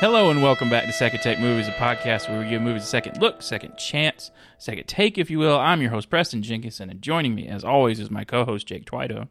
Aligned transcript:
Hello 0.00 0.30
and 0.30 0.40
welcome 0.40 0.70
back 0.70 0.84
to 0.84 0.92
Second 0.92 1.22
Take 1.22 1.40
Movies, 1.40 1.66
a 1.66 1.72
podcast 1.72 2.30
where 2.30 2.38
we 2.38 2.48
give 2.48 2.62
movies 2.62 2.84
a 2.84 2.86
second 2.86 3.20
look, 3.20 3.42
second 3.42 3.76
chance, 3.76 4.30
second 4.56 4.86
take, 4.86 5.18
if 5.18 5.28
you 5.28 5.40
will. 5.40 5.58
I'm 5.58 5.82
your 5.82 5.90
host, 5.90 6.08
Preston 6.08 6.40
Jenkinson, 6.40 6.88
and 6.88 7.02
joining 7.02 7.34
me, 7.34 7.48
as 7.48 7.64
always, 7.64 7.98
is 7.98 8.08
my 8.08 8.22
co 8.22 8.44
host, 8.44 8.68
Jake 8.68 8.84
Tweito. 8.84 9.26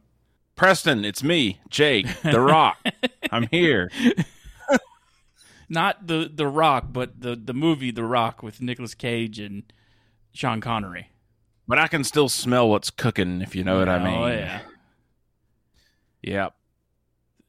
Preston, 0.57 1.05
it's 1.05 1.23
me, 1.23 1.61
Jake, 1.69 2.05
The 2.21 2.41
Rock. 2.41 2.85
I'm 3.31 3.47
here. 3.49 3.89
Not 5.69 6.05
the 6.05 6.29
the 6.33 6.47
Rock, 6.47 6.87
but 6.91 7.21
the 7.21 7.37
the 7.37 7.53
movie 7.53 7.91
The 7.91 8.03
Rock 8.03 8.43
with 8.43 8.61
Nicolas 8.61 8.93
Cage 8.93 9.39
and 9.39 9.63
Sean 10.33 10.59
Connery. 10.59 11.11
But 11.65 11.79
I 11.79 11.87
can 11.87 12.03
still 12.03 12.27
smell 12.27 12.67
what's 12.67 12.89
cooking, 12.89 13.41
if 13.41 13.55
you 13.55 13.63
know 13.63 13.79
what 13.79 13.87
I 13.87 13.99
oh, 13.99 14.03
mean. 14.03 14.21
Oh 14.21 14.27
yeah. 14.27 14.61
Yep. 16.23 16.53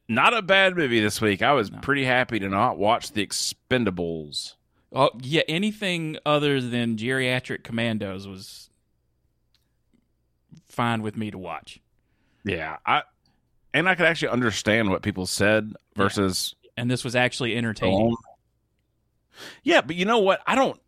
Not 0.09 0.35
a 0.35 0.41
bad 0.41 0.75
movie 0.75 0.99
this 0.99 1.21
week. 1.21 1.43
I 1.43 1.53
was 1.53 1.69
pretty 1.69 2.03
happy 2.03 2.39
to 2.39 2.49
not 2.49 2.79
watch 2.79 3.11
The 3.11 3.25
Expendables. 3.25 4.55
Oh 4.91 5.11
yeah. 5.21 5.43
Anything 5.47 6.17
other 6.25 6.59
than 6.59 6.97
geriatric 6.97 7.63
commandos 7.63 8.27
was 8.27 8.71
fine 10.67 11.03
with 11.03 11.15
me 11.15 11.29
to 11.29 11.37
watch. 11.37 11.79
Yeah, 12.43 12.77
I 12.87 13.03
and 13.73 13.87
I 13.87 13.93
could 13.93 14.07
actually 14.07 14.29
understand 14.29 14.89
what 14.89 15.03
people 15.03 15.27
said 15.27 15.73
versus 15.95 16.55
And 16.75 16.89
this 16.89 17.03
was 17.03 17.15
actually 17.15 17.55
entertaining. 17.55 18.15
Yeah, 19.61 19.81
but 19.81 19.95
you 19.95 20.05
know 20.05 20.19
what? 20.19 20.41
I 20.47 20.55
don't 20.55 20.79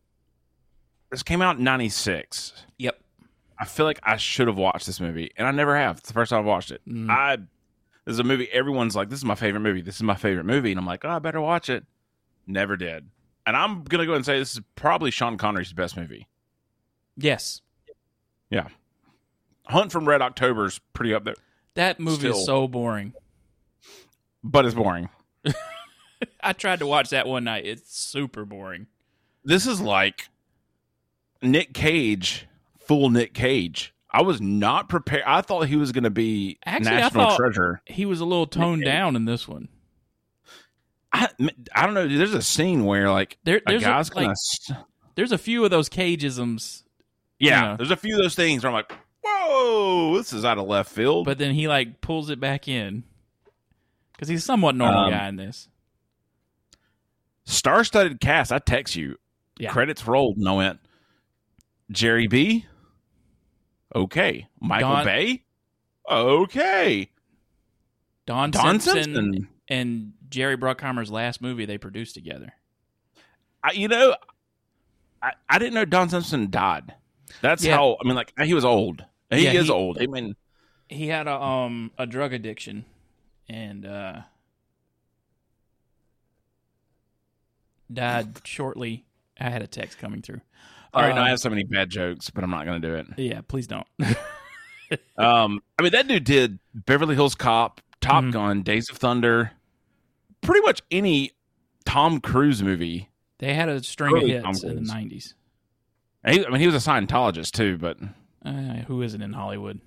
This 1.12 1.22
came 1.22 1.44
out 1.44 1.58
in 1.58 1.64
96. 1.64 2.54
Yep. 2.80 3.00
I 3.60 3.66
feel 3.66 3.86
like 3.86 4.00
I 4.02 4.18
should 4.18 4.48
have 4.48 4.58
watched 4.58 4.88
this 4.88 5.00
movie, 5.00 5.32
and 5.38 5.48
I 5.48 5.52
never 5.52 5.78
have. 5.78 6.00
It's 6.00 6.08
the 6.08 6.14
first 6.14 6.32
time 6.32 6.40
I've 6.40 6.46
watched 6.46 6.72
it. 6.72 6.82
Mm. 6.88 7.12
I 7.12 7.38
this 8.06 8.14
is 8.14 8.20
a 8.20 8.24
movie 8.24 8.50
everyone's 8.52 8.96
like, 8.96 9.10
"This 9.10 9.20
is 9.20 9.26
my 9.26 9.36
favorite 9.36 9.62
movie. 9.62 9.82
This 9.82 9.96
is 9.96 10.04
my 10.04 10.16
favorite 10.16 10.46
movie," 10.46 10.72
and 10.72 10.80
I'm 10.80 10.86
like, 10.86 11.06
"Oh, 11.06 11.10
I 11.10 11.20
better 11.20 11.42
watch 11.42 11.70
it." 11.70 11.86
Never 12.48 12.76
did, 12.78 13.10
and 13.46 13.56
I'm 13.56 13.84
gonna 13.84 14.06
go 14.06 14.14
and 14.16 14.26
say 14.26 14.40
this 14.40 14.54
is 14.56 14.62
probably 14.76 15.12
Sean 15.12 15.38
Connery's 15.38 15.74
best 15.74 15.96
movie. 15.98 16.28
Yes. 17.18 17.62
Yeah. 18.50 18.68
Hunt 19.68 19.92
from 19.92 20.08
Red 20.08 20.22
October 20.22 20.66
is 20.66 20.80
pretty 20.94 21.14
up 21.14 21.24
there, 21.24 21.36
That 21.76 22.00
movie 22.00 22.28
is 22.30 22.46
so 22.46 22.68
boring. 22.68 23.14
but 24.44 24.66
it's 24.66 24.76
boring. 24.76 25.10
I 26.44 26.54
tried 26.54 26.80
to 26.80 26.88
watch 26.88 27.10
that 27.12 27.28
one 27.28 27.44
night. 27.46 27.66
It's 27.66 27.96
super 27.96 28.44
boring. 28.46 28.88
This 29.46 29.66
is 29.68 29.80
like 29.80 30.30
Nick 31.42 31.74
Cage, 31.74 32.48
full 32.80 33.10
Nick 33.10 33.34
Cage. 33.34 33.94
I 34.12 34.22
was 34.24 34.42
not 34.42 34.90
prepared. 34.90 35.24
I 35.26 35.42
thought 35.42 35.68
he 35.68 35.78
was 35.78 35.92
going 35.94 36.04
to 36.04 36.10
be 36.10 36.60
Actually, 36.66 36.92
national 36.98 37.36
treasure. 37.38 37.82
He 37.86 38.06
was 38.06 38.20
a 38.20 38.26
little 38.26 38.46
toned 38.48 38.84
down 38.84 39.16
in 39.16 39.26
this 39.26 39.48
one. 39.48 39.70
I, 41.14 41.30
I 41.76 41.86
don't 41.86 41.94
know. 41.94 42.08
There's 42.08 42.34
a 42.34 42.42
scene 42.42 42.86
where 42.86 43.10
like 43.10 43.38
There, 43.44 43.58
a 43.58 43.62
there's 43.68 43.84
a, 43.84 43.86
guy's 43.86 44.14
like, 44.14 44.34
gonna. 44.68 44.86
there's 45.16 45.32
a 45.32 45.38
few 45.38 45.64
of 45.66 45.72
those 45.72 45.90
cageisms, 45.90 46.84
Yeah, 47.40 47.62
know. 47.62 47.78
there's 47.78 47.92
a 47.92 47.98
few 47.98 48.16
of 48.16 48.22
those 48.22 48.36
things 48.36 48.64
where 48.64 48.70
I'm 48.70 48.74
like, 48.76 48.94
whoa, 49.24 50.18
this 50.18 50.32
is 50.34 50.44
out 50.46 50.58
of 50.58 50.68
left 50.68 50.92
field. 50.92 51.26
but 51.26 51.38
then 51.38 51.54
he 51.54 51.68
like 51.68 52.00
pulls 52.02 52.30
it 52.30 52.40
back 52.40 52.68
in 52.68 53.04
because 54.14 54.28
he's 54.30 54.40
a 54.42 54.46
somewhat 54.46 54.76
normal 54.76 55.06
Um, 55.06 55.12
guy 55.12 55.28
in 55.28 55.36
this. 55.36 55.68
Star-studded 57.46 58.20
cast. 58.22 58.52
I 58.52 58.60
text 58.60 58.96
you. 58.96 59.18
Yeah. 59.58 59.72
Credits 59.72 60.08
rolled, 60.08 60.38
and 60.38 60.48
I 60.48 60.54
went, 60.54 60.80
Jerry 61.92 62.28
B. 62.28 62.66
Okay, 63.94 64.48
Michael 64.60 64.90
Don- 64.90 65.06
Bay. 65.06 65.44
Okay, 66.10 67.10
Don, 68.26 68.52
Don 68.52 68.80
Simpson, 68.80 69.04
Simpson. 69.16 69.48
and 69.68 70.14
Jerry 70.30 70.58
Bruckheimer's 70.58 71.12
last 71.12 71.42
movie 71.42 71.66
they 71.66 71.78
produced 71.78 72.16
together. 72.16 72.54
I, 73.64 73.74
you 73.74 73.88
know, 73.88 74.16
I, 75.22 75.34
I 75.50 75.60
didn't 75.60 75.74
know 75.74 75.86
Don 75.86 76.10
Simpson 76.10 76.50
died. 76.50 76.94
That's 77.42 77.64
Yeah. 77.64 77.76
how. 77.76 77.98
I 78.04 78.08
mean, 78.08 78.16
like 78.16 78.34
he 78.42 78.54
was 78.54 78.66
old. 78.66 79.06
He 79.30 79.44
Yeah, 79.46 79.52
is 79.54 79.66
he- 79.68 79.72
old. 79.72 80.02
I 80.02 80.08
mean, 80.08 80.36
He 80.90 81.08
had 81.08 81.28
a 81.28 81.42
um 81.42 81.92
a 81.98 82.06
drug 82.06 82.34
addiction, 82.34 82.86
and 83.48 83.86
uh, 83.86 84.22
died 87.92 88.42
shortly. 88.46 89.06
I 89.40 89.50
had 89.50 89.62
a 89.62 89.68
text 89.68 89.98
coming 89.98 90.22
through. 90.22 90.42
All 90.94 91.02
right. 91.02 91.12
Uh, 91.12 91.16
now 91.16 91.24
I 91.24 91.30
have 91.30 91.40
so 91.40 91.50
many 91.50 91.64
bad 91.64 91.90
jokes, 91.90 92.30
but 92.30 92.44
I'm 92.44 92.50
not 92.50 92.66
going 92.66 92.82
to 92.82 92.88
do 92.88 92.96
it. 92.96 93.08
Yeah, 93.18 93.42
please 93.48 93.68
don't. 93.68 93.88
Um, 95.18 95.64
I 95.80 95.84
mean, 95.84 95.94
that 95.94 96.06
dude 96.10 96.26
did 96.26 96.60
Beverly 96.74 97.16
Hills 97.16 97.34
Cop, 97.34 97.80
Top 98.02 98.26
Mhm. 98.26 98.34
Gun, 98.34 98.62
Days 98.62 98.90
of 98.90 98.98
Thunder, 98.98 99.52
pretty 100.42 100.60
much 100.66 100.82
any 100.92 101.32
Tom 101.86 102.20
Cruise 102.20 102.62
movie. 102.62 103.08
They 103.38 103.54
had 103.54 103.70
a 103.70 103.82
string 103.84 104.14
Early 104.14 104.34
of 104.34 104.46
hits 104.46 104.64
in 104.64 104.76
the 104.76 104.82
nineties. 104.82 105.34
He, 106.28 106.46
I 106.46 106.50
mean, 106.50 106.60
he 106.60 106.68
was 106.68 106.76
a 106.76 106.90
Scientologist 106.90 107.52
too, 107.52 107.78
but 107.78 108.00
Uh, 108.44 108.82
who 108.86 109.02
isn't 109.02 109.22
in 109.22 109.32
Hollywood? 109.32 109.80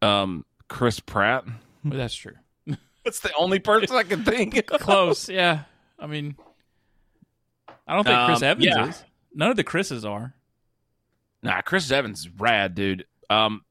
um, 0.00 0.46
Chris 0.68 0.98
Pratt. 1.00 1.44
Well, 1.84 1.98
that's 1.98 2.14
true. 2.14 2.36
That's 3.04 3.20
the 3.20 3.32
only 3.38 3.58
person 3.58 3.94
I 3.96 4.02
can 4.02 4.24
think. 4.24 4.66
Close, 4.80 5.28
yeah. 5.28 5.64
I 5.98 6.06
mean, 6.06 6.36
I 7.86 7.94
don't 7.94 8.04
think 8.04 8.18
Chris 8.26 8.38
Um, 8.42 8.44
Evans 8.48 8.64
yeah. 8.64 8.86
is. 8.88 9.04
None 9.34 9.50
of 9.50 9.56
the 9.56 9.64
Chris's 9.64 10.04
are. 10.04 10.34
Nah, 11.42 11.60
Chris 11.62 11.90
Evans 11.90 12.20
is 12.20 12.28
rad, 12.38 12.74
dude. 12.74 13.04
Um, 13.30 13.62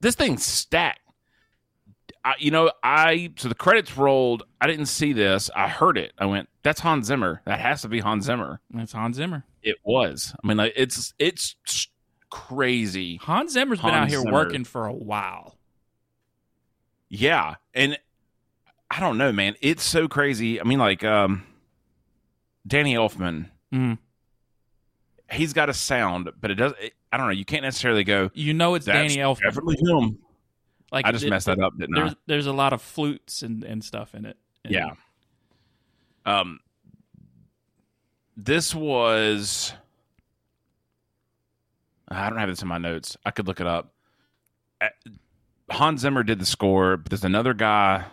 this 0.00 0.14
thing's 0.14 0.44
stacked. 0.44 1.00
I, 2.24 2.34
you 2.38 2.50
know, 2.50 2.70
I 2.82 3.32
so 3.36 3.48
the 3.48 3.54
credits 3.54 3.96
rolled. 3.96 4.44
I 4.60 4.66
didn't 4.66 4.86
see 4.86 5.12
this. 5.12 5.50
I 5.54 5.68
heard 5.68 5.98
it. 5.98 6.12
I 6.18 6.26
went, 6.26 6.48
"That's 6.62 6.80
Hans 6.80 7.06
Zimmer. 7.06 7.42
That 7.44 7.58
has 7.60 7.82
to 7.82 7.88
be 7.88 8.00
Hans 8.00 8.24
Zimmer." 8.26 8.60
That's 8.70 8.92
Hans 8.92 9.16
Zimmer. 9.16 9.44
It 9.62 9.76
was. 9.84 10.34
I 10.42 10.46
mean, 10.46 10.56
like 10.56 10.72
it's 10.76 11.12
it's 11.18 11.56
crazy. 12.30 13.16
Hans 13.22 13.52
Zimmer's 13.52 13.80
been 13.80 13.90
out 13.90 14.08
here 14.08 14.20
Zimmer. 14.20 14.32
working 14.32 14.64
for 14.64 14.86
a 14.86 14.92
while. 14.92 15.58
Yeah, 17.08 17.56
and 17.74 17.98
I 18.90 19.00
don't 19.00 19.18
know, 19.18 19.32
man. 19.32 19.54
It's 19.60 19.84
so 19.84 20.08
crazy. 20.08 20.60
I 20.60 20.64
mean, 20.64 20.78
like 20.78 21.04
um, 21.04 21.44
Danny 22.66 22.94
Elfman. 22.94 23.50
Mhm. 23.72 23.98
He's 25.34 25.52
got 25.52 25.68
a 25.68 25.74
sound, 25.74 26.30
but 26.40 26.50
it 26.50 26.54
does. 26.54 26.72
It, 26.80 26.94
I 27.12 27.16
don't 27.16 27.26
know. 27.26 27.32
You 27.32 27.44
can't 27.44 27.62
necessarily 27.62 28.04
go. 28.04 28.30
You 28.34 28.54
know 28.54 28.74
it's 28.74 28.86
Danny 28.86 29.16
Elfman. 29.16 29.42
definitely 29.42 29.76
him. 29.86 30.18
Like 30.92 31.06
I 31.06 31.12
just 31.12 31.24
it- 31.24 31.30
messed 31.30 31.46
that 31.46 31.58
up, 31.60 31.76
didn't 31.78 31.96
I? 31.96 32.00
There's 32.00 32.14
there's 32.26 32.46
a 32.46 32.52
lot 32.52 32.72
of 32.72 32.80
flutes 32.82 33.42
and, 33.42 33.62
and 33.64 33.84
stuff 33.84 34.14
in 34.14 34.24
it. 34.26 34.36
And 34.64 34.72
Yeah. 34.74 34.90
Um 36.26 36.60
this 38.36 38.74
was 38.74 39.72
I 42.08 42.28
don't 42.28 42.38
have 42.38 42.48
this 42.48 42.62
in 42.62 42.68
my 42.68 42.78
notes. 42.78 43.16
I 43.24 43.30
could 43.30 43.46
look 43.46 43.60
it 43.60 43.66
up. 43.66 43.92
Hans 45.70 46.02
Zimmer 46.02 46.22
did 46.22 46.38
the 46.38 46.46
score, 46.46 46.96
but 46.96 47.10
there's 47.10 47.24
another 47.24 47.54
guy, 47.54 48.04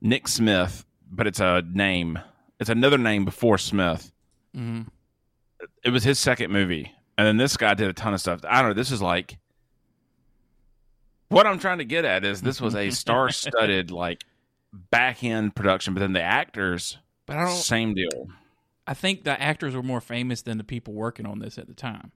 Nick 0.00 0.26
Smith, 0.28 0.84
but 1.10 1.26
it's 1.26 1.40
a 1.40 1.62
name. 1.72 2.18
It's 2.58 2.70
another 2.70 2.98
name 2.98 3.24
before 3.24 3.58
Smith. 3.58 4.10
Mhm. 4.56 4.86
It 5.84 5.90
was 5.90 6.04
his 6.04 6.18
second 6.18 6.50
movie. 6.52 6.92
And 7.16 7.26
then 7.26 7.36
this 7.36 7.56
guy 7.56 7.74
did 7.74 7.88
a 7.88 7.92
ton 7.92 8.14
of 8.14 8.20
stuff. 8.20 8.40
I 8.48 8.60
don't 8.60 8.70
know. 8.70 8.74
This 8.74 8.90
is 8.90 9.02
like 9.02 9.38
what 11.28 11.46
I'm 11.46 11.58
trying 11.58 11.78
to 11.78 11.84
get 11.84 12.04
at 12.04 12.24
is 12.24 12.40
this 12.42 12.60
was 12.60 12.74
a 12.74 12.90
star-studded 12.90 13.90
like 13.92 14.24
back 14.72 15.22
end 15.22 15.54
production, 15.54 15.94
but 15.94 16.00
then 16.00 16.12
the 16.12 16.22
actors 16.22 16.98
But 17.26 17.36
I 17.36 17.44
don't. 17.44 17.54
same 17.56 17.94
deal. 17.94 18.28
I 18.86 18.94
think 18.94 19.24
the 19.24 19.40
actors 19.40 19.74
were 19.76 19.82
more 19.82 20.00
famous 20.00 20.42
than 20.42 20.58
the 20.58 20.64
people 20.64 20.94
working 20.94 21.26
on 21.26 21.38
this 21.38 21.58
at 21.58 21.68
the 21.68 21.74
time. 21.74 22.10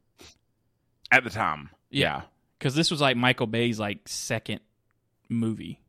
At 1.12 1.22
the 1.22 1.30
time. 1.30 1.70
Yeah. 1.90 2.22
Because 2.58 2.74
this 2.74 2.90
was 2.90 3.00
like 3.00 3.16
Michael 3.16 3.46
Bay's 3.46 3.78
like 3.78 4.08
second 4.08 4.60
movie. 5.28 5.80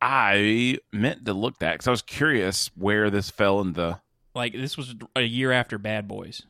I 0.00 0.78
meant 0.92 1.24
to 1.26 1.32
look 1.34 1.58
that 1.58 1.74
because 1.74 1.86
I 1.88 1.92
was 1.92 2.02
curious 2.02 2.70
where 2.76 3.10
this 3.10 3.30
fell 3.30 3.60
in 3.60 3.74
the 3.74 4.00
Like 4.34 4.52
this 4.52 4.76
was 4.76 4.94
a 5.16 5.22
year 5.22 5.52
after 5.52 5.78
Bad 5.78 6.08
Boys. 6.08 6.42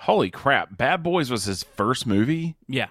holy 0.00 0.30
crap. 0.30 0.76
Bad 0.76 1.02
Boys 1.02 1.30
was 1.30 1.44
his 1.44 1.62
first 1.64 2.06
movie. 2.06 2.54
Yeah. 2.68 2.88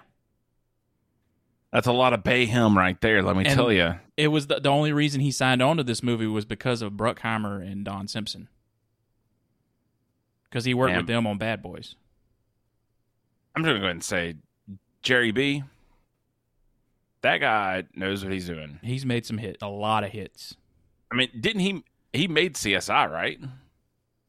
That's 1.72 1.86
a 1.86 1.92
lot 1.92 2.12
of 2.12 2.22
Bay 2.24 2.46
him 2.46 2.76
right 2.76 3.00
there, 3.00 3.22
let 3.22 3.36
me 3.36 3.44
And- 3.44 3.54
tell 3.54 3.70
you. 3.72 3.94
It 4.16 4.28
was 4.28 4.46
the, 4.48 4.60
the 4.60 4.70
only 4.70 4.92
reason 4.92 5.20
he 5.20 5.30
signed 5.30 5.62
on 5.62 5.76
to 5.76 5.84
this 5.84 6.02
movie 6.02 6.26
was 6.26 6.44
because 6.44 6.80
of 6.82 6.92
Bruckheimer 6.94 7.60
and 7.60 7.84
Don 7.84 8.08
Simpson. 8.08 8.48
Because 10.44 10.64
he 10.64 10.74
worked 10.74 10.90
Damn. 10.92 10.98
with 11.00 11.06
them 11.06 11.26
on 11.26 11.38
Bad 11.38 11.62
Boys. 11.62 11.94
I'm 13.54 13.62
just 13.62 13.68
gonna 13.68 13.78
go 13.80 13.84
ahead 13.86 13.96
and 13.96 14.04
say 14.04 14.34
Jerry 15.02 15.32
B. 15.32 15.62
That 17.22 17.38
guy 17.38 17.84
knows 17.94 18.22
what 18.24 18.32
he's 18.32 18.46
doing. 18.46 18.78
He's 18.82 19.04
made 19.04 19.26
some 19.26 19.38
hit, 19.38 19.58
a 19.60 19.68
lot 19.68 20.02
of 20.04 20.10
hits. 20.12 20.56
I 21.10 21.14
mean, 21.14 21.28
didn't 21.38 21.60
he 21.60 21.84
he 22.16 22.28
made 22.28 22.54
CSI, 22.54 23.10
right? 23.10 23.38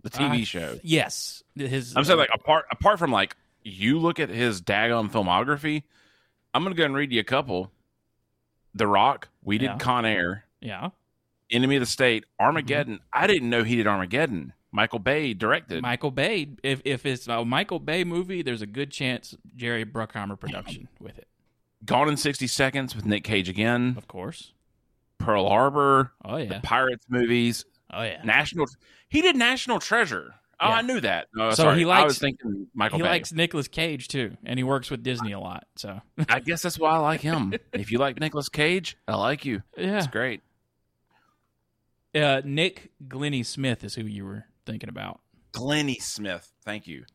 The 0.04 0.10
TV 0.10 0.30
I- 0.42 0.44
show. 0.44 0.80
Yes, 0.84 1.44
his. 1.56 1.96
I'm 1.96 2.04
saying 2.04 2.20
like 2.20 2.30
uh, 2.32 2.38
apart 2.40 2.66
apart 2.72 3.00
from 3.00 3.12
like 3.12 3.36
you 3.64 4.00
look 4.00 4.20
at 4.20 4.30
his 4.30 4.62
daggone 4.62 5.12
filmography, 5.12 5.84
I'm 6.54 6.64
gonna 6.64 6.76
go 6.76 6.86
and 6.86 6.96
read 6.96 7.12
you 7.12 7.20
a 7.20 7.24
couple. 7.26 7.72
The 8.76 8.88
Rock, 8.88 9.30
we 9.44 9.58
did 9.58 9.66
Yeah. 9.66 9.78
Con 9.78 10.06
Air, 10.06 10.46
yeah, 10.62 10.90
Enemy 11.50 11.78
of 11.78 11.80
the 11.82 11.86
State, 11.88 12.26
Armageddon. 12.40 12.96
Mm-hmm. 12.96 13.04
I 13.24 13.28
didn't 13.28 13.50
know 13.50 13.64
he 13.64 13.76
did 13.76 13.88
Armageddon. 13.88 14.54
Michael 14.72 15.00
Bay 15.00 15.34
directed. 15.34 15.82
Michael 15.82 16.12
Bay. 16.12 16.48
If 16.62 16.82
if 16.86 17.06
it's 17.06 17.28
a 17.28 17.44
Michael 17.44 17.80
Bay 17.80 18.04
movie, 18.04 18.44
there's 18.44 18.62
a 18.62 18.68
good 18.68 18.92
chance 18.92 19.36
Jerry 19.56 19.84
Bruckheimer 19.86 20.40
production 20.40 20.88
with 21.00 21.18
it. 21.18 21.28
Gone 21.86 22.08
in 22.10 22.18
60 22.18 22.46
Seconds 22.48 22.96
with 22.96 23.06
Nick 23.06 23.24
Cage 23.24 23.50
again. 23.50 23.96
Of 23.98 24.08
course. 24.08 24.52
Pearl 25.18 25.48
Harbor, 25.50 26.12
Oh 26.24 26.38
yeah. 26.38 26.46
the. 26.56 26.60
Pirates 26.62 27.06
movies, 27.10 27.66
Oh 27.92 28.04
yeah. 28.04 28.22
National. 28.24 28.66
He 29.10 29.22
did 29.22 29.36
National 29.36 29.80
Treasure. 29.80 30.36
Oh, 30.60 30.70
Yeah. 30.70 30.76
I 30.76 30.82
knew 30.82 31.00
that. 31.02 31.28
Oh, 31.38 31.52
So 31.52 31.64
sorry. 31.64 31.78
he 31.80 31.84
I 31.84 31.88
likes- 31.88 32.06
was 32.06 32.20
thinking 32.20 32.68
Michael 32.74 32.98
he 32.98 33.04
Bay. 33.04 33.10
likes 33.10 33.32
Nicolas 33.32 33.68
Cage 33.68 34.08
too, 34.08 34.36
and 34.44 34.58
he 34.60 34.64
works 34.64 34.90
with 34.90 35.04
Disney 35.04 35.32
a 35.32 35.40
lot. 35.40 35.66
So 35.76 36.02
I 36.30 36.40
guess 36.40 36.62
that's 36.64 36.80
why 36.80 36.92
I 36.92 36.98
like 36.98 37.22
him. 37.22 37.54
if 37.74 37.92
you 37.92 38.00
like 38.00 38.20
Nicolas 38.20 38.50
Cage, 38.50 38.98
I 39.08 39.16
like 39.16 39.46
you. 39.46 39.62
yeah. 39.78 39.98
It's 39.98 40.08
great. 40.08 40.42
Uh, 42.16 42.42
Nick 42.44 42.92
Glennie 43.08 43.44
Smith 43.44 43.84
is 43.84 43.96
who 43.96 44.04
you 44.04 44.26
were 44.26 44.46
thinking 44.66 44.90
about. 44.90 45.20
Glennie 45.52 46.00
Smith. 46.00 46.52
Thank 46.66 46.88
you. 46.88 47.06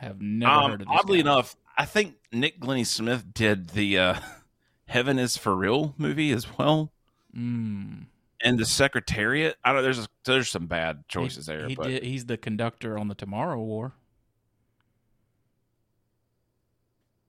I 0.00 0.04
have 0.06 0.20
never 0.20 0.52
Um, 0.52 0.70
heard 0.70 0.80
of 0.82 0.86
this. 0.88 0.96
oddly 1.00 1.18
guy. 1.22 1.30
enough, 1.32 1.56
I 1.76 1.84
think 1.84 2.14
Nick 2.32 2.60
Glennie 2.60 2.84
Smith 2.84 3.32
did 3.34 3.70
the 3.70 3.98
uh, 3.98 4.14
Heaven 4.86 5.18
is 5.18 5.36
for 5.36 5.56
Real 5.56 5.94
movie 5.98 6.30
as 6.30 6.56
well. 6.58 6.92
Mm. 7.36 8.06
And 8.44 8.58
the 8.58 8.66
Secretariat. 8.66 9.56
I 9.64 9.72
don't. 9.72 9.82
There's 9.82 10.06
there's 10.26 10.48
some 10.50 10.66
bad 10.66 10.98
He- 10.98 11.04
choices 11.08 11.46
there, 11.46 11.66
He 11.66 11.74
but 11.74 11.86
did, 11.88 12.02
he's 12.04 12.26
the 12.26 12.36
conductor 12.36 12.98
on 12.98 13.08
the 13.08 13.14
Tomorrow 13.14 13.58
War. 13.60 13.94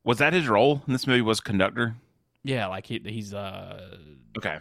was 0.04 0.18
that 0.20 0.34
his 0.34 0.48
role 0.48 0.84
in 0.88 0.94
this 0.94 1.08
movie? 1.08 1.22
Was 1.22 1.40
conductor? 1.40 1.96
Yeah, 2.44 2.68
like 2.68 2.86
he, 2.86 3.02
he's 3.04 3.34
uh 3.34 3.98
Okay. 4.38 4.58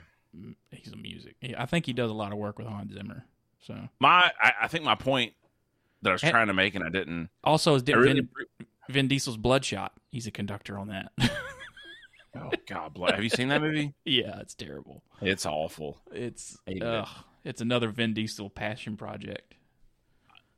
he's 0.70 0.92
a 0.92 0.96
music. 0.96 1.34
I 1.58 1.66
think 1.66 1.84
he 1.86 1.92
does 1.92 2.10
a 2.10 2.14
lot 2.14 2.32
of 2.32 2.38
work 2.38 2.58
with 2.58 2.66
Hans 2.66 2.92
Zimmer. 2.94 3.26
So 3.60 3.76
My, 4.00 4.30
I, 4.40 4.52
I 4.62 4.68
think 4.68 4.84
my 4.84 4.94
point 4.94 5.32
that 6.02 6.10
I 6.10 6.12
was 6.12 6.24
Eh. 6.24 6.30
trying 6.30 6.46
to 6.48 6.54
make, 6.54 6.74
and 6.74 6.84
I 6.84 6.88
didn't. 6.90 7.28
also 7.42 7.74
is 7.74 7.82
Vin, 7.82 7.98
really, 7.98 8.28
Vin 8.88 9.08
Diesel's 9.08 9.36
Bloodshot. 9.36 9.92
He's 10.12 10.26
a 10.26 10.30
conductor 10.30 10.78
on 10.78 10.88
that. 10.88 11.12
oh 12.36 12.50
God, 12.66 12.94
blood. 12.94 13.12
Have 13.12 13.22
you 13.22 13.30
seen 13.30 13.48
that 13.48 13.60
movie? 13.60 13.94
yeah, 14.04 14.40
it's 14.40 14.54
terrible. 14.54 15.02
It's 15.20 15.46
awful. 15.46 16.00
It's 16.12 16.56
ugh, 16.82 17.08
it's 17.44 17.60
another 17.60 17.90
Vin 17.90 18.14
Diesel 18.14 18.50
passion 18.50 18.96
project. 18.96 19.54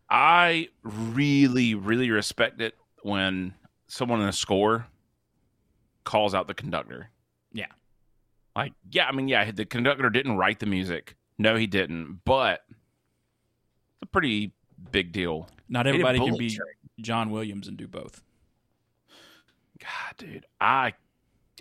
I 0.08 0.68
really, 0.82 1.74
really 1.74 2.10
respect 2.10 2.60
it 2.60 2.74
when 3.02 3.54
someone 3.88 4.20
in 4.20 4.28
a 4.28 4.32
score 4.32 4.86
calls 6.04 6.34
out 6.34 6.46
the 6.46 6.54
conductor. 6.54 7.10
Yeah. 7.52 7.66
Like, 8.54 8.72
yeah, 8.90 9.06
I 9.06 9.12
mean, 9.12 9.28
yeah, 9.28 9.50
the 9.50 9.64
conductor 9.64 10.08
didn't 10.10 10.36
write 10.36 10.60
the 10.60 10.66
music. 10.66 11.16
No, 11.38 11.56
he 11.56 11.66
didn't. 11.66 12.20
But 12.24 12.62
it's 12.68 14.02
a 14.02 14.06
pretty 14.06 14.52
big 14.90 15.12
deal. 15.12 15.48
Not 15.68 15.86
everybody 15.86 16.18
can 16.18 16.36
be. 16.36 16.58
John 17.00 17.30
Williams 17.30 17.68
and 17.68 17.76
do 17.76 17.86
both. 17.86 18.22
God, 19.78 20.14
dude, 20.16 20.46
I, 20.60 20.94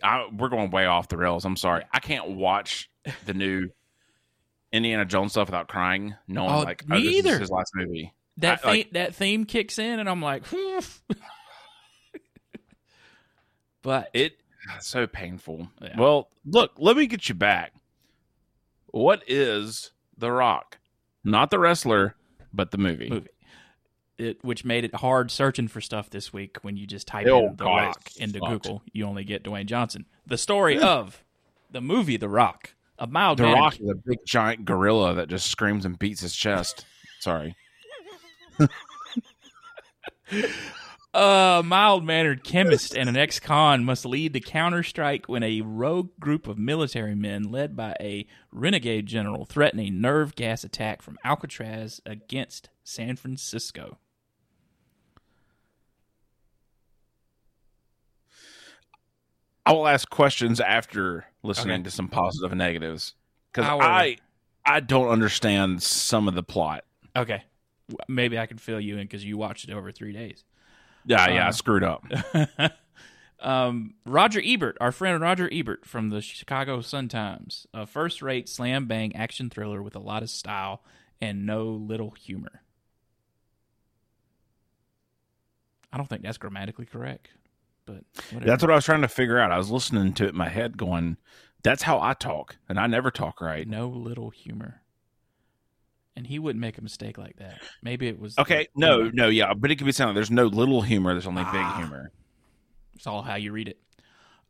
I, 0.03 0.27
we're 0.36 0.50
going 0.50 0.71
way 0.71 0.86
off 0.86 1.07
the 1.07 1.18
rails. 1.18 1.45
I'm 1.45 1.56
sorry. 1.57 1.83
I 1.92 2.00
can't 2.00 2.31
watch 2.31 2.89
the 3.25 3.33
new 3.33 3.69
Indiana 4.71 5.06
Jones 5.06 5.31
stuff 5.31 5.47
without 5.47 5.68
crying, 5.68 6.15
knowing 6.27 6.51
Oh, 6.51 6.59
like, 6.62 6.88
me 6.88 6.97
oh, 6.97 7.00
either. 7.00 7.39
his 7.39 7.50
last 7.50 7.71
movie. 7.75 8.13
That 8.38 8.59
I- 8.63 8.68
like- 8.68 8.83
theme, 8.86 8.94
that 8.94 9.15
theme 9.15 9.45
kicks 9.45 9.80
in, 9.80 10.00
and 10.00 10.09
I'm 10.09 10.21
like, 10.21 10.45
"Whew." 10.47 10.81
but 13.81 14.09
It 14.13 14.38
so 14.81 15.07
painful. 15.07 15.69
Yeah. 15.81 15.98
Well, 16.00 16.30
look, 16.45 16.71
let 16.77 16.98
me 16.98 17.06
get 17.07 17.30
you 17.30 17.36
back. 17.36 17.74
What 18.88 19.24
is 19.27 19.91
The 20.18 20.31
Rock? 20.31 20.80
Not 21.24 21.51
the 21.51 21.59
wrestler, 21.59 22.15
but 22.53 22.71
the 22.71 22.77
movie. 22.77 23.09
movie. 23.09 23.27
It, 24.17 24.44
which 24.45 24.63
made 24.63 24.85
it 24.85 24.95
hard 24.95 25.29
searching 25.29 25.67
for 25.67 25.81
stuff 25.81 26.09
this 26.09 26.31
week 26.31 26.57
when 26.62 26.77
you 26.77 26.88
just 26.88 27.06
type 27.06 27.27
Oh, 27.27 27.47
in 27.47 27.56
The 27.57 27.63
God, 27.65 27.75
Rock 27.88 28.09
into. 28.17 28.39
Google. 28.39 28.81
You 28.94 29.06
only 29.06 29.25
get 29.25 29.44
Dwayne 29.44 29.65
Johnson. 29.65 30.06
The 30.25 30.38
story 30.38 30.79
of 30.79 31.21
the 31.69 31.81
movie 31.81 32.15
The 32.15 32.29
Rock. 32.29 32.75
A 32.97 33.07
mild 33.07 33.39
The 33.39 33.44
Rock 33.44 33.73
is 33.81 33.89
a 33.89 33.95
big 33.95 34.19
giant 34.25 34.63
gorilla 34.63 35.15
that 35.15 35.27
just 35.27 35.47
screams 35.51 35.83
and 35.85 36.00
beats 36.00 36.21
his 36.21 36.33
chest. 36.33 36.85
Sorry. 37.19 37.56
A 41.13 41.62
mild 41.63 42.03
mannered 42.03 42.44
chemist 42.44 42.94
and 42.94 43.07
an 43.07 43.15
ex 43.15 43.39
con 43.39 43.85
must 43.85 44.06
lead 44.06 44.33
the 44.33 44.41
counterstrike 44.41 45.27
when 45.27 45.44
a 45.44 45.62
rogue 45.62 46.09
group 46.19 46.45
of 46.45 46.57
military 46.57 47.15
men, 47.15 47.44
led 47.44 47.73
by 47.75 47.95
a 48.01 48.27
renegade 48.51 49.06
general, 49.06 49.45
threaten 49.45 49.79
a 49.79 49.89
nerve 49.89 50.35
gas 50.35 50.65
attack 50.65 51.01
from 51.01 51.17
Alcatraz 51.23 52.01
against 52.06 52.69
San 52.83 53.15
Francisco. 53.15 53.97
I 59.65 59.71
will 59.73 59.88
ask 59.88 60.09
questions 60.09 60.59
after 60.59 61.25
listening 61.44 61.75
Okay. 61.81 61.83
to 61.83 61.91
some 61.91 62.07
positive 62.07 62.51
and 62.51 62.59
negatives 62.59 63.13
because 63.51 63.67
I 63.69 64.17
I 64.65 64.79
don't 64.79 65.09
understand 65.09 65.81
some 65.83 66.27
of 66.27 66.35
the 66.35 66.44
plot. 66.44 66.83
Okay. 67.15 67.44
Maybe 68.07 68.38
I 68.39 68.45
can 68.47 68.57
fill 68.57 68.79
you 68.79 68.97
in 68.97 69.03
because 69.03 69.23
you 69.23 69.38
watched 69.38 69.67
it 69.69 69.73
over 69.73 69.91
three 69.91 70.12
days. 70.13 70.44
Yeah, 71.06 71.27
yeah, 71.29 71.45
I 71.45 71.50
Uh, 71.50 71.51
screwed 71.51 71.83
up. 71.83 72.03
um, 73.39 73.94
Roger 74.06 74.41
Ebert, 74.44 74.75
our 74.81 74.91
friend 74.91 75.21
Roger 75.21 75.47
Ebert 75.51 75.85
from 75.85 76.09
the 76.09 76.19
Chicago 76.21 76.81
Sun 76.81 77.09
Times, 77.09 77.67
a 77.75 77.85
first 77.85 78.23
rate 78.23 78.50
slam 78.50 78.88
bang 78.88 79.15
action 79.15 79.50
thriller 79.51 79.83
with 79.83 79.95
a 79.95 80.00
lot 80.00 80.23
of 80.23 80.31
style 80.31 80.83
and 81.21 81.45
no 81.45 81.65
little 81.69 82.12
humor. 82.12 82.63
I 85.94 85.97
don't 85.97 86.09
think 86.09 86.23
that's 86.23 86.38
grammatically 86.38 86.85
correct, 86.85 87.29
but 87.86 88.04
whatever. 88.32 88.46
That's 88.46 88.64
what 88.64 88.72
I 88.72 88.76
was 88.76 88.86
trying 88.86 89.02
to 89.02 89.08
figure 89.08 89.40
out. 89.40 89.52
I 89.52 89.58
was 89.58 89.72
listening 89.72 90.14
to 90.14 90.26
it 90.26 90.30
in 90.30 90.36
my 90.38 90.50
head, 90.50 90.78
going, 90.78 91.18
"That's 91.64 91.84
how 91.84 92.00
I 92.02 92.14
talk, 92.14 92.58
and 92.68 92.80
I 92.80 92.88
never 92.88 93.12
talk 93.12 93.42
right." 93.42 93.68
no 93.68 93.88
little 93.88 94.30
humor. 94.30 94.82
And 96.18 96.26
he 96.26 96.40
wouldn't 96.40 96.62
make 96.62 96.78
a 96.78 96.82
mistake 96.82 97.18
like 97.18 97.36
that. 97.38 97.62
Maybe 97.84 98.08
it 98.08 98.18
was 98.18 98.38
Okay, 98.40 98.68
no, 98.74 99.10
no, 99.14 99.27
yeah, 99.27 99.54
but 99.54 99.70
it 99.70 99.75
could 99.75 99.86
be 99.86 99.92
like 100.04 100.15
there's 100.15 100.32
no 100.32 100.46
little 100.46 100.82
humor. 100.82 101.13
There's 101.13 101.27
only 101.27 101.44
big 101.44 101.56
Ah. 101.56 101.75
humor. 101.77 102.12
It's 102.96 103.06
all 103.06 103.22
how 103.22 103.36
you 103.36 103.51
read 103.51 103.68
it. 103.68 103.77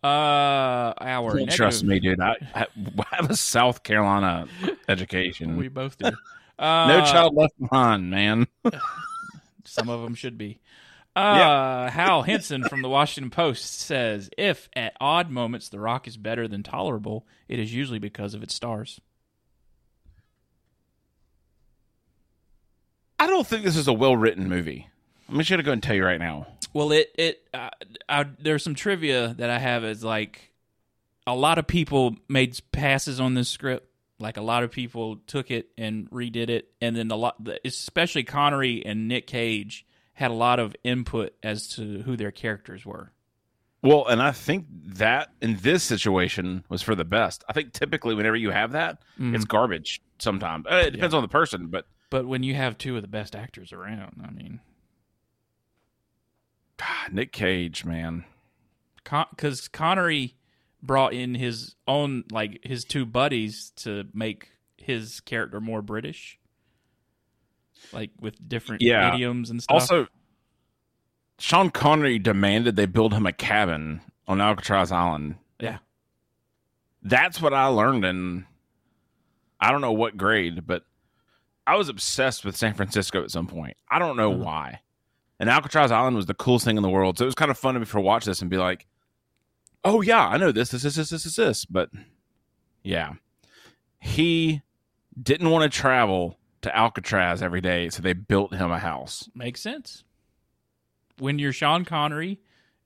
Uh, 0.03 0.93
our 1.01 1.35
Don't 1.35 1.49
trust 1.49 1.83
me, 1.83 1.99
dude. 1.99 2.19
I, 2.21 2.35
I 2.53 2.67
I 3.11 3.15
have 3.15 3.31
a 3.31 3.35
South 3.35 3.81
Carolina 3.81 4.47
education. 4.87 5.57
We 5.57 5.67
both 5.67 5.97
do. 5.97 6.11
Uh, 6.59 6.87
no 6.87 7.01
child 7.05 7.33
left 7.35 7.59
behind, 7.59 8.11
man. 8.11 8.47
Some 9.63 9.89
of 9.89 10.03
them 10.03 10.13
should 10.13 10.37
be. 10.37 10.59
Uh, 11.15 11.89
Hal 11.89 12.23
Hinson 12.23 12.63
from 12.65 12.81
the 12.81 12.89
Washington 12.89 13.29
Post 13.29 13.79
says 13.79 14.29
if 14.37 14.69
at 14.75 14.97
odd 14.99 15.29
moments 15.29 15.69
The 15.69 15.79
Rock 15.79 16.07
is 16.07 16.17
better 16.17 16.47
than 16.47 16.61
tolerable, 16.61 17.25
it 17.47 17.57
is 17.57 17.73
usually 17.73 17.99
because 17.99 18.33
of 18.33 18.43
its 18.43 18.53
stars. 18.53 18.99
I 23.17 23.27
don't 23.27 23.47
think 23.47 23.63
this 23.63 23.77
is 23.77 23.87
a 23.87 23.93
well 23.93 24.17
written 24.17 24.49
movie. 24.49 24.89
I'm 25.29 25.37
just 25.37 25.49
gonna 25.49 25.63
go 25.63 25.71
and 25.71 25.81
tell 25.81 25.95
you 25.95 26.05
right 26.05 26.19
now. 26.19 26.47
Well, 26.73 26.91
it 26.91 27.11
it 27.17 27.47
uh, 27.53 27.69
I, 28.09 28.25
there's 28.39 28.63
some 28.63 28.75
trivia 28.75 29.33
that 29.37 29.49
I 29.49 29.57
have 29.57 29.85
is 29.85 30.03
like 30.03 30.51
a 31.25 31.33
lot 31.35 31.57
of 31.57 31.65
people 31.65 32.17
made 32.27 32.59
passes 32.71 33.19
on 33.19 33.33
this 33.33 33.49
script. 33.49 33.89
Like 34.19 34.37
a 34.37 34.41
lot 34.41 34.63
of 34.63 34.71
people 34.71 35.17
took 35.27 35.51
it 35.51 35.69
and 35.77 36.09
redid 36.09 36.49
it, 36.49 36.69
and 36.81 36.95
then 36.95 37.11
a 37.11 37.15
lot, 37.15 37.35
especially 37.65 38.23
Connery 38.23 38.85
and 38.85 39.07
Nick 39.07 39.27
Cage, 39.27 39.85
had 40.15 40.31
a 40.31 40.33
lot 40.33 40.59
of 40.59 40.75
input 40.83 41.33
as 41.43 41.67
to 41.75 42.01
who 42.03 42.15
their 42.17 42.31
characters 42.31 42.85
were. 42.85 43.11
Well, 43.83 44.07
and 44.07 44.21
I 44.21 44.31
think 44.31 44.65
that 44.71 45.29
in 45.41 45.57
this 45.57 45.83
situation 45.83 46.63
was 46.69 46.81
for 46.81 46.95
the 46.95 47.05
best. 47.05 47.43
I 47.47 47.53
think 47.53 47.71
typically 47.71 48.15
whenever 48.15 48.35
you 48.35 48.49
have 48.49 48.71
that, 48.71 49.01
Mhm. 49.19 49.35
it's 49.35 49.45
garbage. 49.45 50.01
Sometimes 50.17 50.65
Uh, 50.69 50.83
it 50.87 50.91
depends 50.91 51.13
on 51.13 51.21
the 51.21 51.27
person, 51.27 51.67
but 51.67 51.87
But 52.09 52.25
when 52.25 52.41
you 52.43 52.55
have 52.55 52.77
two 52.77 52.95
of 52.95 53.01
the 53.01 53.07
best 53.07 53.35
actors 53.35 53.71
around, 53.73 54.21
I 54.25 54.31
mean, 54.31 54.59
God, 56.77 57.13
Nick 57.13 57.31
Cage, 57.31 57.85
man. 57.85 58.25
because 59.03 59.67
Connery 59.67 60.35
brought 60.81 61.13
in 61.13 61.35
his 61.35 61.75
own 61.87 62.23
like 62.31 62.59
his 62.63 62.83
two 62.85 63.05
buddies 63.05 63.71
to 63.77 64.07
make 64.13 64.49
his 64.77 65.19
character 65.19 65.61
more 65.61 65.81
British, 65.81 66.39
like 67.93 68.11
with 68.19 68.47
different 68.47 68.81
Yeah. 68.81 69.13
idioms 69.13 69.49
and 69.49 69.61
stuff. 69.61 69.73
Also, 69.73 70.07
Sean 71.39 71.69
Connery 71.69 72.19
demanded 72.19 72.75
they 72.75 72.85
build 72.85 73.13
him 73.13 73.25
a 73.25 73.33
cabin 73.33 74.01
on 74.27 74.39
Alcatraz 74.41 74.91
Island. 74.91 75.35
Yeah. 75.59 75.79
That's 77.01 77.41
what 77.41 77.53
I 77.53 77.67
learned 77.67 78.05
in 78.05 78.45
I 79.59 79.71
don't 79.71 79.81
know 79.81 79.93
what 79.93 80.17
grade, 80.17 80.67
but 80.67 80.83
I 81.65 81.75
was 81.75 81.87
obsessed 81.89 82.43
with 82.45 82.55
San 82.57 82.73
Francisco 82.73 83.23
at 83.23 83.31
some 83.31 83.47
point. 83.47 83.77
I 83.89 83.99
don't 83.99 84.17
know 84.17 84.31
Mhm. 84.31 84.39
why. 84.39 84.81
And 85.39 85.49
Alcatraz 85.49 85.91
Island 85.91 86.15
was 86.15 86.25
the 86.27 86.33
coolest 86.33 86.65
thing 86.65 86.77
in 86.77 86.83
the 86.83 86.89
world. 86.89 87.17
So 87.17 87.23
it 87.23 87.27
was 87.27 87.35
kind 87.35 87.49
of 87.51 87.57
fun 87.57 87.73
to 87.73 87.79
me 87.79 87.85
for 87.85 87.99
watch 87.99 88.25
this 88.25 88.41
and 88.41 88.49
be 88.51 88.57
like, 88.57 88.85
"Oh 89.83 90.01
yeah, 90.01 90.27
I 90.27 90.37
know 90.37 90.51
this, 90.51 90.69
this, 90.69 90.83
this, 90.83 90.95
this, 90.95 91.09
this, 91.09 91.23
this, 91.23 91.35
this." 91.35 91.65
But 91.65 91.89
yeah, 92.83 93.13
he 93.99 94.61
didn't 95.21 95.49
want 95.49 95.71
to 95.71 95.75
travel 95.77 96.37
to 96.65 96.75
Alcatraz 96.77 97.41
every 97.41 97.61
day, 97.61 97.89
so 97.89 98.01
they 98.01 98.13
built 98.13 98.53
him 98.53 98.69
a 98.71 98.77
house. 98.79 99.29
Makes 99.33 99.61
sense. 99.61 100.03
When 101.17 101.39
you're 101.39 101.53
Sean 101.53 101.85
Connery 101.85 102.39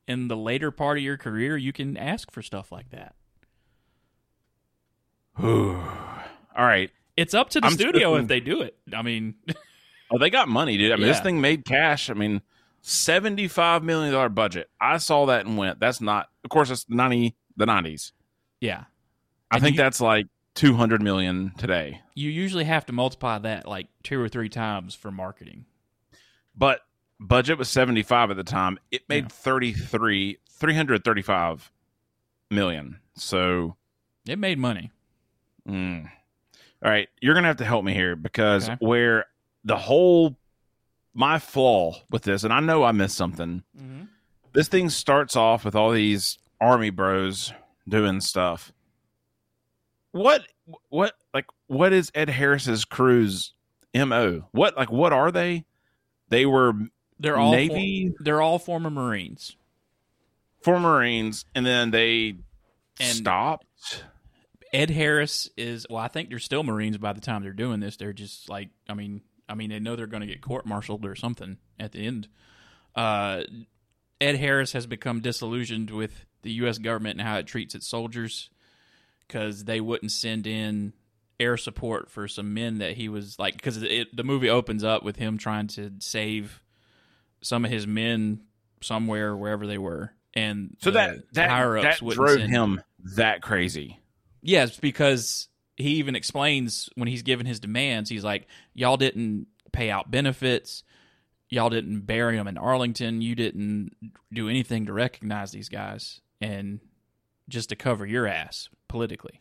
in 0.07 0.27
the 0.27 0.37
later 0.37 0.69
part 0.71 0.97
of 0.97 1.03
your 1.03 1.17
career, 1.17 1.57
you 1.57 1.73
can 1.73 1.97
ask 1.97 2.31
for 2.31 2.41
stuff 2.41 2.71
like 2.71 2.91
that. 2.91 3.15
All 5.41 6.65
right. 6.65 6.91
It's 7.17 7.33
up 7.33 7.49
to 7.51 7.59
the 7.61 7.67
I'm 7.67 7.73
studio 7.73 8.11
certain- 8.13 8.23
if 8.23 8.27
they 8.29 8.39
do 8.39 8.61
it. 8.61 8.77
I 8.93 9.01
mean, 9.01 9.35
Oh, 10.11 10.17
they 10.17 10.29
got 10.29 10.47
money, 10.49 10.77
dude. 10.77 10.91
I 10.91 10.95
mean, 10.95 11.05
this 11.07 11.19
thing 11.19 11.39
made 11.39 11.65
cash. 11.65 12.09
I 12.09 12.13
mean, 12.13 12.41
seventy-five 12.81 13.83
million 13.83 14.11
dollar 14.11 14.29
budget. 14.29 14.67
I 14.81 14.97
saw 14.97 15.27
that 15.27 15.45
and 15.45 15.55
went, 15.55 15.79
"That's 15.79 16.01
not." 16.01 16.29
Of 16.43 16.49
course, 16.49 16.71
it's 16.71 16.85
ninety 16.89 17.35
the 17.57 17.67
nineties. 17.67 18.11
yeah. 18.59 18.85
I 19.51 19.55
And 19.57 19.63
think 19.63 19.75
you- 19.75 19.83
that's 19.83 20.01
like 20.01 20.25
two 20.55 20.73
hundred 20.75 21.01
million 21.01 21.53
today. 21.57 22.01
You 22.15 22.29
usually 22.29 22.65
have 22.65 22.85
to 22.87 22.93
multiply 22.93 23.37
that 23.39 23.67
like 23.67 23.87
two 24.03 24.19
or 24.21 24.27
three 24.29 24.49
times 24.49 24.95
for 24.95 25.11
marketing. 25.11 25.65
But 26.55 26.81
budget 27.19 27.57
was 27.57 27.69
seventy-five 27.69 28.29
at 28.31 28.37
the 28.37 28.43
time. 28.43 28.79
It 28.91 29.03
made 29.09 29.25
Yeah. 29.25 29.29
33 29.29 30.37
335 30.49 31.71
million. 32.51 32.99
So, 33.15 33.75
It 34.27 34.39
made 34.39 34.57
money. 34.59 34.91
mm. 35.67 36.03
all 36.83 36.91
right, 36.91 37.07
you're 37.21 37.33
gonna 37.35 37.47
have 37.47 37.57
to 37.57 37.65
help 37.65 37.83
me 37.85 37.93
here 37.93 38.15
because 38.15 38.69
Okay. 38.69 38.77
where 38.85 39.25
the 39.63 39.77
whole 39.77 40.37
my 41.13 41.39
flaw 41.39 41.93
with 42.09 42.23
this, 42.23 42.43
and 42.43 42.53
I 42.53 42.59
know 42.59 42.83
I 42.83 42.91
missed 42.91 43.15
something. 43.17 43.63
Mm-hmm. 43.77 44.03
this 44.53 44.67
thing 44.67 44.89
starts 44.89 45.35
off 45.35 45.63
with 45.65 45.75
all 45.75 45.91
these 45.91 46.37
army 46.61 46.89
bros 46.89 47.53
doing 47.87 48.19
stuff. 48.21 48.71
What 50.11 50.41
what 50.89 51.13
like 51.33 51.45
what 51.67 51.93
is 51.93 52.11
Ed 52.15 52.29
Harris's 52.29 52.85
crew's 52.85 53.53
MO? 53.93 54.47
What 54.51 54.75
like 54.77 54.91
what 54.91 55.13
are 55.13 55.31
they? 55.31 55.65
They 56.29 56.45
were 56.45 56.73
They're 57.19 57.37
all 57.37 57.51
Navy 57.51 58.13
For, 58.17 58.23
they're 58.23 58.41
all 58.41 58.59
former 58.59 58.89
Marines. 58.89 59.55
former 60.61 60.89
Marines 60.89 61.45
and 61.55 61.65
then 61.65 61.91
they 61.91 62.35
And- 62.99 63.15
stopped. 63.17 64.03
Ed 64.71 64.91
Harris 64.91 65.49
is 65.57 65.87
well, 65.89 65.99
I 66.03 66.07
think 66.09 66.29
they're 66.29 66.37
still 66.39 66.63
Marines 66.63 66.97
by 66.97 67.13
the 67.13 67.21
time 67.21 67.41
they're 67.41 67.53
doing 67.53 67.79
this. 67.79 67.97
They're 67.97 68.13
just 68.13 68.49
like 68.49 68.69
I 68.87 68.93
mean 68.93 69.21
I 69.47 69.55
mean 69.55 69.69
they 69.69 69.79
know 69.79 69.95
they're 69.95 70.05
going 70.07 70.21
to 70.21 70.27
get 70.27 70.41
court 70.41 70.65
martialed 70.65 71.05
or 71.05 71.15
something 71.15 71.57
at 71.79 71.91
the 71.91 72.05
end. 72.05 72.27
Uh, 72.95 73.43
Ed 74.21 74.35
Harris 74.35 74.73
has 74.73 74.85
become 74.85 75.21
disillusioned 75.21 75.89
with 75.91 76.25
the 76.41 76.51
U.S. 76.53 76.77
government 76.77 77.19
and 77.19 77.27
how 77.27 77.37
it 77.37 77.47
treats 77.47 77.73
its 77.73 77.87
soldiers 77.87 78.49
because 79.29 79.63
they 79.63 79.79
wouldn't 79.79 80.11
send 80.11 80.45
in 80.47 80.91
air 81.39 81.55
support 81.55 82.09
for 82.09 82.27
some 82.27 82.53
men 82.53 82.79
that 82.79 82.97
he 82.97 83.07
was 83.07 83.39
like 83.39 83.55
because 83.55 83.79
the 83.79 84.23
movie 84.25 84.49
opens 84.49 84.83
up 84.83 85.03
with 85.03 85.15
him 85.15 85.37
trying 85.37 85.67
to 85.67 85.89
save 85.99 86.61
some 87.41 87.63
of 87.63 87.71
his 87.71 87.87
men 87.87 88.41
somewhere 88.81 89.37
wherever 89.37 89.65
they 89.65 89.77
were 89.77 90.11
and 90.33 90.77
So 90.79 90.91
that 90.91 91.17
that, 91.33 91.81
that 91.81 91.99
drove 91.99 92.39
him 92.39 92.81
that 93.15 93.41
crazy. 93.41 93.99
Yes, 94.41 94.77
because 94.77 95.47
he 95.75 95.95
even 95.95 96.15
explains 96.15 96.89
when 96.95 97.07
he's 97.07 97.23
given 97.23 97.45
his 97.45 97.59
demands, 97.59 98.09
he's 98.09 98.23
like, 98.23 98.47
"Y'all 98.73 98.97
didn't 98.97 99.47
pay 99.71 99.89
out 99.89 100.11
benefits. 100.11 100.83
Y'all 101.49 101.69
didn't 101.69 102.01
bury 102.01 102.37
them 102.37 102.47
in 102.47 102.57
Arlington. 102.57 103.21
You 103.21 103.35
didn't 103.35 103.91
do 104.31 104.49
anything 104.49 104.85
to 104.85 104.93
recognize 104.93 105.51
these 105.51 105.69
guys, 105.69 106.21
and 106.39 106.79
just 107.47 107.69
to 107.69 107.75
cover 107.75 108.05
your 108.05 108.27
ass 108.27 108.69
politically." 108.89 109.39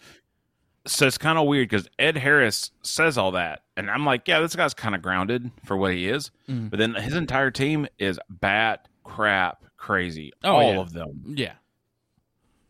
So 0.86 1.06
it's 1.06 1.18
kind 1.18 1.36
of 1.38 1.46
weird 1.46 1.68
because 1.68 1.86
Ed 1.98 2.16
Harris 2.16 2.70
says 2.82 3.18
all 3.18 3.32
that, 3.32 3.62
and 3.76 3.90
I'm 3.90 4.06
like, 4.06 4.26
yeah, 4.26 4.40
this 4.40 4.56
guy's 4.56 4.72
kind 4.72 4.94
of 4.94 5.02
grounded 5.02 5.50
for 5.64 5.76
what 5.76 5.92
he 5.92 6.08
is. 6.08 6.30
Mhm. 6.48 6.70
But 6.70 6.78
then 6.78 6.94
his 6.94 7.14
entire 7.14 7.50
team 7.50 7.86
is 7.98 8.18
bat 8.30 8.88
crap 9.04 9.64
crazy. 9.76 10.32
Oh, 10.44 10.52
all 10.54 10.72
yeah. 10.74 10.80
of 10.80 10.92
them. 10.94 11.22
Yeah, 11.36 11.54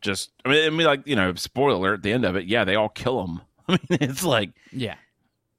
Just 0.01 0.31
I 0.43 0.49
mean, 0.49 0.65
I 0.65 0.69
mean, 0.69 0.87
like 0.87 1.07
you 1.07 1.15
know, 1.15 1.33
spoiler 1.35 1.93
at 1.93 2.01
the 2.01 2.11
end 2.11 2.25
of 2.25 2.35
it. 2.35 2.45
Yeah, 2.45 2.65
they 2.65 2.75
all 2.75 2.89
kill 2.89 3.23
him. 3.23 3.41
I 3.69 3.73
mean, 3.89 3.99
it's 4.01 4.23
like 4.23 4.51
yeah. 4.73 4.95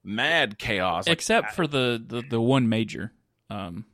mad 0.05 0.59
chaos. 0.59 1.07
Like, 1.07 1.15
Except 1.15 1.53
for 1.53 1.67
the, 1.67 2.03
the 2.07 2.23
the 2.29 2.41
one 2.41 2.69
major, 2.69 3.13
um, 3.49 3.87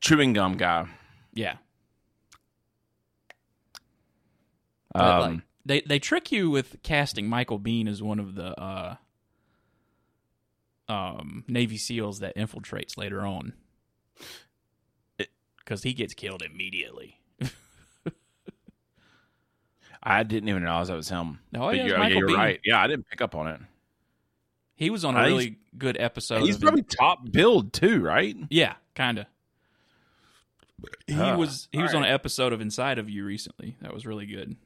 chewing 0.00 0.32
gum 0.32 0.56
guy. 0.56 0.86
yeah. 1.34 1.56
Um, 4.94 5.20
like, 5.34 5.40
they 5.64 5.80
they 5.82 5.98
trick 5.98 6.30
you 6.32 6.50
with 6.50 6.82
casting 6.82 7.28
Michael 7.28 7.58
Biehn 7.60 7.88
as 7.88 8.02
one 8.02 8.18
of 8.18 8.34
the 8.34 8.58
uh, 8.60 8.96
um, 10.88 11.44
Navy 11.48 11.76
SEALs 11.78 12.20
that 12.20 12.36
infiltrates 12.36 12.96
later 12.96 13.20
on, 13.20 13.52
because 15.58 15.82
he 15.82 15.92
gets 15.92 16.14
killed 16.14 16.42
immediately. 16.42 17.20
I 20.02 20.22
didn't 20.22 20.48
even 20.48 20.62
realize 20.62 20.88
that 20.88 20.96
was 20.96 21.10
him. 21.10 21.40
Oh, 21.54 21.58
But 21.68 21.76
yeah, 21.76 21.86
you're, 21.86 21.98
Michael 21.98 22.18
you're 22.20 22.28
Biehn. 22.28 22.36
right. 22.36 22.60
Yeah, 22.64 22.80
I 22.82 22.86
didn't 22.86 23.06
pick 23.08 23.20
up 23.20 23.34
on 23.34 23.48
it. 23.48 23.60
He 24.74 24.88
was 24.88 25.04
on 25.04 25.14
a 25.14 25.20
really 25.24 25.58
good 25.76 25.98
episode. 26.00 26.40
He's 26.42 26.56
probably 26.56 26.82
top 26.82 27.30
billed 27.30 27.74
too, 27.74 28.00
right? 28.00 28.34
yeah, 28.48 28.74
kind 28.94 29.18
of. 29.18 29.26
He 31.06 31.12
Huh. 31.12 31.36
was 31.38 31.68
he 31.70 31.82
was 31.82 31.94
on 31.94 32.02
an 32.04 32.10
episode 32.10 32.54
of 32.54 32.62
Inside 32.62 32.98
of 32.98 33.10
You 33.10 33.26
recently. 33.26 33.76
That 33.82 33.92
was 33.92 34.06
really 34.06 34.24
good. 34.24 34.56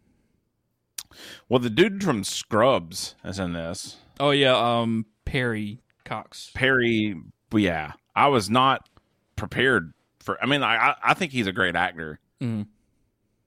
Well, 1.49 1.61
the 1.61 1.71
dude 1.71 2.03
from 2.03 2.25
Scrubs 2.25 3.15
is 3.25 3.39
in 3.39 3.53
this. 3.53 3.97
Oh 4.21 4.31
yeah, 4.31 4.57
um, 4.57 5.07
Perry 5.25 5.81
Cox. 6.05 6.51
Perry, 6.55 7.17
yeah, 7.53 7.93
I 8.15 8.29
was 8.29 8.49
not 8.51 8.89
prepared 9.37 9.93
for. 10.21 10.43
I 10.43 10.47
mean, 10.47 10.63
I 10.63 10.95
I, 11.03 11.15
think 11.15 11.33
he's 11.33 11.47
a 11.47 11.53
great 11.53 11.77
actor. 11.77 12.21
Mhm. 12.41 12.67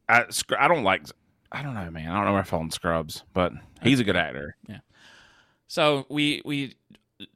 I 0.10 0.26
I 0.58 0.68
don't 0.68 0.84
like. 0.84 1.04
I 1.52 1.64
don't 1.64 1.76
know, 1.76 1.90
man. 1.90 2.10
I 2.10 2.16
don't 2.16 2.26
know 2.26 2.34
where 2.34 2.42
I 2.42 2.46
fell 2.46 2.62
in 2.62 2.72
Scrubs, 2.72 3.24
but 3.34 3.54
he's 3.82 4.00
a 4.00 4.04
good 4.04 4.18
actor. 4.18 4.56
Yeah. 4.68 4.80
So 5.68 6.06
we 6.10 6.42
we 6.44 6.76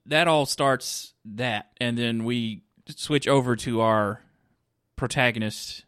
that 0.06 0.28
all 0.28 0.46
starts 0.46 1.14
that, 1.26 1.72
and 1.80 1.98
then 1.98 2.24
we 2.24 2.64
switch 2.88 3.28
over 3.28 3.56
to 3.56 3.82
our 3.82 4.22
protagonist, 4.96 5.86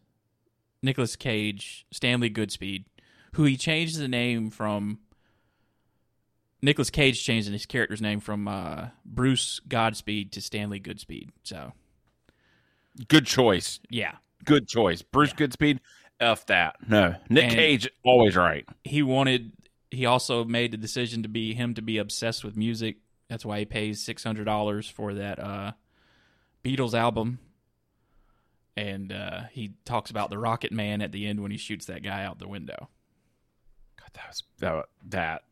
Nicolas 0.82 1.16
Cage, 1.16 1.86
Stanley 1.92 2.30
Goodspeed, 2.30 2.86
who 3.34 3.44
he 3.44 3.58
changed 3.58 3.98
the 4.00 4.08
name 4.08 4.50
from. 4.50 5.00
Nicolas 6.62 6.90
Cage 6.90 7.22
changed 7.22 7.50
his 7.50 7.66
character's 7.66 8.02
name 8.02 8.22
from 8.22 8.48
uh, 8.48 8.88
Bruce 9.04 9.60
Godspeed 9.68 10.32
to 10.32 10.42
Stanley 10.42 10.80
Goodspeed. 10.80 11.28
So 11.44 11.74
Good 13.10 13.26
choice. 13.26 13.82
yeah, 13.90 14.14
Good 14.46 14.68
choice. 14.68 15.02
Bruce 15.02 15.34
Goodspeed. 15.34 15.80
F 16.22 16.46
that. 16.46 16.76
No, 16.88 17.16
Nick 17.30 17.46
And- 17.46 17.54
Cage 17.54 17.90
always 18.06 18.36
right. 18.38 18.66
he 18.86 19.04
wanted. 19.04 19.52
He 19.92 20.06
also 20.06 20.44
made 20.46 20.72
the 20.72 20.78
decision 20.78 21.22
to 21.24 21.30
be 21.30 21.54
him 21.54 21.74
to 21.74 21.82
be 21.82 21.98
obsessed 21.98 22.44
with 22.46 22.56
music. 22.56 22.98
That's 23.30 23.46
why 23.46 23.60
he 23.60 23.66
pays 23.66 24.02
six 24.04 24.24
hundred 24.24 24.46
dollars 24.46 24.88
for 24.88 25.14
that 25.16 25.40
uh, 25.40 25.72
Beatles 26.64 26.94
album. 26.94 27.40
And 28.78 29.12
uh, 29.12 29.42
he 29.52 29.74
talks 29.86 30.10
about 30.12 30.30
the 30.30 30.38
Rocket 30.40 30.72
Man 30.72 31.02
at 31.02 31.12
the 31.12 31.28
end 31.28 31.42
when 31.42 31.52
he 31.52 31.58
shoots 31.58 31.86
that 31.88 32.04
guy 32.04 32.24
out 32.24 32.40
the 32.40 32.48
window. 32.48 32.90
That 34.14 34.28
was 34.30 34.44
that. 34.60 34.86
that. 35.10 35.44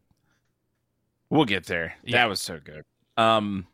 We'll 1.29 1.45
get 1.45 1.65
there. 1.65 1.95
Yeah. 2.03 2.17
That 2.17 2.29
was 2.29 2.41
so 2.41 2.59
good. 2.63 2.83
Um, 3.17 3.67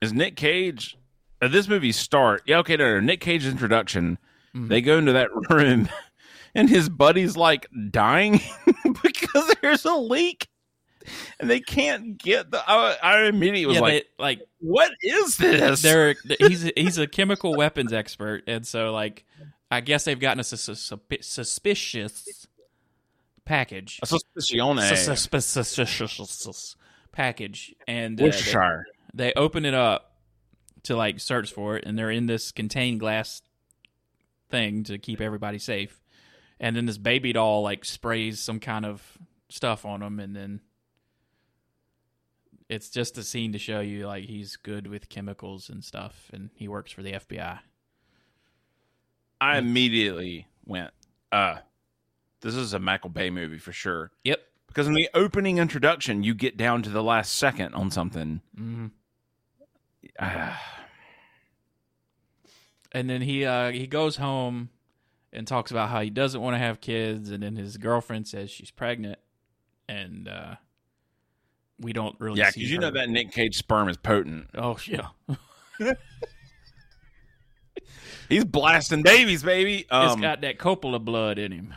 is 0.00 0.12
Nick 0.12 0.36
Cage? 0.36 0.96
Uh, 1.42 1.48
this 1.48 1.68
movie 1.68 1.92
start? 1.92 2.42
Yeah, 2.46 2.58
okay. 2.58 2.76
No, 2.76 2.94
no. 2.94 3.00
Nick 3.00 3.20
Cage's 3.20 3.50
introduction. 3.50 4.18
Mhm. 4.54 4.68
They 4.68 4.80
go 4.80 4.98
into 4.98 5.12
that 5.12 5.28
room, 5.50 5.88
and 6.54 6.70
his 6.70 6.88
buddy's 6.88 7.36
like 7.36 7.66
dying 7.90 8.40
because 9.02 9.54
there's 9.60 9.84
a 9.84 9.94
leak, 9.94 10.48
and 11.40 11.50
they 11.50 11.60
can't 11.60 12.16
get 12.16 12.50
the. 12.50 12.62
I, 12.68 12.96
I 13.02 13.22
immediately 13.24 13.66
was 13.66 13.76
yeah, 13.76 13.80
like, 13.80 13.92
they, 13.92 14.22
like 14.22 14.40
"What 14.60 14.92
is 15.02 15.36
this?" 15.36 15.82
they're 15.82 16.14
he's 16.38 16.70
he's 16.76 16.98
a 16.98 17.06
chemical 17.08 17.56
weapons 17.56 17.92
expert, 17.92 18.44
and 18.46 18.64
so 18.64 18.92
like 18.92 19.24
I 19.70 19.80
guess 19.80 20.04
they've 20.04 20.20
gotten 20.20 20.38
a 20.38 20.44
sus- 20.44 20.92
suspicious 21.20 22.46
package. 23.44 24.00
a 24.02 24.06
suspicion. 24.06 24.56
Package, 27.12 27.74
and 27.86 28.20
uh, 28.20 28.24
they- 28.24 28.40
they 29.14 29.32
open 29.34 29.64
it 29.64 29.74
up 29.74 30.12
to 30.84 30.96
like 30.96 31.20
search 31.20 31.52
for 31.52 31.76
it 31.76 31.84
and 31.86 31.96
they're 31.98 32.10
in 32.10 32.26
this 32.26 32.50
contained 32.52 33.00
glass 33.00 33.40
thing 34.50 34.82
to 34.84 34.98
keep 34.98 35.20
everybody 35.20 35.58
safe 35.58 36.02
and 36.60 36.76
then 36.76 36.84
this 36.84 36.98
baby 36.98 37.32
doll 37.32 37.62
like 37.62 37.84
sprays 37.86 38.38
some 38.38 38.60
kind 38.60 38.84
of 38.84 39.16
stuff 39.48 39.86
on 39.86 40.00
them 40.00 40.20
and 40.20 40.36
then 40.36 40.60
it's 42.68 42.90
just 42.90 43.16
a 43.18 43.22
scene 43.22 43.52
to 43.52 43.58
show 43.58 43.80
you 43.80 44.06
like 44.06 44.24
he's 44.24 44.56
good 44.56 44.86
with 44.86 45.08
chemicals 45.08 45.68
and 45.70 45.82
stuff 45.84 46.30
and 46.32 46.50
he 46.54 46.66
works 46.68 46.92
for 46.92 47.02
the 47.02 47.12
FBI. 47.12 47.58
I 49.40 49.58
immediately 49.58 50.46
went, 50.64 50.90
"Uh, 51.30 51.58
this 52.44 52.54
is 52.54 52.72
a 52.74 52.78
Michael 52.78 53.10
Bay 53.10 53.30
movie 53.30 53.58
for 53.58 53.72
sure." 53.72 54.12
Yep. 54.24 54.40
Because 54.68 54.86
in 54.88 54.94
the 54.94 55.08
opening 55.14 55.58
introduction, 55.58 56.22
you 56.24 56.34
get 56.34 56.56
down 56.56 56.82
to 56.82 56.90
the 56.90 57.02
last 57.02 57.34
second 57.36 57.74
on 57.74 57.90
something. 57.90 58.40
hmm 58.56 58.86
Ah, 60.20 60.60
And 62.92 63.08
then 63.10 63.22
he 63.22 63.44
uh, 63.44 63.70
he 63.72 63.86
goes 63.86 64.16
home 64.16 64.68
and 65.32 65.46
talks 65.46 65.70
about 65.70 65.88
how 65.90 66.00
he 66.00 66.10
doesn't 66.10 66.40
want 66.40 66.54
to 66.54 66.58
have 66.58 66.80
kids, 66.80 67.30
and 67.30 67.42
then 67.42 67.56
his 67.56 67.76
girlfriend 67.76 68.28
says 68.28 68.50
she's 68.50 68.70
pregnant, 68.70 69.18
and 69.88 70.28
uh, 70.28 70.54
we 71.80 71.92
don't 71.92 72.14
really 72.20 72.38
yeah, 72.38 72.50
because 72.54 72.70
you 72.70 72.78
know 72.78 72.90
that 72.90 73.08
Nick 73.08 73.32
Cage 73.32 73.56
sperm 73.56 73.88
is 73.88 73.96
potent. 73.96 74.48
Oh 74.54 74.76
yeah, 74.86 75.08
He's 78.28 78.44
blasting 78.44 79.02
babies, 79.02 79.42
baby. 79.42 79.78
it's 79.80 79.90
Um, 79.90 80.20
got 80.20 80.40
that 80.42 80.58
Coppola 80.58 81.04
blood 81.04 81.38
in 81.38 81.52
him. 81.52 81.74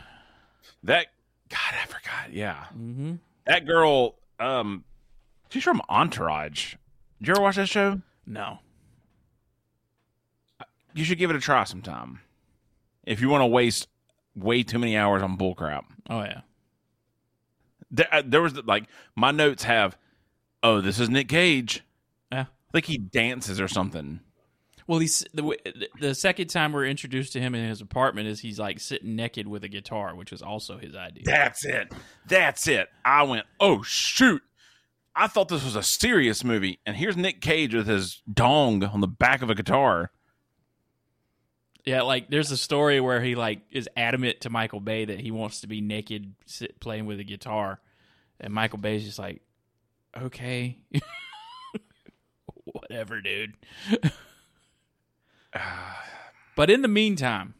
That 0.84 1.06
God, 1.48 1.74
I 1.82 1.86
forgot. 1.86 2.32
Yeah, 2.32 2.64
hmm 2.66 3.14
that 3.46 3.66
girl. 3.66 4.16
Um, 4.40 4.84
she's 5.50 5.64
from 5.64 5.80
Entourage. 5.88 6.74
Did 7.18 7.28
you 7.28 7.34
ever 7.34 7.42
watch 7.42 7.56
that 7.56 7.68
show? 7.68 8.00
No, 8.26 8.58
You 10.94 11.04
should 11.04 11.18
give 11.18 11.30
it 11.30 11.36
a 11.36 11.40
try 11.40 11.64
sometime. 11.64 12.20
If 13.04 13.20
you 13.20 13.28
want 13.30 13.42
to 13.42 13.46
waste 13.46 13.88
way 14.36 14.62
too 14.62 14.78
many 14.78 14.96
hours 14.96 15.22
on 15.22 15.36
bullcrap. 15.38 15.84
oh 16.10 16.20
yeah, 16.22 16.42
There, 17.90 18.06
uh, 18.12 18.22
there 18.24 18.42
was 18.42 18.54
like 18.64 18.84
my 19.16 19.30
notes 19.30 19.64
have, 19.64 19.96
oh, 20.62 20.80
this 20.80 21.00
is 21.00 21.08
Nick 21.08 21.28
Cage. 21.28 21.82
yeah. 22.30 22.44
Like 22.74 22.84
he 22.84 22.98
dances 22.98 23.60
or 23.60 23.66
something. 23.68 24.20
Well, 24.88 25.00
he's 25.00 25.22
the 25.34 25.54
the 26.00 26.14
second 26.14 26.48
time 26.48 26.72
we're 26.72 26.86
introduced 26.86 27.34
to 27.34 27.40
him 27.40 27.54
in 27.54 27.68
his 27.68 27.82
apartment 27.82 28.26
is 28.26 28.40
he's 28.40 28.58
like 28.58 28.80
sitting 28.80 29.16
naked 29.16 29.46
with 29.46 29.62
a 29.62 29.68
guitar, 29.68 30.16
which 30.16 30.32
was 30.32 30.40
also 30.40 30.78
his 30.78 30.96
idea. 30.96 31.24
That's 31.26 31.62
it. 31.66 31.92
That's 32.26 32.66
it. 32.66 32.88
I 33.04 33.22
went, 33.24 33.44
oh 33.60 33.82
shoot. 33.82 34.42
I 35.14 35.26
thought 35.26 35.48
this 35.48 35.64
was 35.64 35.76
a 35.76 35.82
serious 35.82 36.42
movie, 36.42 36.80
and 36.86 36.96
here's 36.96 37.18
Nick 37.18 37.42
Cage 37.42 37.74
with 37.74 37.86
his 37.86 38.22
dong 38.32 38.82
on 38.82 39.02
the 39.02 39.08
back 39.08 39.42
of 39.42 39.50
a 39.50 39.54
guitar. 39.54 40.10
Yeah, 41.84 42.02
like 42.02 42.30
there's 42.30 42.50
a 42.50 42.56
story 42.56 42.98
where 42.98 43.20
he 43.20 43.34
like 43.34 43.60
is 43.70 43.90
adamant 43.94 44.40
to 44.42 44.50
Michael 44.50 44.80
Bay 44.80 45.04
that 45.04 45.20
he 45.20 45.30
wants 45.30 45.60
to 45.60 45.66
be 45.66 45.82
naked 45.82 46.34
sit, 46.46 46.80
playing 46.80 47.04
with 47.04 47.20
a 47.20 47.24
guitar, 47.24 47.78
and 48.40 48.54
Michael 48.54 48.78
Bay's 48.78 49.04
just 49.04 49.18
like, 49.18 49.42
okay, 50.16 50.78
whatever, 52.64 53.20
dude. 53.20 53.52
but 56.56 56.70
in 56.70 56.82
the 56.82 56.88
meantime, 56.88 57.54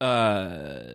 uh, 0.00 0.92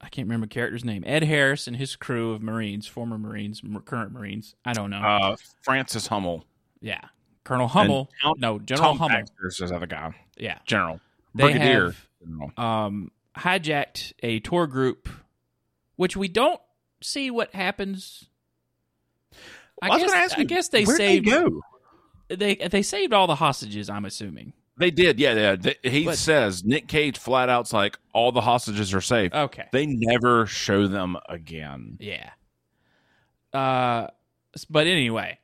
I 0.00 0.08
can't 0.10 0.26
remember 0.26 0.46
character's 0.46 0.84
name. 0.84 1.02
Ed 1.06 1.24
Harris 1.24 1.66
and 1.66 1.76
his 1.76 1.96
crew 1.96 2.32
of 2.32 2.42
Marines, 2.42 2.86
former 2.86 3.18
Marines, 3.18 3.62
current 3.84 4.12
Marines. 4.12 4.54
I 4.64 4.72
don't 4.72 4.90
know. 4.90 4.98
Uh, 5.00 5.36
Francis 5.62 6.06
Hummel. 6.06 6.44
yeah, 6.80 7.00
Colonel 7.44 7.68
Hummel. 7.68 8.10
Tom- 8.22 8.36
no, 8.38 8.58
General 8.58 8.88
Tom 8.90 8.98
Hummel. 8.98 9.18
Baxter's 9.18 9.56
the 9.58 9.74
other 9.74 9.86
guy. 9.86 10.14
Yeah, 10.36 10.58
General. 10.66 11.00
They 11.34 11.44
Brigadier. 11.44 11.84
have- 11.86 12.08
General. 12.22 12.52
um, 12.56 13.10
hijacked 13.36 14.12
a 14.22 14.40
tour 14.40 14.66
group, 14.66 15.08
which 15.96 16.16
we 16.16 16.28
don't 16.28 16.60
see 17.02 17.30
what 17.30 17.54
happens. 17.54 18.24
I, 19.80 19.88
Well, 19.90 20.00
was 20.00 20.12
guess, 20.12 20.32
I 20.34 20.40
you, 20.40 20.44
guess 20.46 20.68
they 20.68 20.84
saved 20.84 21.26
They? 21.26 21.60
They 22.28 22.54
they 22.56 22.82
saved 22.82 23.12
all 23.12 23.26
the 23.26 23.34
hostages. 23.36 23.88
I'm 23.90 24.04
assuming. 24.04 24.52
they 24.76 24.90
did, 24.90 25.18
yeah. 25.18 25.34
yeah. 25.34 25.56
They- 25.56 25.76
he 25.90 26.04
But- 26.04 26.18
says 26.18 26.64
Nick 26.64 26.86
Cage 26.88 27.18
flat 27.18 27.48
out's 27.48 27.72
like 27.72 27.98
all 28.12 28.30
the 28.32 28.40
hostages 28.42 28.94
are 28.94 29.00
safe. 29.00 29.32
Okay. 29.34 29.66
They 29.72 29.86
never 29.86 30.46
show 30.46 30.86
them 30.86 31.16
again. 31.28 31.96
Yeah. 32.00 32.30
Uh, 33.52 34.08
but 34.68 34.86
anyway, 34.86 35.38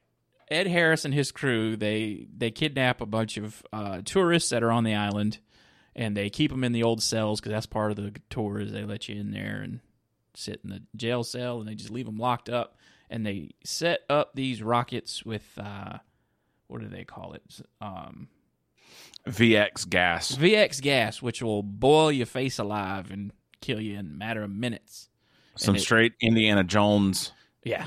Ed 0.50 0.66
Harris 0.66 1.04
and 1.04 1.14
his 1.14 1.32
crew 1.32 1.76
they 1.76 2.26
they 2.36 2.50
kidnap 2.50 3.00
a 3.00 3.06
bunch 3.06 3.36
of 3.36 3.62
uh, 3.72 4.02
tourists 4.04 4.50
that 4.50 4.62
are 4.62 4.70
on 4.70 4.84
the 4.84 4.94
island, 4.94 5.38
and 5.96 6.16
they 6.16 6.30
keep 6.30 6.50
them 6.50 6.64
in 6.64 6.72
the 6.72 6.82
old 6.82 7.02
cells 7.02 7.40
because 7.40 7.52
that's 7.52 7.66
part 7.66 7.90
of 7.90 7.96
the 7.96 8.12
tour. 8.30 8.60
Is 8.60 8.72
they 8.72 8.84
let 8.84 9.08
you 9.08 9.18
in 9.18 9.30
there 9.30 9.60
and 9.62 9.80
sit 10.34 10.60
in 10.64 10.70
the 10.70 10.82
jail 10.96 11.24
cell, 11.24 11.60
and 11.60 11.68
they 11.68 11.74
just 11.74 11.90
leave 11.90 12.06
them 12.06 12.18
locked 12.18 12.48
up, 12.50 12.76
and 13.08 13.24
they 13.24 13.50
set 13.64 14.00
up 14.10 14.32
these 14.34 14.62
rockets 14.62 15.24
with 15.24 15.46
uh, 15.58 15.98
what 16.74 16.82
do 16.82 16.88
they 16.88 17.04
call 17.04 17.34
it? 17.34 17.42
Um, 17.80 18.26
VX 19.28 19.88
gas. 19.88 20.34
VX 20.34 20.82
gas, 20.82 21.22
which 21.22 21.40
will 21.40 21.62
boil 21.62 22.10
your 22.10 22.26
face 22.26 22.58
alive 22.58 23.12
and 23.12 23.30
kill 23.60 23.80
you 23.80 23.96
in 23.96 24.06
a 24.06 24.10
matter 24.10 24.42
of 24.42 24.50
minutes. 24.50 25.08
Some 25.56 25.76
it- 25.76 25.82
straight 25.82 26.14
Indiana 26.20 26.64
Jones. 26.64 27.30
Yeah. 27.62 27.86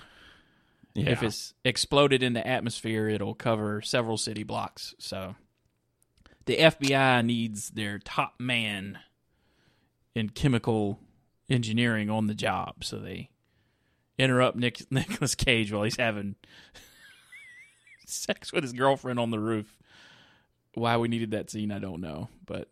Yeah. 0.93 1.09
If 1.09 1.21
it's 1.21 1.53
exploded 1.65 2.23
in 2.23 2.31
the 2.31 2.47
atmosphere, 2.47 3.09
it'll 3.09 3.35
cover 3.35 3.81
several 3.81 4.15
city 4.15 4.43
blocks. 4.43 4.95
So 4.99 5.35
the 6.45 6.55
FBI 6.55 7.25
needs 7.25 7.71
their 7.71 7.99
top 7.99 8.35
man 8.39 8.99
in 10.15 10.29
chemical 10.29 11.01
engineering 11.49 12.09
on 12.09 12.27
the 12.27 12.33
job. 12.33 12.85
So 12.85 12.99
they 12.99 13.31
interrupt 14.17 14.55
Nick 14.55 14.81
Nicolas 14.91 15.35
Cage 15.35 15.73
while 15.73 15.83
he's 15.83 15.97
having 15.97 16.35
sex 18.11 18.51
with 18.53 18.63
his 18.63 18.73
girlfriend 18.73 19.19
on 19.19 19.31
the 19.31 19.39
roof. 19.39 19.77
Why 20.73 20.97
we 20.97 21.07
needed 21.07 21.31
that 21.31 21.49
scene, 21.49 21.71
I 21.71 21.79
don't 21.79 22.01
know, 22.01 22.29
but 22.45 22.69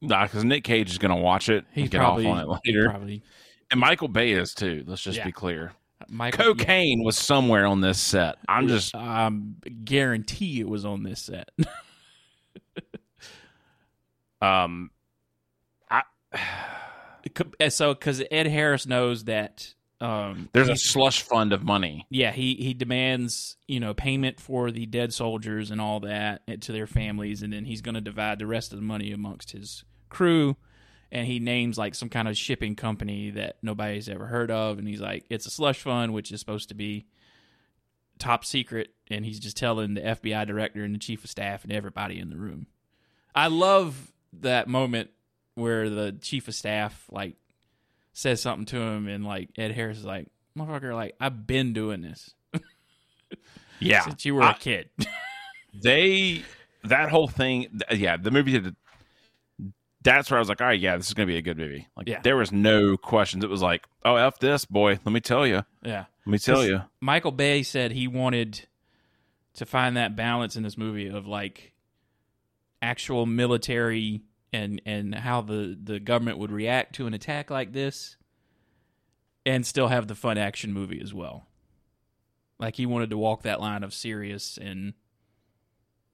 Nah, 0.00 0.24
because 0.24 0.44
Nick 0.44 0.64
Cage 0.64 0.90
is 0.90 0.98
going 0.98 1.14
to 1.16 1.20
watch 1.22 1.48
it 1.48 1.64
he's 1.72 1.88
get 1.88 1.98
probably 1.98 2.26
off 2.26 2.38
on 2.38 2.56
it 2.56 2.60
later. 2.66 2.90
probably 2.90 3.22
And 3.70 3.80
Michael 3.80 4.08
Bay 4.08 4.32
is 4.32 4.52
too. 4.54 4.84
Let's 4.86 5.02
just 5.02 5.18
Yeah. 5.18 5.24
be 5.24 5.32
clear. 5.32 5.72
Michael, 6.08 6.54
Cocaine 6.54 7.02
was 7.02 7.16
somewhere 7.16 7.64
on 7.66 7.80
this 7.80 7.98
set. 7.98 8.36
I'm 8.48 8.68
just 8.68 8.94
I 8.94 9.24
um, 9.26 9.56
guarantee 9.84 10.60
it 10.60 10.68
was 10.68 10.84
on 10.84 11.02
this 11.02 11.20
set. 11.20 11.48
um 14.42 14.90
I 15.90 16.02
so 17.70 17.94
because 17.94 18.22
Ed 18.30 18.46
Harris 18.46 18.86
knows 18.86 19.24
that 19.24 19.73
um, 20.00 20.48
there's 20.52 20.68
a 20.68 20.76
slush 20.76 21.22
fund 21.22 21.52
of 21.52 21.62
money. 21.62 22.06
yeah 22.10 22.32
he 22.32 22.54
he 22.54 22.74
demands 22.74 23.56
you 23.66 23.80
know 23.80 23.94
payment 23.94 24.40
for 24.40 24.70
the 24.70 24.86
dead 24.86 25.14
soldiers 25.14 25.70
and 25.70 25.80
all 25.80 26.00
that 26.00 26.42
eh, 26.48 26.56
to 26.60 26.72
their 26.72 26.86
families, 26.86 27.42
and 27.42 27.52
then 27.52 27.64
he's 27.64 27.80
going 27.80 27.94
to 27.94 28.00
divide 28.00 28.38
the 28.38 28.46
rest 28.46 28.72
of 28.72 28.78
the 28.78 28.84
money 28.84 29.12
amongst 29.12 29.52
his 29.52 29.84
crew. 30.08 30.56
And 31.12 31.28
he 31.28 31.38
names 31.38 31.78
like 31.78 31.94
some 31.94 32.08
kind 32.08 32.26
of 32.26 32.36
shipping 32.36 32.74
company 32.74 33.30
that 33.30 33.58
nobody's 33.62 34.08
ever 34.08 34.26
heard 34.26 34.50
of, 34.50 34.78
and 34.78 34.88
he's 34.88 35.00
like, 35.00 35.24
it's 35.30 35.46
a 35.46 35.50
slush 35.50 35.80
fund, 35.80 36.12
which 36.12 36.32
is 36.32 36.40
supposed 36.40 36.70
to 36.70 36.74
be 36.74 37.06
top 38.18 38.44
secret, 38.44 38.88
and 39.08 39.24
he's 39.24 39.38
just 39.38 39.56
telling 39.56 39.94
the 39.94 40.00
FBI 40.00 40.44
director 40.44 40.82
and 40.82 40.92
the 40.92 40.98
chief 40.98 41.22
of 41.22 41.30
staff 41.30 41.62
and 41.62 41.72
everybody 41.72 42.18
in 42.18 42.30
the 42.30 42.36
room. 42.36 42.66
I 43.32 43.46
love 43.46 44.12
that 44.40 44.66
moment 44.66 45.10
where 45.54 45.88
the 45.88 46.12
chief 46.20 46.48
of 46.48 46.54
staff 46.54 47.04
like 47.12 47.36
says 48.14 48.40
something 48.40 48.64
to 48.66 48.76
him, 48.78 49.06
and 49.08 49.24
like 49.26 49.50
Ed 49.58 49.72
Harris 49.72 49.98
is 49.98 50.04
like, 50.06 50.28
"Motherfucker, 50.58 50.94
like 50.94 51.14
I've 51.20 51.46
been 51.46 51.72
doing 51.74 52.00
this 52.00 52.32
Yeah. 53.80 54.00
since 54.02 54.24
you 54.24 54.34
were 54.36 54.42
I- 54.42 54.52
a 54.52 54.54
kid." 54.54 54.88
They 55.82 56.44
that 56.84 57.10
whole 57.10 57.26
thing 57.26 57.62
th- 57.88 58.00
yeah, 58.00 58.16
the 58.16 58.30
movie 58.30 58.52
did 58.60 58.76
that's 60.04 60.30
where 60.30 60.38
I 60.38 60.40
was 60.40 60.48
like, 60.48 60.60
all 60.60 60.68
right, 60.68 60.78
yeah, 60.78 60.96
this 60.96 61.08
is 61.08 61.14
gonna 61.14 61.26
be 61.26 61.36
a 61.36 61.42
good 61.42 61.58
movie. 61.58 61.88
Like 61.96 62.08
Yeah. 62.08 62.20
there 62.22 62.36
was 62.36 62.52
no 62.52 62.96
questions. 62.96 63.42
It 63.42 63.50
was 63.50 63.60
like, 63.60 63.84
oh 64.04 64.14
f 64.14 64.38
this 64.38 64.64
boy, 64.66 65.00
let 65.04 65.12
me 65.12 65.20
tell 65.20 65.44
you. 65.46 65.62
yeah, 65.82 66.04
Let 66.26 66.30
me 66.30 66.38
tell 66.38 66.64
you. 66.64 66.82
Michael 67.00 67.32
Bay 67.32 67.64
said 67.64 67.90
he 67.90 68.06
wanted 68.06 68.68
to 69.54 69.66
find 69.66 69.96
that 69.96 70.14
balance 70.14 70.54
in 70.54 70.62
this 70.62 70.78
movie 70.78 71.08
of 71.08 71.26
like 71.26 71.72
actual 72.80 73.26
military 73.26 74.20
and 74.54 74.80
and 74.86 75.14
how 75.14 75.40
the 75.40 75.76
the 75.82 75.98
government 75.98 76.38
would 76.38 76.52
react 76.52 76.94
to 76.94 77.06
an 77.06 77.12
attack 77.14 77.50
like 77.50 77.72
this 77.72 78.16
and 79.44 79.66
still 79.66 79.88
have 79.88 80.06
the 80.06 80.14
fun 80.14 80.38
action 80.38 80.72
movie 80.72 81.00
as 81.02 81.12
well. 81.12 81.46
Like 82.58 82.76
he 82.76 82.86
wanted 82.86 83.10
to 83.10 83.18
walk 83.18 83.42
that 83.42 83.60
line 83.60 83.82
of 83.82 83.92
serious 83.92 84.56
and 84.56 84.94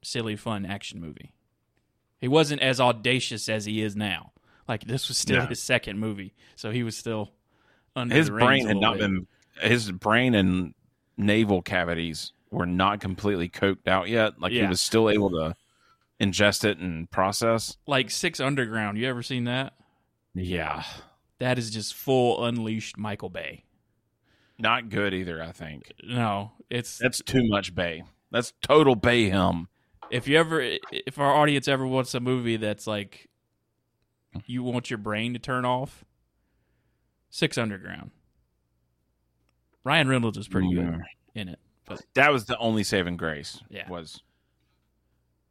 silly 0.02 0.36
fun 0.36 0.64
action 0.64 1.00
movie. 1.00 1.32
He 2.18 2.28
wasn't 2.28 2.62
as 2.62 2.80
audacious 2.80 3.48
as 3.48 3.66
he 3.66 3.82
is 3.82 3.94
now. 3.94 4.32
Like 4.66 4.84
this 4.84 5.08
was 5.08 5.18
still 5.18 5.40
No. 5.42 5.46
his 5.46 5.62
second 5.62 5.98
movie, 5.98 6.32
so 6.56 6.70
he 6.70 6.82
was 6.82 6.96
still 6.96 7.32
under 7.94 8.14
His 8.14 8.30
brain 8.30 8.66
had 8.66 8.78
not 8.78 8.94
bit. 8.94 9.00
been 9.00 9.26
his 9.60 9.90
brain 9.92 10.34
and 10.34 10.74
navel 11.18 11.60
cavities 11.60 12.32
were 12.50 12.66
not 12.66 13.00
completely 13.00 13.48
coked 13.48 13.86
out 13.86 14.08
yet. 14.08 14.40
Like 14.40 14.52
he 14.52 14.64
was 14.64 14.80
still 14.80 15.10
able 15.10 15.30
to 15.30 15.54
ingest 16.20 16.64
it 16.64 16.78
and 16.78 17.10
process. 17.10 17.76
like 17.86 18.10
Six 18.10 18.40
Underground. 18.40 18.98
You 18.98 19.08
ever 19.08 19.22
seen 19.22 19.44
that? 19.44 19.74
Yeah. 20.34 20.84
That 21.38 21.58
is 21.58 21.70
just 21.70 21.94
full 21.94 22.44
unleashed 22.44 22.98
Michael 22.98 23.30
Bay. 23.30 23.64
Not 24.58 24.90
good 24.90 25.14
either, 25.14 25.42
I 25.42 25.52
think. 25.52 25.92
No, 26.04 26.52
it's 26.68 26.98
That's 26.98 27.22
too 27.22 27.42
much 27.48 27.74
Bay. 27.74 28.02
That's 28.30 28.52
total 28.62 28.94
Bay 28.94 29.30
him. 29.30 29.68
if 30.10 30.28
you 30.28 30.38
ever 30.38 30.60
if 30.92 31.18
our 31.18 31.34
audience 31.34 31.66
ever 31.68 31.86
wants 31.86 32.14
a 32.14 32.20
movie 32.20 32.56
that's 32.58 32.86
like 32.86 33.28
you 34.46 34.62
want 34.62 34.90
your 34.90 34.98
brain 34.98 35.32
to 35.32 35.38
turn 35.38 35.64
off, 35.64 36.04
Six 37.30 37.56
Underground. 37.58 38.10
Ryan 39.84 40.08
Reynolds 40.08 40.36
was 40.36 40.46
pretty 40.48 40.72
good 40.74 40.84
Mm. 40.84 41.02
in 41.34 41.48
it. 41.48 41.58
But 41.86 42.02
That 42.14 42.30
was 42.32 42.44
the 42.44 42.56
only 42.58 42.84
saving 42.84 43.16
grace. 43.16 43.60
Yeah. 43.70 43.88
Was 43.88 44.22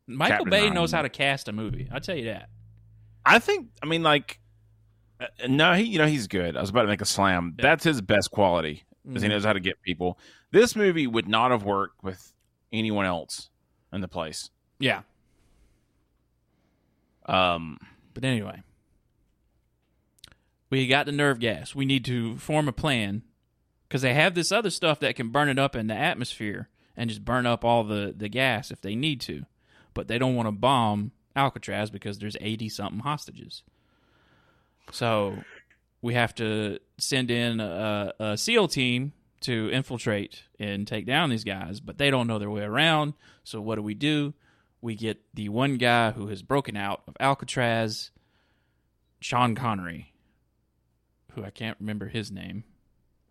Michael 0.09 0.37
Captain 0.37 0.49
Bay 0.49 0.61
Ryan. 0.63 0.73
knows 0.73 0.91
how 0.91 1.01
to 1.01 1.09
cast 1.09 1.47
a 1.47 1.51
movie. 1.51 1.87
I'll 1.91 1.99
tell 2.01 2.15
you 2.17 2.25
that. 2.25 2.49
I 3.25 3.39
think 3.39 3.67
I 3.81 3.85
mean 3.85 4.03
like 4.03 4.39
uh, 5.19 5.27
no, 5.47 5.73
he 5.73 5.83
you 5.83 5.97
know 5.97 6.07
he's 6.07 6.27
good. 6.27 6.55
I 6.57 6.61
was 6.61 6.69
about 6.69 6.81
to 6.83 6.87
make 6.87 7.01
a 7.01 7.05
slam. 7.05 7.55
Yeah. 7.57 7.63
That's 7.63 7.83
his 7.83 8.01
best 8.01 8.31
quality. 8.31 8.83
Because 9.05 9.21
he 9.23 9.27
Mhm. 9.27 9.31
knows 9.31 9.45
how 9.45 9.53
to 9.53 9.59
get 9.59 9.81
people. 9.81 10.19
This 10.51 10.75
movie 10.75 11.07
would 11.07 11.27
not 11.27 11.51
have 11.51 11.63
worked 11.63 12.03
with 12.03 12.33
anyone 12.71 13.05
else 13.05 13.49
in 13.93 14.01
the 14.01 14.07
place. 14.07 14.49
Yeah. 14.79 15.01
Um 17.25 17.77
But 18.13 18.23
anyway, 18.25 18.61
we 20.69 20.87
got 20.87 21.05
the 21.05 21.11
nerve 21.11 21.39
gas. 21.39 21.75
We 21.75 21.85
need 21.85 22.05
to 22.05 22.37
form 22.37 22.67
a 22.67 22.71
plan 22.73 23.23
because 23.87 24.01
they 24.01 24.13
have 24.13 24.35
this 24.35 24.51
other 24.51 24.69
stuff 24.69 24.99
that 24.99 25.15
can 25.15 25.29
burn 25.29 25.49
it 25.49 25.59
up 25.59 25.75
in 25.75 25.87
the 25.87 25.95
atmosphere 25.95 26.69
and 26.97 27.09
just 27.09 27.23
burn 27.23 27.45
up 27.45 27.63
all 27.63 27.83
the, 27.83 28.13
the 28.15 28.29
gas 28.29 28.71
if 28.71 28.81
they 28.81 28.95
need 28.95 29.21
to. 29.21 29.45
But 29.93 30.07
they 30.07 30.17
don't 30.17 30.35
want 30.35 30.47
to 30.47 30.51
bomb 30.51 31.11
Alcatraz 31.35 31.89
because 31.89 32.19
there's 32.19 32.37
80 32.39 32.69
something 32.69 32.99
hostages. 32.99 33.63
So 34.91 35.37
we 36.01 36.13
have 36.13 36.33
to 36.35 36.79
send 36.97 37.31
in 37.31 37.59
a, 37.59 38.13
a 38.19 38.37
SEAL 38.37 38.69
team 38.69 39.13
to 39.41 39.69
infiltrate 39.71 40.43
and 40.59 40.87
take 40.87 41.05
down 41.05 41.29
these 41.29 41.43
guys, 41.43 41.79
but 41.79 41.97
they 41.97 42.09
don't 42.09 42.27
know 42.27 42.39
their 42.39 42.49
way 42.49 42.63
around. 42.63 43.13
So 43.43 43.61
what 43.61 43.75
do 43.75 43.81
we 43.81 43.93
do? 43.93 44.33
We 44.81 44.95
get 44.95 45.19
the 45.33 45.49
one 45.49 45.77
guy 45.77 46.11
who 46.11 46.27
has 46.27 46.41
broken 46.41 46.77
out 46.77 47.03
of 47.07 47.15
Alcatraz, 47.19 48.11
Sean 49.19 49.55
Connery, 49.55 50.13
who 51.33 51.43
I 51.43 51.49
can't 51.49 51.77
remember 51.79 52.07
his 52.07 52.31
name, 52.31 52.63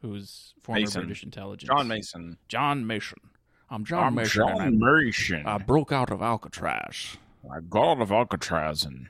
who's 0.03 0.55
former 0.63 0.81
Mason. 0.81 1.03
British 1.03 1.23
intelligence. 1.23 1.69
John 1.69 1.89
Mason. 1.89 2.39
John 2.49 2.87
Mason. 2.87 3.19
I'm 3.71 3.85
John 3.85 4.05
I'm 4.05 4.15
Mason. 4.15 4.47
John 4.49 4.79
Mason. 4.79 5.47
I, 5.47 5.55
I 5.57 5.59
broke 5.59 5.93
out 5.93 6.11
of 6.11 6.23
Alcatraz. 6.23 7.17
I 7.51 7.61
got 7.61 7.93
out 7.93 8.01
of 8.03 8.11
Alcatraz 8.13 8.85
and 8.85 9.09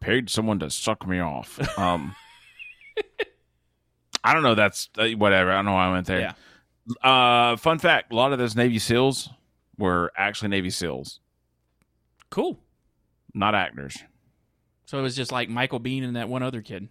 paid 0.00 0.30
someone 0.30 0.58
to 0.60 0.70
suck 0.70 1.06
me 1.06 1.18
off. 1.20 1.58
Um, 1.78 2.14
I 4.24 4.32
don't 4.32 4.42
know. 4.42 4.54
That's 4.54 4.88
uh, 4.98 5.08
whatever. 5.10 5.50
I 5.52 5.56
don't 5.56 5.66
know 5.66 5.72
why 5.72 5.86
I 5.86 5.92
went 5.92 6.06
there. 6.06 6.20
Yeah. 6.20 6.32
Uh, 7.02 7.56
fun 7.56 7.78
fact: 7.78 8.12
a 8.12 8.16
lot 8.16 8.32
of 8.32 8.38
those 8.38 8.54
Navy 8.56 8.78
SEALs 8.78 9.28
were 9.78 10.12
actually 10.16 10.48
Navy 10.48 10.70
SEALs, 10.70 11.20
Cool. 12.30 12.58
not 13.34 13.54
actors. 13.54 13.96
So 14.86 14.98
it 14.98 15.02
was 15.02 15.16
just 15.16 15.32
like 15.32 15.48
Michael 15.48 15.80
Biehn 15.80 16.04
and 16.04 16.16
that 16.16 16.28
one 16.28 16.42
other 16.44 16.62
kid. 16.62 16.88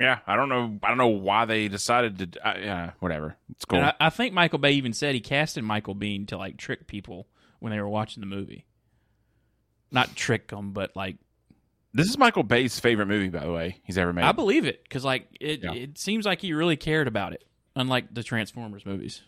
Yeah, 0.00 0.18
I 0.26 0.36
don't 0.36 0.48
know. 0.50 0.78
I 0.82 0.88
don't 0.88 0.98
know 0.98 1.08
why 1.08 1.46
they 1.46 1.68
decided 1.68 2.32
to. 2.34 2.46
Uh, 2.48 2.58
yeah, 2.58 2.90
whatever. 2.98 3.36
It's 3.50 3.64
cool. 3.64 3.78
And 3.78 3.88
I, 3.88 3.94
I 4.06 4.10
think 4.10 4.34
Michael 4.34 4.58
Bay 4.58 4.72
even 4.72 4.92
said 4.92 5.14
he 5.14 5.20
casted 5.20 5.64
Michael 5.64 5.94
Biehn 5.94 6.28
to 6.28 6.36
like 6.36 6.58
trick 6.58 6.86
people 6.86 7.26
when 7.60 7.72
they 7.72 7.80
were 7.80 7.88
watching 7.88 8.20
the 8.20 8.26
movie. 8.26 8.66
Not 9.90 10.14
trick 10.14 10.48
them, 10.48 10.72
but 10.72 10.94
like 10.94 11.16
this 11.94 12.08
is 12.08 12.18
Michael 12.18 12.42
Bay's 12.42 12.78
favorite 12.78 13.06
movie, 13.06 13.28
by 13.30 13.40
the 13.44 13.52
way, 13.52 13.80
he's 13.84 13.96
ever 13.96 14.12
made. 14.12 14.24
I 14.24 14.32
believe 14.32 14.66
it 14.66 14.82
because 14.82 15.04
like 15.04 15.28
it, 15.40 15.62
Yeah. 15.62 15.72
it 15.72 15.96
seems 15.98 16.26
like 16.26 16.42
he 16.42 16.52
really 16.52 16.76
cared 16.76 17.08
about 17.08 17.32
it, 17.32 17.44
unlike 17.74 18.12
the 18.12 18.22
Transformers 18.22 18.84
movies. 18.84 19.22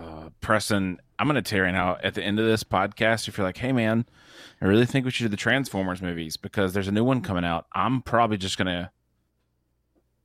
Uh, 0.00 0.30
Preston, 0.40 0.98
I'm 1.18 1.26
going 1.26 1.42
to 1.42 1.42
tear 1.42 1.68
you 1.68 1.74
out 1.74 2.04
at 2.04 2.14
the 2.14 2.22
end 2.22 2.38
of 2.38 2.46
this 2.46 2.64
podcast, 2.64 3.28
if 3.28 3.36
you're 3.36 3.46
like, 3.46 3.58
hey, 3.58 3.72
man, 3.72 4.06
I 4.60 4.66
really 4.66 4.86
think 4.86 5.04
we 5.04 5.10
should 5.10 5.24
do 5.24 5.28
the 5.28 5.36
Transformers 5.36 6.00
movies 6.02 6.36
because 6.36 6.72
there's 6.72 6.88
a 6.88 6.92
new 6.92 7.04
one 7.04 7.20
coming 7.20 7.44
out, 7.44 7.66
I'm 7.72 8.02
probably 8.02 8.36
just 8.36 8.58
going 8.58 8.66
to 8.66 8.90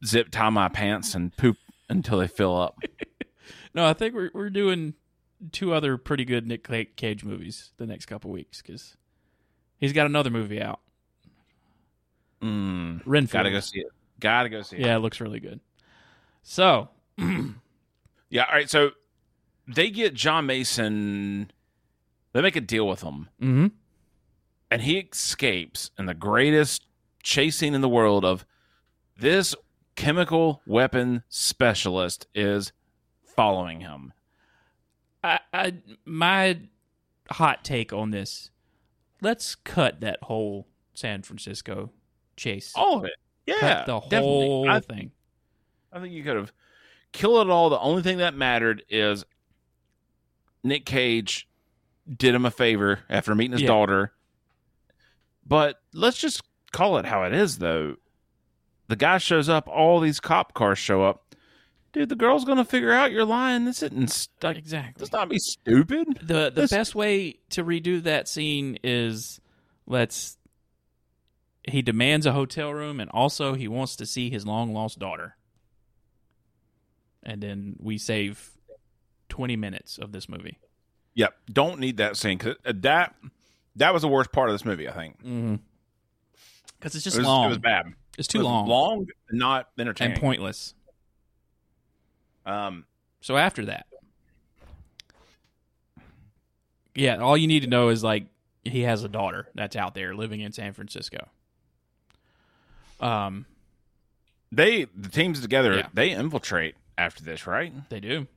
zip 0.05 0.29
tie 0.31 0.49
my 0.49 0.69
pants 0.69 1.15
and 1.15 1.35
poop 1.35 1.57
until 1.89 2.19
they 2.19 2.27
fill 2.27 2.55
up. 2.59 2.79
No, 3.75 3.85
I 3.85 3.91
think 3.91 4.15
we're 4.15 4.31
we're 4.33 4.49
doing 4.49 4.93
two 5.51 5.73
other 5.73 5.97
pretty 5.97 6.23
good 6.23 6.47
Nick 6.47 6.95
Cage 6.95 7.25
movies 7.25 7.71
the 7.75 7.85
next 7.85 8.05
couple 8.05 8.31
weeks 8.31 8.61
because 8.61 8.95
he's 9.77 9.91
got 9.91 10.05
another 10.05 10.29
movie 10.29 10.61
out. 10.61 10.79
Mm, 12.41 13.01
Renfield. 13.05 13.33
gotta 13.33 13.51
go 13.51 13.59
see 13.59 13.81
it. 13.81 13.87
Gotta 14.21 14.47
go 14.47 14.61
see 14.61 14.77
it. 14.77 14.85
Yeah, 14.85 14.95
it 14.95 14.99
looks 14.99 15.19
really 15.19 15.41
good. 15.41 15.59
So 16.41 16.87
Yeah. 18.29 18.45
All 18.45 18.55
right. 18.55 18.69
So 18.69 18.91
they 19.67 19.89
get 19.89 20.13
John 20.13 20.45
Mason, 20.45 21.51
they 22.33 22.41
make 22.41 22.55
a 22.55 22.61
deal 22.61 22.87
with 22.87 23.01
him, 23.01 23.29
mhm. 23.41 23.71
and 24.69 24.81
he 24.81 24.99
escapes 24.99 25.91
in 25.97 26.05
the 26.05 26.13
greatest 26.13 26.85
chasing 27.23 27.73
in 27.73 27.81
the 27.81 27.89
world 27.89 28.23
of 28.23 28.45
this 29.17 29.55
chemical 29.95 30.61
weapon 30.65 31.23
specialist 31.29 32.27
is 32.35 32.71
following 33.23 33.81
him. 33.81 34.13
I, 35.23 35.39
I 35.53 35.73
my 36.05 36.59
hot 37.31 37.63
take 37.63 37.91
on 37.91 38.11
this. 38.11 38.51
Let's 39.21 39.55
cut 39.55 40.01
that 40.01 40.19
whole 40.23 40.67
San 40.93 41.23
Francisco 41.23 41.91
chase. 42.37 42.73
All 42.75 42.97
of 42.99 43.05
it. 43.05 43.13
Yeah. 43.45 43.55
cut 43.59 43.85
the 43.85 43.99
definitely. 44.01 44.21
whole 44.21 44.69
I, 44.69 44.79
thing. 44.79 45.11
I 45.91 45.99
think 45.99 46.13
you 46.13 46.23
could 46.23 46.35
have 46.35 46.51
killed 47.11 47.47
it 47.47 47.51
all. 47.51 47.69
The 47.69 47.79
only 47.79 48.03
thing 48.03 48.17
that 48.17 48.35
mattered 48.35 48.83
is 48.89 49.25
Nick 50.65 50.85
Cage 50.85 51.47
did 52.13 52.35
him 52.35 52.45
a 52.45 52.51
favor 52.51 52.99
after 53.09 53.33
meeting 53.35 53.53
his 53.53 53.61
Yeah. 53.61 53.67
daughter. 53.67 54.13
But 55.45 55.81
let's 55.93 56.17
just 56.17 56.41
call 56.71 56.97
it 56.97 57.05
how 57.05 57.23
it 57.23 57.33
is, 57.33 57.59
though. 57.59 57.97
The 58.87 58.95
guy 58.95 59.17
shows 59.19 59.47
up, 59.49 59.67
all 59.67 59.99
these 59.99 60.19
cop 60.19 60.53
cars 60.53 60.77
show 60.79 61.03
up. 61.03 61.35
Dude, 61.93 62.09
the 62.09 62.15
girl's 62.15 62.43
gonna 62.45 62.65
figure 62.65 62.91
out 62.91 63.11
you're 63.11 63.23
lying. 63.25 63.63
This 63.65 63.81
isn't 63.81 64.27
like 64.43 64.57
Exactly. 64.57 65.01
let's 65.01 65.13
not 65.13 65.29
be 65.29 65.39
stupid. 65.39 66.19
The 66.21 66.49
the 66.49 66.61
This- 66.61 66.71
best 66.71 66.93
way 66.95 67.39
to 67.51 67.63
redo 67.63 68.01
that 68.03 68.27
scene 68.27 68.77
is 68.83 69.39
let's 69.87 70.37
he 71.67 71.81
demands 71.81 72.25
a 72.25 72.33
hotel 72.33 72.71
room 72.73 72.99
and 72.99 73.09
also 73.11 73.53
he 73.53 73.67
wants 73.67 73.95
to 73.95 74.05
see 74.05 74.29
his 74.29 74.45
long 74.45 74.73
lost 74.73 74.99
daughter. 74.99 75.37
And 77.23 77.41
then 77.41 77.75
we 77.79 77.97
save 77.97 78.51
20 79.35 79.55
minutes 79.57 79.97
of 79.97 80.13
this 80.13 80.29
movie. 80.29 80.57
Yep, 81.15 81.33
don't 81.51 81.79
need 81.79 81.97
that 81.97 82.15
scene 82.15 82.37
because 82.37 82.55
that 82.63 83.13
that 83.75 83.93
was 83.93 84.01
the 84.01 84.07
worst 84.07 84.31
part 84.31 84.47
of 84.49 84.53
this 84.53 84.63
movie. 84.63 84.87
I 84.87 84.93
think 84.93 85.21
Mhm. 85.23 85.59
Cuz 86.79 86.95
it's 86.95 87.03
just 87.03 87.17
it 87.17 87.19
was, 87.19 87.27
long. 87.27 87.45
It 87.45 87.49
was 87.49 87.57
bad. 87.57 87.85
It's 88.17 88.27
It 88.29 88.31
too 88.31 88.37
was 88.39 88.45
long, 88.45 88.67
long, 88.67 89.07
not 89.31 89.69
entertaining. 89.77 90.13
and 90.13 90.21
pointless. 90.21 90.73
Um, 92.45 92.85
So 93.21 93.35
after 93.37 93.65
that, 93.65 93.87
yeah, 96.93 97.17
all 97.17 97.35
you 97.35 97.47
need 97.47 97.61
to 97.61 97.67
know 97.67 97.89
is 97.89 98.03
like 98.03 98.27
he 98.63 98.81
has 98.81 99.03
a 99.03 99.09
daughter 99.09 99.49
that's 99.55 99.75
out 99.75 99.95
there 99.95 100.15
living 100.15 100.39
in 100.41 100.51
San 100.53 100.73
Francisco. 100.73 101.27
Um, 103.01 103.45
they 104.51 104.85
the 104.95 105.09
teams 105.09 105.41
together 105.41 105.75
Yeah. 105.77 105.87
they 105.93 106.11
infiltrate 106.11 106.75
after 106.97 107.23
this, 107.23 107.45
right? 107.45 107.73
they 107.89 107.99
do. 107.99 108.27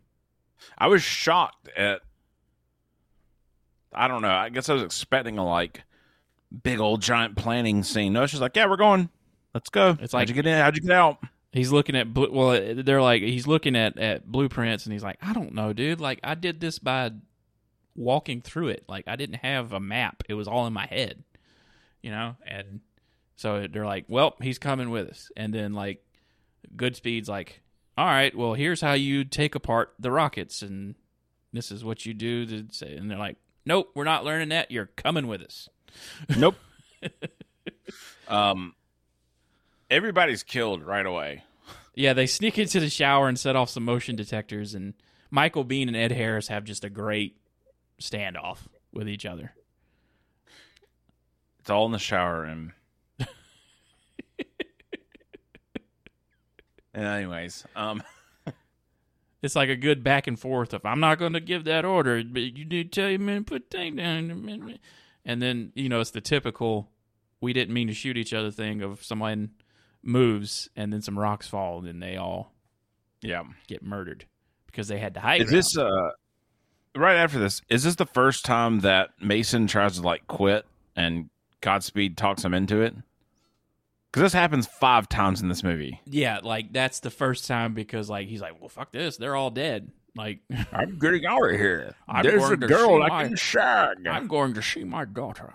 I 0.77 0.89
was 0.89 1.03
shocked 1.03 1.69
at. 1.77 2.01
I 3.93 4.07
don't 4.09 4.23
know. 4.23 4.31
I 4.31 4.49
guess 4.51 4.69
I 4.69 4.75
was 4.75 4.83
expecting 4.83 5.39
a 5.39 5.47
like 5.47 5.83
big 6.63 6.81
old 6.81 7.03
giant 7.03 7.37
planning 7.37 7.83
scene. 7.83 8.13
No, 8.13 8.23
it's 8.23 8.33
just 8.33 8.43
like, 8.43 8.57
yeah, 8.57 8.67
we're 8.67 8.77
going. 8.77 9.09
Let's 9.55 9.71
go. 9.71 9.97
It's 10.01 10.13
like, 10.13 10.23
how'd 10.23 10.29
you 10.29 10.35
get 10.35 10.47
in? 10.47 10.59
How'd 10.61 10.77
you 10.77 10.83
get 10.83 10.93
out? 10.93 11.19
He's 11.53 11.73
looking 11.73 11.97
at 11.97 12.09
well, 12.15 12.75
they're 12.75 13.03
like 13.03 13.23
he's 13.23 13.47
looking 13.47 13.75
at 13.75 13.99
at 13.99 14.31
blueprints 14.31 14.85
and 14.85 14.93
he's 14.93 15.03
like, 15.03 15.17
I 15.23 15.33
don't 15.33 15.55
know, 15.55 15.73
dude. 15.73 16.01
Like 16.01 16.21
I 16.23 16.35
did 16.35 16.61
this 16.61 16.79
by 16.79 17.11
walking 17.97 18.43
through 18.43 18.69
it. 18.69 18.85
Like 18.89 19.05
I 19.09 19.17
didn't 19.17 19.37
have 19.37 19.73
a 19.73 19.81
map. 19.81 20.23
It 20.29 20.35
was 20.35 20.47
all 20.47 20.67
in 20.67 20.73
my 20.73 20.87
head, 20.87 21.25
you 22.03 22.11
know. 22.11 22.37
And 22.47 22.81
so 23.37 23.67
they're 23.67 23.87
like, 23.87 24.05
well, 24.09 24.37
he's 24.43 24.59
coming 24.59 24.91
with 24.91 25.09
us. 25.09 25.31
And 25.37 25.53
then 25.53 25.73
like 25.73 26.05
Goodspeed's 26.77 27.29
like, 27.29 27.63
all 27.99 28.07
right, 28.07 28.33
well, 28.33 28.55
here's 28.55 28.81
how 28.81 28.93
you 28.93 29.25
take 29.25 29.57
apart 29.57 29.93
the 29.99 30.13
rockets, 30.13 30.63
and 30.63 30.95
this 31.53 31.73
is 31.73 31.85
what 31.85 32.07
you 32.07 32.15
do. 32.15 32.47
To 32.47 32.65
say. 32.71 32.97
And 32.97 33.11
they're 33.11 33.19
like, 33.19 33.39
nope, 33.67 33.91
we're 33.97 34.05
not 34.05 34.25
learning 34.25 34.51
that. 34.51 34.71
You're 34.71 34.87
coming 34.87 35.27
with 35.27 35.43
us. 35.43 35.69
Nope. 36.37 36.55
um, 38.29 38.77
everybody's 39.91 40.45
killed 40.45 40.85
right 40.85 41.05
away. 41.05 41.43
Yeah, 41.97 42.13
they 42.13 42.27
sneak 42.27 42.57
into 42.57 42.79
the 42.79 42.89
shower 42.89 43.27
and 43.27 43.37
set 43.37 43.57
off 43.57 43.69
some 43.69 43.85
motion 43.85 44.15
detectors, 44.15 44.77
and 44.77 44.95
Michael 45.29 45.65
Biehn 45.65 45.89
and 45.89 45.97
Ed 45.97 46.13
Harris 46.13 46.47
have 46.47 46.63
just 46.63 46.85
a 46.85 46.91
great 46.91 47.37
standoff 48.01 48.59
with 48.93 49.09
each 49.09 49.27
other. 49.27 49.55
It's 51.59 51.69
all 51.69 51.87
in 51.87 51.93
the 51.93 51.99
shower 51.99 52.43
room. 52.43 52.75
And 56.95 57.05
anyways, 57.05 57.65
um, 57.77 58.03
It's 59.41 59.55
like 59.55 59.69
a 59.69 59.77
good 59.77 60.03
back 60.03 60.27
and 60.27 60.39
forth 60.39 60.75
of 60.75 60.85
I'm 60.85 60.99
not 60.99 61.19
going 61.21 61.35
to 61.35 61.41
give 61.41 61.63
that 61.65 61.85
order, 61.85 62.23
but 62.25 62.43
you 62.43 62.65
to 62.65 62.85
tell 62.85 63.09
your 63.09 63.21
men 63.21 63.45
put 63.45 63.71
thing 63.71 63.95
down. 63.97 64.79
And 65.25 65.41
then 65.41 65.71
you 65.77 65.89
know 65.89 66.01
it's 66.01 66.11
the 66.11 66.21
typical 66.21 66.91
we 67.41 67.53
didn't 67.53 67.73
mean 67.73 67.87
to 67.87 67.95
shoot 67.95 68.17
each 68.17 68.35
other 68.35 68.51
thing 68.51 68.83
of 68.83 69.05
someone 69.05 69.51
moves 70.03 70.69
and 70.75 70.93
then 70.93 71.03
some 71.03 71.17
rocks 71.17 71.47
fall 71.47 71.85
and 71.85 72.03
they 72.03 72.17
all 72.17 72.53
Yeah. 73.23 73.45
get 73.69 73.81
murdered 73.83 74.25
because 74.67 74.89
they 74.89 74.99
had 74.99 75.15
to 75.15 75.21
hide. 75.21 75.43
Is 75.43 75.51
this 75.51 75.79
uh 75.79 76.11
right 76.97 77.17
after 77.17 77.39
this? 77.39 77.63
Is 77.69 77.85
this 77.85 77.95
the 77.95 78.07
first 78.07 78.45
time 78.45 78.81
that 78.81 79.11
Mason 79.21 79.69
tries 79.69 79.97
to 79.99 80.03
like 80.03 80.27
quit 80.27 80.67
and 80.97 81.31
Godspeed 81.61 82.17
talks 82.17 82.45
him 82.45 82.55
into 82.55 82.81
it? 82.81 82.97
Because 84.13 84.23
this 84.23 84.33
happens 84.33 84.67
five 84.67 85.09
times 85.09 85.43
in 85.43 85.49
this 85.49 85.63
movie. 85.63 86.01
Yeah, 86.07 86.41
like 86.43 86.73
that's 86.73 87.01
the 87.01 87.11
first 87.11 87.47
time 87.47 87.75
because 87.75 88.09
like 88.09 88.29
he's 88.29 88.41
like, 88.41 88.59
well, 88.61 88.69
fuck 88.71 88.91
this, 88.93 89.17
they're 89.19 89.37
all 89.37 89.51
dead. 89.51 89.91
Like 90.17 90.41
I'm 90.73 90.99
getting 90.99 91.27
out 91.27 91.45
of 91.45 91.57
here. 91.59 91.95
I'm 92.09 92.23
There's 92.23 92.41
going 92.43 92.53
a 92.55 92.57
to 92.57 92.67
girl 92.67 93.03
I 93.03 93.25
can 93.25 93.37
shag. 93.37 94.07
I'm 94.07 94.27
going 94.27 94.55
to 94.55 94.63
see 94.63 94.85
my 94.85 95.05
daughter. 95.05 95.53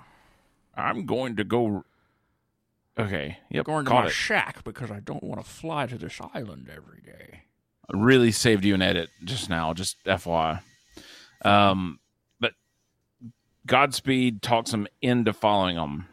I'm 0.75 1.05
going 1.05 1.35
to 1.37 1.43
go. 1.43 1.83
Okay. 2.97 3.37
Yep. 3.49 3.65
Going 3.65 3.85
to 3.85 3.89
caught 3.91 4.03
my 4.03 4.07
it. 4.09 4.13
shack 4.13 4.63
because 4.63 4.91
I 4.91 4.99
don't 4.99 5.23
want 5.23 5.43
to 5.43 5.49
fly 5.49 5.87
to 5.87 5.97
this 5.97 6.19
island 6.33 6.69
every 6.73 7.01
day. 7.01 7.41
really 7.91 8.31
saved 8.31 8.63
you 8.65 8.75
an 8.75 8.81
edit 8.83 9.09
just 9.23 9.49
now, 9.49 9.73
just 9.73 9.97
FYI. 10.05 10.61
Um, 11.43 11.99
but 12.39 12.53
Godspeed 13.65 14.41
talks 14.43 14.71
him 14.73 14.87
into 15.01 15.33
following 15.33 15.75
him. 15.75 16.07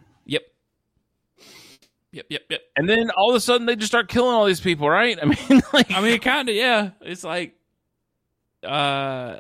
Yep. 2.13 2.27
Yep, 2.29 2.41
yep, 2.41 2.43
yep. 2.51 2.61
And 2.77 2.89
then 2.89 3.11
all 3.11 3.31
of 3.31 3.37
a 3.37 3.41
sudden 3.41 3.67
they 3.67 3.77
just 3.77 3.91
start 3.91 4.09
killing 4.09 4.35
all 4.35 4.45
these 4.45 4.61
people, 4.61 4.89
right? 4.89 5.19
I 5.23 5.27
mean, 5.27 5.63
like, 5.73 5.91
I 5.93 6.01
mean, 6.01 6.19
kind 6.21 6.49
of, 6.49 6.55
yeah. 6.55 6.91
It's 7.01 7.25
like, 7.25 7.55
uh, 8.65 9.39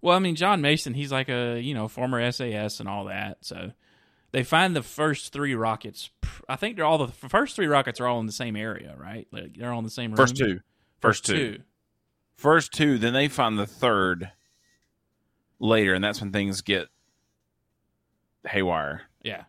well, 0.00 0.16
I 0.16 0.18
mean, 0.18 0.34
John 0.34 0.60
Mason, 0.60 0.94
he's 0.94 1.12
like 1.12 1.28
a 1.28 1.60
you 1.60 1.74
know 1.74 1.88
former 1.88 2.30
SAS 2.30 2.80
and 2.80 2.88
all 2.88 3.06
that. 3.06 3.38
So 3.40 3.72
they 4.32 4.42
find 4.42 4.76
the 4.76 4.82
first 4.82 5.32
three 5.32 5.54
rockets. 5.54 6.10
I 6.48 6.56
think 6.56 6.76
they're 6.76 6.84
all 6.84 6.98
the 6.98 7.08
first 7.08 7.56
three 7.56 7.66
rockets 7.66 8.00
are 8.00 8.06
all 8.06 8.20
in 8.20 8.26
the 8.26 8.32
same 8.32 8.56
area, 8.56 8.94
right? 8.98 9.26
Like 9.30 9.56
they're 9.56 9.72
all 9.72 9.78
in 9.78 9.84
the 9.84 9.90
same 9.90 10.10
room. 10.10 10.16
first 10.16 10.36
two, 10.36 10.60
first 11.00 11.24
two, 11.24 11.60
first 12.36 12.72
two. 12.72 12.98
Then 12.98 13.12
they 13.12 13.28
find 13.28 13.58
the 13.58 13.66
third 13.66 14.30
later, 15.60 15.94
and 15.94 16.02
that's 16.02 16.20
when 16.20 16.32
things 16.32 16.60
get 16.62 16.88
haywire. 18.44 19.02
Yeah. 19.22 19.44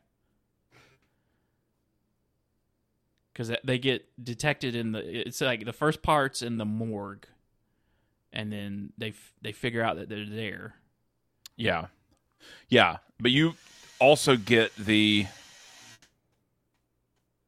Because 3.34 3.52
they 3.64 3.80
get 3.80 4.06
detected 4.24 4.76
in 4.76 4.92
the. 4.92 5.00
It's 5.28 5.42
like 5.42 5.66
the 5.66 5.74
first 5.74 6.04
part's 6.04 6.42
in 6.44 6.58
the 6.58 6.66
morgue, 6.66 7.26
and 8.32 8.52
then 8.54 8.94
they 8.98 9.10
f- 9.10 9.34
they 9.42 9.52
figure 9.52 9.82
out 9.82 9.96
that 9.98 10.08
they're 10.08 10.26
there. 10.30 10.76
Yeah, 11.56 11.88
yeah. 12.70 12.98
But 13.20 13.32
you 13.32 13.56
also 14.00 14.36
get 14.36 14.76
the. 14.76 15.26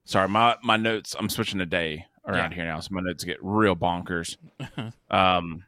Sorry, 0.05 0.27
my 0.27 0.55
my 0.63 0.77
notes. 0.77 1.15
I'm 1.17 1.29
switching 1.29 1.61
a 1.61 1.65
day 1.65 2.05
around 2.27 2.51
Yeah. 2.51 2.55
here 2.55 2.65
now, 2.65 2.79
so 2.79 2.89
my 2.91 3.01
notes 3.01 3.23
get 3.23 3.37
real 3.41 3.75
bonkers. 3.75 4.37
um, 5.11 5.63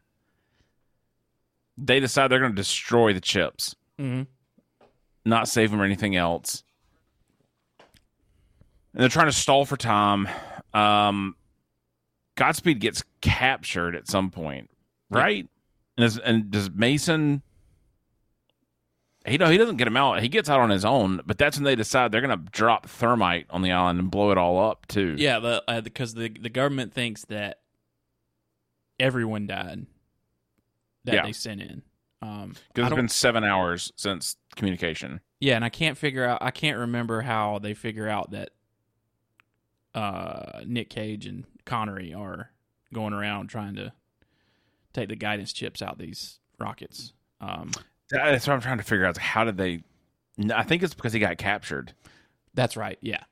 they 1.77 1.99
decide 1.99 2.29
they're 2.29 2.39
going 2.39 2.51
to 2.53 2.55
destroy 2.55 3.13
the 3.13 3.21
chips, 3.21 3.75
Mm-hmm. 3.99 4.23
not 5.25 5.47
save 5.47 5.69
them 5.71 5.79
or 5.81 5.85
anything 5.85 6.15
else, 6.15 6.63
and 8.93 9.01
they're 9.01 9.09
trying 9.09 9.27
to 9.27 9.31
stall 9.33 9.65
for 9.65 9.77
time. 9.77 10.27
Um, 10.73 11.35
Godspeed 12.35 12.79
gets 12.79 13.03
captured 13.21 13.95
at 13.95 14.07
some 14.07 14.29
point, 14.31 14.69
Yeah. 15.11 15.17
right? 15.19 15.47
And, 15.97 16.05
is, 16.05 16.17
and 16.19 16.51
does 16.51 16.69
Mason? 16.69 17.41
He 19.25 19.37
know 19.37 19.49
he 19.49 19.57
doesn't 19.57 19.75
get 19.77 19.87
him 19.87 19.97
out. 19.97 20.21
He 20.21 20.29
gets 20.29 20.49
out 20.49 20.59
on 20.61 20.69
his 20.69 20.85
own, 20.85 21.19
but 21.25 21.37
that's 21.37 21.57
when 21.57 21.65
they 21.65 21.75
decide 21.75 22.11
they're 22.11 22.21
going 22.21 22.37
to 22.39 22.49
drop 22.51 22.87
thermite 22.87 23.47
on 23.49 23.61
the 23.61 23.71
island 23.71 23.99
and 23.99 24.09
blow 24.09 24.31
it 24.31 24.37
all 24.37 24.57
up 24.69 24.87
too. 24.87 25.15
Yeah, 25.17 25.39
the, 25.39 25.63
uh, 25.67 25.81
because 25.81 26.13
the 26.13 26.29
the 26.29 26.49
government 26.49 26.93
thinks 26.93 27.25
that 27.25 27.59
everyone 28.99 29.47
died 29.47 29.85
that 31.03 31.13
Yeah. 31.15 31.23
they 31.23 31.33
sent 31.33 31.61
in. 31.61 31.81
Um, 32.21 32.55
because 32.73 32.87
it's 32.91 32.95
been 32.95 33.09
seven 33.09 33.43
hours 33.43 33.91
since 33.95 34.37
communication. 34.55 35.19
yeah, 35.39 35.55
and 35.55 35.63
I 35.65 35.69
can't 35.69 35.97
figure 35.97 36.23
out. 36.25 36.39
I 36.41 36.51
can't 36.51 36.77
remember 36.77 37.21
how 37.21 37.59
they 37.59 37.73
figure 37.73 38.07
out 38.07 38.31
that 38.31 38.51
uh, 39.97 40.61
Nick 40.67 40.89
Cage 40.89 41.25
and 41.25 41.43
Connery 41.65 42.13
are 42.13 42.51
going 42.93 43.13
around 43.13 43.47
trying 43.47 43.75
to 43.75 43.91
take 44.93 45.09
the 45.09 45.15
guidance 45.15 45.51
chips 45.51 45.81
out 45.81 45.97
these 45.97 46.39
rockets. 46.59 47.13
Um, 47.41 47.71
That's 48.11 48.45
what 48.45 48.53
I'm 48.53 48.61
trying 48.61 48.77
to 48.77 48.83
figure 48.83 49.05
out. 49.05 49.17
How 49.17 49.43
did 49.43 49.57
they? 49.57 49.81
I 50.53 50.61
think 50.61 50.83
it's 50.83 50.93
because 50.93 51.13
he 51.13 51.19
got 51.19 51.39
captured, 51.39 51.93
that's 52.53 52.77
right. 52.77 52.99
Yeah. 53.01 53.23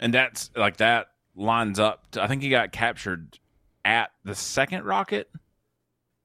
and 0.00 0.12
that's 0.12 0.50
like 0.56 0.78
that 0.78 1.08
lines 1.36 1.78
up. 1.78 2.10
To, 2.12 2.22
I 2.22 2.26
think 2.26 2.42
he 2.42 2.48
got 2.48 2.72
captured 2.72 3.38
at 3.84 4.10
the 4.24 4.34
second 4.34 4.84
rocket. 4.84 5.30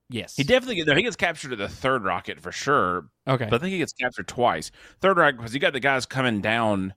Yes. 0.10 0.36
He 0.36 0.43
definitely 0.43 0.84
no, 0.84 0.95
he 0.95 1.03
gets 1.03 1.15
captured 1.15 1.51
at 1.51 1.60
the 1.60 1.69
third 1.69 2.03
rocket 2.03 2.39
for 2.39 2.51
sure, 2.51 3.05
okay. 3.27 3.45
but 3.45 3.58
I 3.58 3.60
think 3.60 3.73
he 3.73 3.77
gets 3.77 3.93
captured 3.93 4.27
twice. 4.27 4.71
Third 4.99 5.17
rocket 5.17 5.38
because 5.38 5.53
you 5.53 5.60
got 5.60 5.73
the 5.73 5.79
guys 5.79 6.08
coming 6.08 6.41
down 6.41 6.95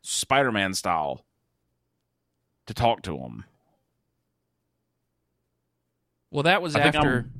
Spider-Man 0.00 0.72
style 0.72 1.26
to 2.66 2.74
talk 2.74 3.02
to 3.02 3.16
him. 3.18 3.44
well, 6.30 6.44
that 6.44 6.62
was 6.62 6.74
I 6.76 6.80
after. 6.80 6.98
I'm- 7.00 7.32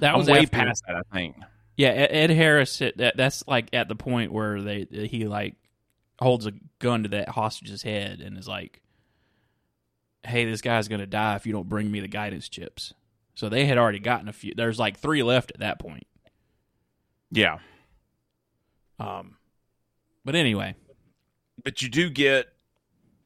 that 0.00 0.12
I'm 0.12 0.18
was 0.18 0.28
way 0.28 0.38
after. 0.40 0.48
past 0.48 0.82
that. 0.88 0.96
I 0.96 1.02
think. 1.12 1.36
Yeah, 1.76 1.88
Ed, 1.90 2.10
Ed 2.10 2.30
Harris. 2.30 2.78
hit- 2.78 2.96
That, 2.98 3.16
that's 3.16 3.46
like 3.46 3.68
at 3.72 3.88
the 3.88 3.94
point 3.94 4.32
where 4.32 4.60
they 4.60 4.86
he 4.90 5.26
like 5.26 5.54
holds 6.20 6.46
a 6.46 6.52
gun 6.80 7.04
to 7.04 7.08
that 7.10 7.28
hostage's 7.28 7.82
head 7.82 8.20
and 8.20 8.36
is 8.38 8.48
like, 8.48 8.80
"Hey, 10.24 10.44
this 10.46 10.60
guy's 10.62 10.88
gonna 10.88 11.06
die 11.06 11.36
if 11.36 11.46
you 11.46 11.52
don't 11.52 11.68
bring 11.68 11.90
me 11.90 12.00
the 12.00 12.08
guidance 12.08 12.48
chips." 12.48 12.92
So 13.36 13.48
they 13.48 13.66
had 13.66 13.78
already 13.78 13.98
gotten 14.00 14.28
a 14.28 14.32
few. 14.32 14.52
There's 14.56 14.78
like 14.78 14.98
three 14.98 15.22
left 15.22 15.50
at 15.52 15.60
that 15.60 15.78
point. 15.80 16.06
Yeah, 17.30 17.58
Um, 19.00 19.36
but 20.24 20.36
anyway, 20.36 20.76
but 21.64 21.82
you 21.82 21.88
do 21.88 22.08
get 22.10 22.46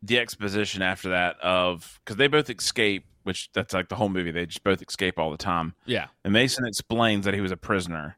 the 0.03 0.19
exposition 0.19 0.83
after 0.83 1.09
that 1.11 1.39
of 1.41 2.01
because 2.05 2.17
they 2.17 2.27
both 2.29 2.49
escape, 2.51 3.05
which 3.25 3.51
that's 3.53 3.75
like 3.75 3.89
the 3.89 3.97
whole 3.97 4.09
movie. 4.09 4.31
They 4.31 4.47
just 4.47 4.63
both 4.65 4.81
escape 4.83 5.19
all 5.19 5.31
the 5.31 5.37
time. 5.37 5.75
yeah, 5.87 6.07
And 6.25 6.33
Mason 6.33 6.65
explains 6.67 7.25
that 7.25 7.35
he 7.35 7.41
was 7.41 7.51
a 7.53 7.57
prisoner, 7.57 8.17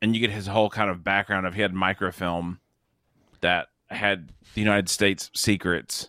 and 0.00 0.14
you 0.14 0.20
get 0.20 0.30
his 0.30 0.46
whole 0.46 0.70
kind 0.70 0.88
of 0.90 1.02
background 1.04 1.46
of 1.46 1.54
he 1.54 1.62
had 1.62 1.74
microfilm 1.74 2.60
that 3.40 3.68
had 3.88 4.30
the 4.54 4.60
United 4.60 4.88
States 4.88 5.30
secrets, 5.34 6.08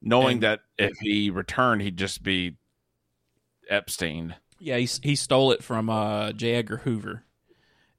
knowing 0.00 0.34
And- 0.36 0.42
that 0.44 0.60
if 0.78 0.92
he 1.00 1.30
returned, 1.30 1.82
he'd 1.82 1.96
just 1.96 2.22
be 2.22 2.56
Epstein. 3.68 4.34
yeah. 4.60 4.76
He 4.78 4.86
he 5.02 5.16
stole 5.16 5.52
it 5.52 5.62
from 5.62 5.90
uh, 5.90 6.32
J. 6.32 6.54
Edgar 6.54 6.78
Hoover, 6.78 7.24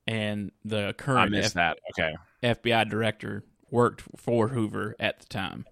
and 0.08 0.52
the 0.66 0.88
I 0.88 0.92
current 0.94 1.32
missed 1.32 1.56
F- 1.58 1.76
that. 1.76 1.80
Okay, 1.92 2.16
FBI 2.42 2.90
director 2.90 3.44
worked 3.72 4.04
for 4.16 4.50
Hoover 4.50 4.96
at 5.00 5.20
the 5.20 5.26
time. 5.28 5.66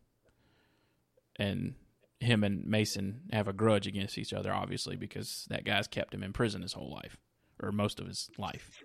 And 1.37 1.75
him 2.19 2.43
and 2.43 2.65
Mason 2.65 3.21
have 3.31 3.47
a 3.47 3.53
grudge 3.53 3.85
against 3.87 4.17
each 4.17 4.33
other, 4.33 4.51
obviously, 4.51 4.95
because 4.95 5.45
that 5.49 5.63
guy's 5.65 5.87
kept 5.87 6.13
him 6.13 6.23
in 6.23 6.33
prison 6.33 6.61
his 6.63 6.73
whole 6.73 6.91
life, 6.91 7.17
or 7.61 7.71
most 7.71 7.99
of 7.99 8.07
his 8.07 8.29
life. 8.37 8.81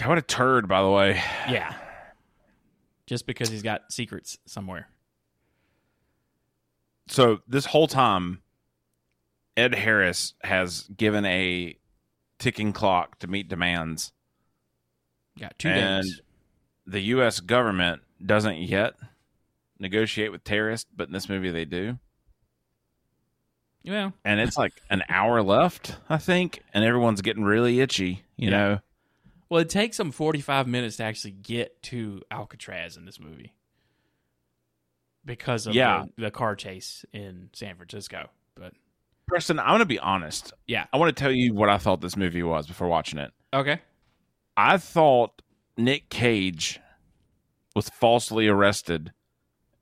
how 0.00 0.06
about 0.06 0.18
a 0.18 0.22
turd? 0.22 0.66
By 0.68 0.82
the 0.82 0.90
way, 0.90 1.22
Yeah. 1.48 1.74
Just 3.06 3.26
because 3.26 3.48
he's 3.50 3.62
got 3.62 3.92
secrets 3.92 4.38
somewhere. 4.46 4.88
so 7.06 7.40
this 7.46 7.66
whole 7.66 7.86
time, 7.86 8.40
Ed 9.56 9.74
Harris 9.74 10.34
has 10.42 10.88
given 10.96 11.24
a 11.26 11.76
ticking 12.38 12.72
clock 12.72 13.18
to 13.20 13.26
meet 13.26 13.48
demands. 13.48 14.12
Got 15.38 15.58
two 15.58 15.68
And- 15.68 16.04
days. 16.04 16.20
the 16.86 17.00
U.S. 17.00 17.40
government 17.40 18.02
doesn't 18.24 18.58
yet 18.58 18.94
negotiate 19.78 20.32
with 20.32 20.44
terrorists, 20.44 20.88
but 20.94 21.08
in 21.08 21.12
this 21.12 21.28
movie 21.28 21.50
they 21.50 21.64
do. 21.64 21.98
Yeah. 23.82 24.10
And 24.24 24.40
it's 24.40 24.56
like 24.56 24.72
an 24.88 25.02
hour 25.08 25.42
left, 25.42 25.96
I 26.08 26.16
think, 26.16 26.60
and 26.72 26.84
everyone's 26.84 27.20
getting 27.20 27.44
really 27.44 27.80
itchy. 27.80 28.24
You 28.36 28.50
Yeah. 28.50 28.50
know, 28.50 28.80
well, 29.50 29.60
it 29.60 29.68
takes 29.68 29.98
them 29.98 30.10
45 30.10 30.66
minutes 30.66 30.96
to 30.96 31.04
actually 31.04 31.32
get 31.32 31.82
to 31.84 32.22
Alcatraz 32.30 32.96
in 32.96 33.04
this 33.04 33.20
movie 33.20 33.52
because 35.24 35.66
of 35.66 35.74
Yeah. 35.74 36.04
the, 36.16 36.22
the 36.24 36.30
car 36.30 36.56
chase 36.56 37.04
in 37.12 37.50
San 37.52 37.76
Francisco. 37.76 38.30
But 38.54 38.72
Preston, 39.26 39.58
I'm 39.58 39.68
going 39.68 39.78
to 39.80 39.86
be 39.86 39.98
honest. 39.98 40.52
yeah. 40.66 40.86
I 40.92 40.96
want 40.96 41.14
to 41.14 41.20
tell 41.20 41.32
you 41.32 41.54
what 41.54 41.68
I 41.68 41.78
thought 41.78 42.00
this 42.00 42.16
movie 42.16 42.42
was 42.42 42.66
before 42.66 42.88
watching 42.88 43.18
it. 43.18 43.32
Okay. 43.52 43.80
I 44.56 44.78
thought 44.78 45.42
Nick 45.76 46.08
Cage 46.08 46.80
was 47.74 47.88
falsely 47.90 48.46
arrested 48.48 49.12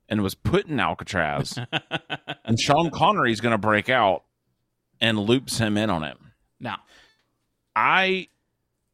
and 0.09 0.21
was 0.21 0.35
put 0.35 0.67
in 0.67 0.79
Alcatraz, 0.79 1.57
and 2.45 2.59
Sean 2.59 2.89
Connery's 2.91 3.39
going 3.41 3.53
to 3.53 3.57
break 3.57 3.89
out 3.89 4.23
and 4.99 5.17
loops 5.19 5.57
him 5.57 5.77
in 5.77 5.89
on 5.89 6.03
it. 6.03 6.17
now, 6.59 6.77
I 7.75 8.27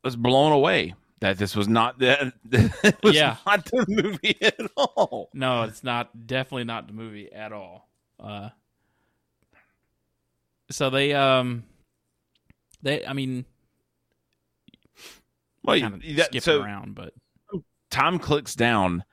was 0.04 0.16
blown 0.16 0.52
away 0.54 0.94
that 1.20 1.38
this 1.38 1.56
was 1.56 1.68
not 1.68 2.00
that 2.00 2.32
it 2.52 2.96
was 3.04 3.16
Yeah. 3.16 3.36
not 3.46 3.66
the 3.66 3.86
movie 3.90 4.38
at 4.42 4.60
all. 4.78 5.30
No, 5.34 5.64
it's 5.64 5.84
not. 5.84 6.28
Definitely 6.28 6.64
not 6.64 6.88
the 6.88 6.94
movie 6.94 7.32
at 7.34 7.52
all. 7.52 7.90
Uh, 8.20 8.50
so 10.72 10.90
they 10.90 11.14
um 11.14 11.64
they 12.82 13.06
I 13.06 13.12
mean 13.14 13.44
Well, 15.64 15.76
you- 15.76 16.16
that- 16.16 16.26
skipping 16.28 16.42
so 16.42 16.62
around, 16.62 16.96
but 16.96 17.14
time 17.90 18.20
clicks 18.20 18.56
down, 18.56 19.04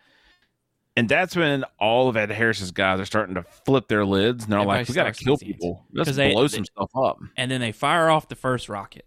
and 0.97 1.09
that's 1.09 1.37
when 1.37 1.65
all 1.79 2.09
of 2.09 2.17
Ed 2.17 2.31
Harris's 2.31 2.71
guys 2.71 3.01
are 3.01 3.05
starting 3.05 3.35
to 3.35 3.43
flip 3.43 3.89
their 3.89 4.05
lids, 4.05 4.45
and 4.45 4.53
they're 4.53 4.61
Everybody 4.61 4.81
like, 4.81 4.89
"We 4.89 4.95
got 4.95 5.15
to 5.15 5.25
kill 5.25 5.37
people. 5.39 5.85
Let's 5.93 6.15
they- 6.17 6.33
blow 6.33 6.43
they- 6.49 6.57
some 6.57 6.65
stuff 6.65 6.91
up." 6.97 7.19
and 7.37 7.51
then 7.51 7.61
they 7.61 7.73
fire 7.73 8.09
off 8.11 8.29
the 8.29 8.35
first 8.37 8.69
rocket, 8.69 9.07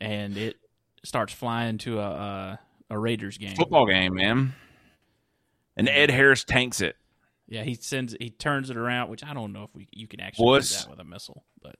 and 0.00 0.36
it 0.36 0.56
starts 1.02 1.32
flying 1.32 1.78
to 1.78 2.00
a 2.00 2.10
a, 2.10 2.60
a 2.90 2.98
Raiders 2.98 3.38
game. 3.38 3.56
Football 3.56 3.86
game, 3.86 4.14
man. 4.14 4.54
And 5.76 5.88
Ed 5.88 6.10
Harris 6.10 6.44
tanks 6.44 6.80
it. 6.80 6.96
Yeah, 7.48 7.62
he 7.62 7.74
sends 7.74 8.16
he 8.20 8.30
turns 8.30 8.70
it 8.70 8.76
around, 8.76 9.10
which 9.10 9.24
I 9.24 9.34
don't 9.34 9.52
know 9.52 9.64
if 9.64 9.74
we 9.74 9.88
you 9.92 10.06
can 10.06 10.20
actually 10.20 10.46
Was- 10.46 10.70
do 10.70 10.76
that 10.84 10.90
with 10.90 11.00
a 11.00 11.04
missile, 11.04 11.44
but 11.62 11.76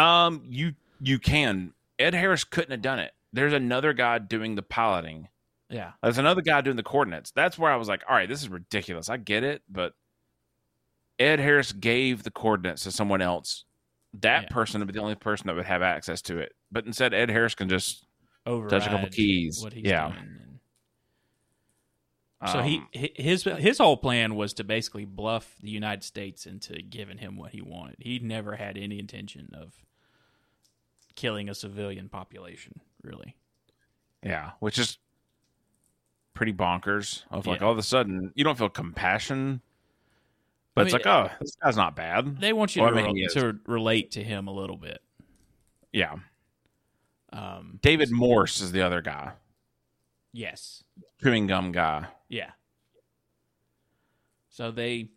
Um, 0.00 0.42
you 0.48 0.74
you 1.00 1.18
can. 1.18 1.74
Ed 1.98 2.14
Harris 2.14 2.44
couldn't 2.44 2.70
have 2.70 2.82
done 2.82 2.98
it. 3.00 3.12
There's 3.32 3.52
another 3.52 3.92
guy 3.92 4.18
doing 4.18 4.54
the 4.54 4.62
piloting. 4.62 5.28
Yeah, 5.70 5.92
There's 6.02 6.18
another 6.18 6.40
guy 6.42 6.60
doing 6.60 6.76
the 6.76 6.82
coordinates. 6.82 7.30
That's 7.30 7.58
where 7.58 7.70
I 7.70 7.76
was 7.76 7.88
like, 7.88 8.02
all 8.08 8.14
right, 8.16 8.28
this 8.28 8.40
is 8.42 8.48
ridiculous. 8.48 9.08
I 9.08 9.16
get 9.18 9.42
it, 9.44 9.62
but 9.68 9.92
Ed 11.18 11.40
Harris 11.40 11.72
gave 11.72 12.22
the 12.22 12.30
coordinates 12.30 12.84
to 12.84 12.92
someone 12.92 13.20
else. 13.20 13.64
That 14.14 14.44
Yeah. 14.44 14.48
person 14.48 14.80
would 14.80 14.86
be 14.86 14.94
the 14.94 15.00
only 15.02 15.14
person 15.16 15.46
that 15.48 15.56
would 15.56 15.66
have 15.66 15.82
access 15.82 16.22
to 16.22 16.38
it. 16.38 16.54
But 16.72 16.86
instead, 16.86 17.12
Ed 17.12 17.28
Harris 17.30 17.54
can 17.54 17.68
just 17.68 18.06
override 18.46 18.70
touch 18.70 18.86
a 18.86 18.90
couple 18.90 19.08
keys. 19.10 19.60
what 19.62 19.72
he's 19.74 19.84
yeah. 19.84 20.08
doing. 20.10 20.34
So 22.52 22.62
he 22.62 22.76
Um, 22.78 22.88
hi- 22.94 23.10
his 23.16 23.42
his 23.42 23.78
whole 23.78 23.96
plan 23.96 24.36
was 24.36 24.54
to 24.54 24.64
basically 24.64 25.04
bluff 25.04 25.56
the 25.60 25.70
United 25.70 26.04
States 26.04 26.46
into 26.46 26.80
giving 26.82 27.18
him 27.18 27.36
what 27.36 27.50
he 27.52 27.60
wanted. 27.60 27.96
He 27.98 28.20
never 28.20 28.54
had 28.54 28.78
any 28.78 29.00
intention 29.00 29.50
of 29.54 29.84
killing 31.16 31.48
a 31.48 31.54
civilian 31.54 32.08
population, 32.08 32.80
really. 33.02 33.36
Yeah, 34.22 34.52
which 34.60 34.78
is 34.78 34.98
pretty 36.38 36.52
bonkers. 36.52 37.24
Of 37.30 37.46
like 37.48 37.60
Yeah. 37.60 37.66
all 37.66 37.72
of 37.72 37.78
a 37.78 37.82
sudden 37.82 38.32
you 38.36 38.44
don't 38.44 38.56
feel 38.56 38.68
compassion, 38.68 39.60
but 40.74 40.82
I 40.82 40.84
it's 40.84 40.92
like, 40.92 41.06
oh, 41.06 41.28
this 41.40 41.56
guy's 41.62 41.76
not 41.76 41.96
bad. 41.96 42.38
They 42.40 42.52
want 42.52 42.76
you 42.76 42.82
Well, 42.82 42.92
to, 42.94 43.00
I 43.00 43.02
mean, 43.02 43.14
re- 43.16 43.28
to 43.34 43.58
relate 43.66 44.12
to 44.12 44.22
him 44.22 44.46
a 44.46 44.52
little 44.52 44.76
bit. 44.76 45.02
Yeah, 45.92 46.16
Um, 47.32 47.78
David 47.82 48.10
Morse 48.12 48.60
is 48.60 48.70
the 48.72 48.82
other 48.82 49.02
guy, 49.02 49.32
yes, 50.32 50.84
chewing 51.20 51.46
gum 51.48 51.72
guy. 51.72 52.06
yeah. 52.28 52.52
So 54.50 54.70
they, 54.70 55.08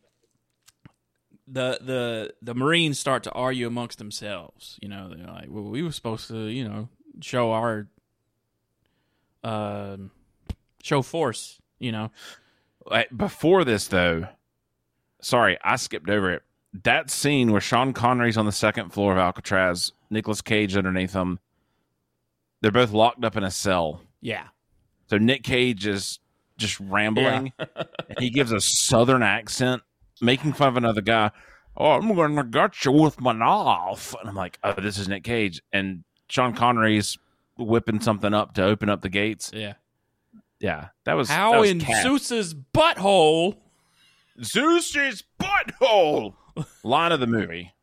the 1.48 1.78
the 1.82 2.34
the 2.42 2.54
Marines 2.56 2.98
start 3.00 3.24
to 3.24 3.32
argue 3.32 3.68
amongst 3.68 3.98
themselves. 3.98 4.78
You 4.82 4.88
know, 4.90 5.10
they're 5.10 5.26
like, 5.28 5.48
"Well, 5.50 5.64
we 5.64 5.82
were 5.84 5.92
supposed 5.92 6.28
to, 6.30 6.46
you 6.48 6.64
know, 6.68 6.90
show 7.22 7.52
our, 7.52 7.88
um, 9.44 10.12
show 10.84 11.02
force." 11.02 11.60
You 11.80 11.91
know, 11.91 12.12
uh, 12.89 13.04
Before 13.15 13.63
this, 13.63 13.88
though, 13.88 14.28
sorry, 15.22 15.58
I 15.63 15.76
skipped 15.78 16.10
over 16.10 16.32
it. 16.32 16.44
That 16.84 17.10
scene 17.10 17.52
where 17.52 17.62
Sean 17.62 17.91
Connery's 17.94 18.38
on 18.38 18.46
the 18.46 18.52
second 18.52 18.91
floor 18.91 19.13
of 19.13 19.17
Alcatraz, 19.17 19.91
Nicolas 20.10 20.41
Cage 20.41 20.76
underneath 20.78 21.13
him. 21.13 21.39
They're 22.62 22.72
both 22.72 22.91
locked 22.91 23.26
up 23.26 23.36
in 23.36 23.44
a 23.44 23.52
cell. 23.52 24.02
yeah, 24.22 24.48
So 25.10 25.17
Nick 25.17 25.44
Cage 25.44 25.88
is 25.88 26.20
just 26.58 26.80
rambling. 26.80 27.52
and 27.60 28.20
he 28.20 28.30
gives 28.30 28.52
a 28.52 28.62
southern 28.62 29.24
accent, 29.24 29.82
making 30.22 30.54
fun 30.54 30.67
of 30.70 30.78
another 30.78 31.02
guy. 31.02 31.32
Oh, 31.76 31.91
I'm 31.94 32.13
gonna 32.15 32.44
gut 32.44 32.86
you 32.86 32.91
with 32.91 33.20
my 33.20 33.32
knife. 33.34 34.13
And 34.20 34.30
I'm 34.30 34.36
like, 34.36 34.60
oh, 34.63 34.74
this 34.74 34.98
is 35.00 35.08
Nick 35.08 35.24
Cage. 35.24 35.62
And 35.74 36.04
Sean 36.30 36.54
Connery's 36.54 37.17
whipping 37.58 38.00
something 38.00 38.34
up 38.34 38.54
to 38.54 38.63
open 38.63 38.89
up 38.89 39.02
the 39.02 39.10
gates. 39.10 39.52
yeah. 39.54 39.74
Yeah, 40.62 40.89
that 41.06 41.13
was 41.13 41.30
How 41.30 41.54
that 41.54 41.60
was 41.60 41.69
in 41.71 41.80
cat. 41.80 42.04
Zeus's 42.04 42.54
butthole? 42.54 43.58
Zeus's 44.43 45.24
butthole. 45.39 46.36
Line 46.84 47.12
of 47.12 47.19
the 47.19 47.28
movie. 47.28 47.74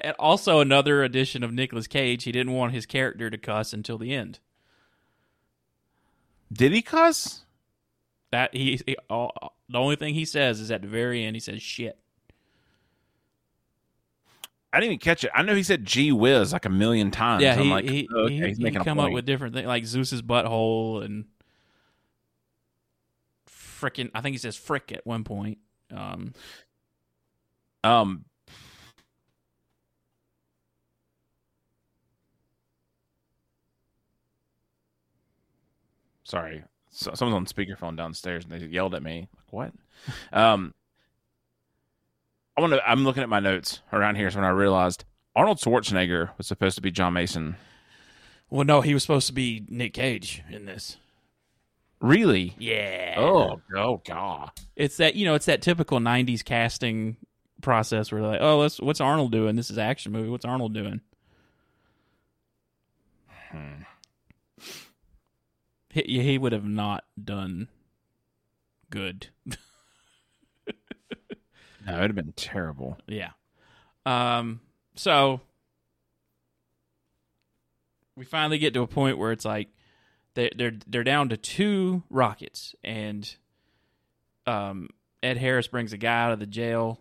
And 0.00 0.14
also 0.18 0.60
another 0.60 1.02
addition 1.02 1.42
of 1.42 1.52
Nicolas 1.52 1.86
Cage. 1.86 2.24
He 2.24 2.32
didn't 2.32 2.52
want 2.52 2.72
his 2.72 2.86
character 2.86 3.28
to 3.28 3.38
cuss 3.38 3.72
until 3.72 3.98
the 3.98 4.14
end. 4.14 4.38
Did 6.52 6.72
he 6.72 6.82
cuss? 6.82 7.44
That 8.30 8.54
he, 8.54 8.80
he 8.86 8.96
all, 9.10 9.54
the 9.68 9.78
only 9.78 9.96
thing 9.96 10.14
he 10.14 10.24
says 10.24 10.60
is 10.60 10.70
at 10.70 10.82
the 10.82 10.88
very 10.88 11.24
end. 11.24 11.36
He 11.36 11.40
says 11.40 11.60
shit. 11.60 11.98
I 14.72 14.80
didn't 14.80 14.92
even 14.92 14.98
catch 15.00 15.24
it. 15.24 15.30
I 15.34 15.42
know 15.42 15.54
he 15.54 15.62
said 15.62 15.84
"gee 15.84 16.12
whiz" 16.12 16.52
like 16.52 16.64
a 16.64 16.70
million 16.70 17.10
times. 17.10 17.42
yeah, 17.42 17.54
I'm 17.54 17.64
he 17.64 17.70
like, 17.70 17.84
he, 17.84 18.08
oh, 18.14 18.20
okay, 18.20 18.34
he, 18.34 18.46
he's 18.46 18.56
he 18.56 18.64
making 18.64 18.80
a 18.80 18.84
come 18.84 18.98
up 18.98 19.12
with 19.12 19.26
different 19.26 19.54
things 19.54 19.66
like 19.66 19.84
Zeus's 19.84 20.22
butthole 20.22 21.04
and 21.04 21.26
frickin' 23.82 24.10
I 24.14 24.20
think 24.20 24.34
he 24.34 24.38
says 24.38 24.56
frick 24.56 24.92
at 24.92 25.06
one 25.06 25.24
point. 25.24 25.58
Um, 25.94 26.32
Um, 27.84 28.24
sorry, 36.22 36.62
so, 36.90 37.12
someone's 37.14 37.36
on 37.36 37.46
speakerphone 37.46 37.96
downstairs 37.96 38.44
and 38.44 38.52
they 38.52 38.64
yelled 38.66 38.94
at 38.94 39.02
me. 39.02 39.28
Like 39.34 39.52
what? 39.52 39.72
um, 40.32 40.74
I 42.56 42.60
want 42.60 42.74
to. 42.74 42.88
I'm 42.88 43.04
looking 43.04 43.22
at 43.22 43.28
my 43.28 43.40
notes 43.40 43.80
around 43.92 44.16
here, 44.16 44.30
so 44.30 44.36
when 44.36 44.44
I 44.44 44.50
realized 44.50 45.04
Arnold 45.34 45.58
Schwarzenegger 45.58 46.30
was 46.36 46.46
supposed 46.46 46.76
to 46.76 46.82
be 46.82 46.90
John 46.90 47.14
Mason. 47.14 47.56
well, 48.50 48.64
no, 48.64 48.82
he 48.82 48.94
was 48.94 49.02
supposed 49.02 49.26
to 49.28 49.32
be 49.32 49.64
Nick 49.68 49.94
Cage 49.94 50.42
in 50.50 50.66
this. 50.66 50.98
Really? 52.02 52.54
Yeah. 52.58 53.14
Oh, 53.16 53.60
oh, 53.76 54.02
god. 54.04 54.50
it's 54.74 54.96
that 54.96 55.14
you 55.14 55.24
know 55.24 55.34
it's 55.34 55.46
that 55.46 55.62
typical 55.62 56.00
'90s 56.00 56.44
casting 56.44 57.16
process 57.60 58.10
where 58.10 58.20
they're 58.20 58.30
like, 58.32 58.40
oh, 58.42 58.58
let's 58.58 58.80
what's 58.80 59.00
Arnold 59.00 59.30
doing? 59.32 59.54
This 59.56 59.70
is 59.70 59.78
an 59.78 59.84
action 59.84 60.12
movie. 60.12 60.28
What's 60.28 60.44
Arnold 60.44 60.74
doing? 60.74 61.00
Hmm. 63.50 63.82
He, 65.90 66.22
he 66.22 66.38
would 66.38 66.52
have 66.52 66.64
not 66.64 67.04
done 67.22 67.68
good. 68.90 69.28
No, 71.84 71.94
it'd 71.94 72.10
have 72.10 72.14
been 72.14 72.32
terrible. 72.32 72.96
Yeah. 73.08 73.30
Um. 74.06 74.60
So 74.94 75.40
we 78.16 78.24
finally 78.24 78.58
get 78.58 78.72
to 78.74 78.82
a 78.82 78.86
point 78.86 79.18
where 79.18 79.32
it's 79.32 79.44
like 79.44 79.68
they 80.34 80.50
they're 80.56 80.78
they're 80.86 81.04
down 81.04 81.28
to 81.30 81.36
two 81.36 82.02
rockets, 82.10 82.74
and 82.82 83.34
um 84.46 84.88
Ed 85.22 85.36
Harris 85.36 85.68
brings 85.68 85.92
a 85.92 85.98
guy 85.98 86.22
out 86.24 86.32
of 86.32 86.40
the 86.40 86.46
jail 86.46 87.00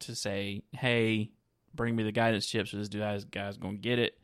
to 0.00 0.14
say, 0.14 0.62
"Hey, 0.72 1.30
bring 1.74 1.96
me 1.96 2.02
the 2.02 2.12
guidance 2.12 2.46
chips. 2.46 2.72
Or 2.72 2.78
this 2.78 2.88
guy's 2.88 3.24
guy's 3.24 3.56
gonna 3.56 3.76
get 3.76 3.98
it." 3.98 4.18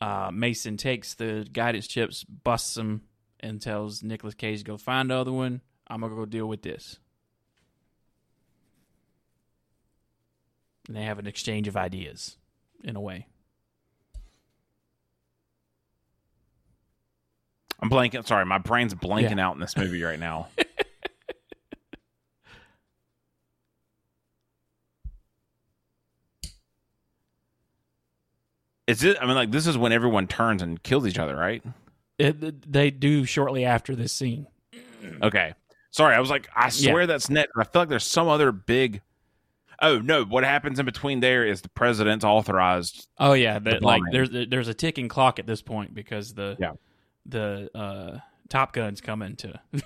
Uh, 0.00 0.30
Mason 0.32 0.76
takes 0.76 1.14
the 1.14 1.48
guidance 1.52 1.88
chips, 1.88 2.22
busts 2.24 2.74
them, 2.74 3.02
and 3.40 3.60
tells 3.60 4.02
Nicolas 4.02 4.34
Cage 4.34 4.60
to 4.60 4.64
go 4.64 4.76
find 4.76 5.10
the 5.10 5.14
other 5.16 5.32
one. 5.32 5.60
I'm 5.88 6.00
gonna 6.00 6.14
go 6.14 6.24
deal 6.26 6.46
with 6.46 6.62
this. 6.62 6.98
and 10.88 10.96
they 10.96 11.02
have 11.02 11.18
an 11.18 11.26
exchange 11.26 11.68
of 11.68 11.76
ideas 11.76 12.36
in 12.82 12.96
a 12.96 13.00
way. 13.00 13.26
I'm 17.80 17.90
blanking. 17.90 18.26
Sorry, 18.26 18.44
my 18.44 18.58
brain's 18.58 18.94
blanking 18.94 19.40
out 19.40 19.54
in 19.54 19.60
this 19.60 19.76
movie 19.76 20.02
right 20.02 20.18
now. 20.18 20.48
Is 28.88 29.04
it? 29.04 29.18
I 29.20 29.26
mean, 29.26 29.34
like 29.34 29.50
this 29.50 29.66
is 29.66 29.76
when 29.76 29.92
everyone 29.92 30.26
turns 30.26 30.62
and 30.62 30.82
kills 30.82 31.06
each 31.06 31.18
other, 31.18 31.36
right? 31.36 31.62
It, 32.18 32.72
they 32.72 32.90
do 32.90 33.26
shortly 33.26 33.66
after 33.66 33.94
this 33.94 34.12
scene. 34.14 34.46
Okay. 35.22 35.52
Sorry, 35.90 36.14
I 36.14 36.20
was 36.20 36.30
like, 36.30 36.48
I 36.56 36.70
swear 36.70 37.06
that's 37.06 37.28
next. 37.30 37.52
I 37.56 37.64
feel 37.64 37.82
like 37.82 37.90
there's 37.90 38.06
some 38.06 38.28
other 38.28 38.50
big. 38.50 39.02
Oh 39.80 39.98
no! 39.98 40.24
What 40.24 40.42
happens 40.42 40.80
in 40.80 40.86
between 40.86 41.20
there 41.20 41.46
is 41.46 41.60
the 41.60 41.68
president's 41.68 42.24
authorized. 42.24 43.08
Oh 43.18 43.34
yeah, 43.34 43.58
that, 43.58 43.82
like 43.82 44.02
there's 44.10 44.30
there's 44.30 44.68
a 44.68 44.74
ticking 44.74 45.08
clock 45.08 45.38
at 45.38 45.46
this 45.46 45.60
point 45.60 45.94
because 45.94 46.32
the 46.34 46.56
Yeah. 46.58 46.72
The 47.28 47.70
uh, 47.74 48.18
Top 48.48 48.72
Gun's 48.72 49.00
coming 49.00 49.36
to. 49.36 49.60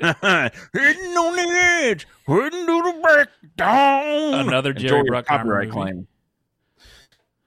Hidden 0.00 1.16
on 1.16 1.36
the 1.36 1.54
edge, 1.84 2.06
hidden 2.26 2.66
to 2.66 2.82
the 2.82 2.98
breakdown. 3.02 4.48
Another 4.48 4.72
Jerry 4.72 5.04
Bruckheimer 5.04 5.24
copyright 5.26 5.68
movie. 5.68 5.80
claim. 5.80 6.06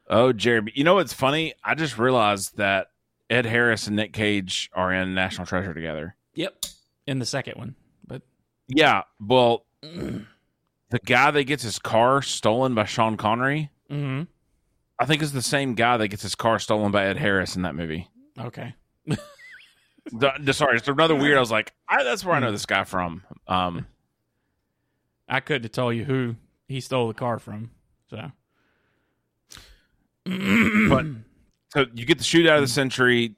Oh, 0.09 0.31
Jerry! 0.31 0.71
You 0.75 0.83
know 0.83 0.95
what's 0.95 1.11
funny? 1.13 1.53
I 1.63 1.75
just 1.75 1.97
realized 1.97 2.55
that 2.57 2.91
Ed 3.29 3.45
Harris 3.45 3.87
and 3.87 3.95
Nick 3.95 4.13
Cage 4.13 4.69
are 4.73 4.93
in 4.93 5.13
National 5.15 5.45
Treasure 5.45 5.73
together. 5.73 6.15
Yep. 6.35 6.65
In 7.07 7.19
the 7.19 7.25
second 7.25 7.57
one, 7.57 7.75
but 8.07 8.21
Yeah, 8.67 9.01
well, 9.19 9.65
the 9.81 10.25
guy 11.05 11.31
that 11.31 11.43
gets 11.43 11.63
his 11.63 11.77
car 11.79 12.21
stolen 12.21 12.73
by 12.73 12.85
Sean 12.85 13.17
Connery, 13.17 13.69
Mm-hmm. 13.91 14.23
I 14.97 15.05
think 15.05 15.21
is 15.21 15.33
the 15.33 15.41
same 15.41 15.75
guy 15.75 15.97
that 15.97 16.07
gets 16.07 16.23
his 16.23 16.35
car 16.35 16.57
stolen 16.57 16.91
by 16.91 17.05
Ed 17.05 17.17
Harris 17.17 17.55
in 17.57 17.63
that 17.63 17.75
movie. 17.75 18.07
Okay. 18.39 18.75
The, 19.07 20.33
the- 20.39 20.53
sorry, 20.53 20.77
it's 20.77 20.87
another 20.87 21.15
weird. 21.15 21.37
I 21.37 21.39
was 21.39 21.51
like, 21.51 21.73
I, 21.89 22.03
that's 22.03 22.23
where 22.23 22.35
I 22.35 22.39
know 22.39 22.51
this 22.51 22.65
guy 22.67 22.83
from. 22.83 23.23
Um, 23.47 23.87
I 25.27 25.39
couldn't 25.39 25.71
tell 25.73 25.91
you 25.91 26.05
who 26.05 26.35
he 26.67 26.79
stole 26.79 27.07
the 27.07 27.13
car 27.15 27.39
from. 27.39 27.71
So. 28.09 28.31
but 30.25 31.05
so 31.73 31.85
you 31.93 32.05
get 32.05 32.17
the 32.19 32.23
shootout 32.23 32.55
of 32.57 32.61
the 32.61 32.67
century. 32.67 33.35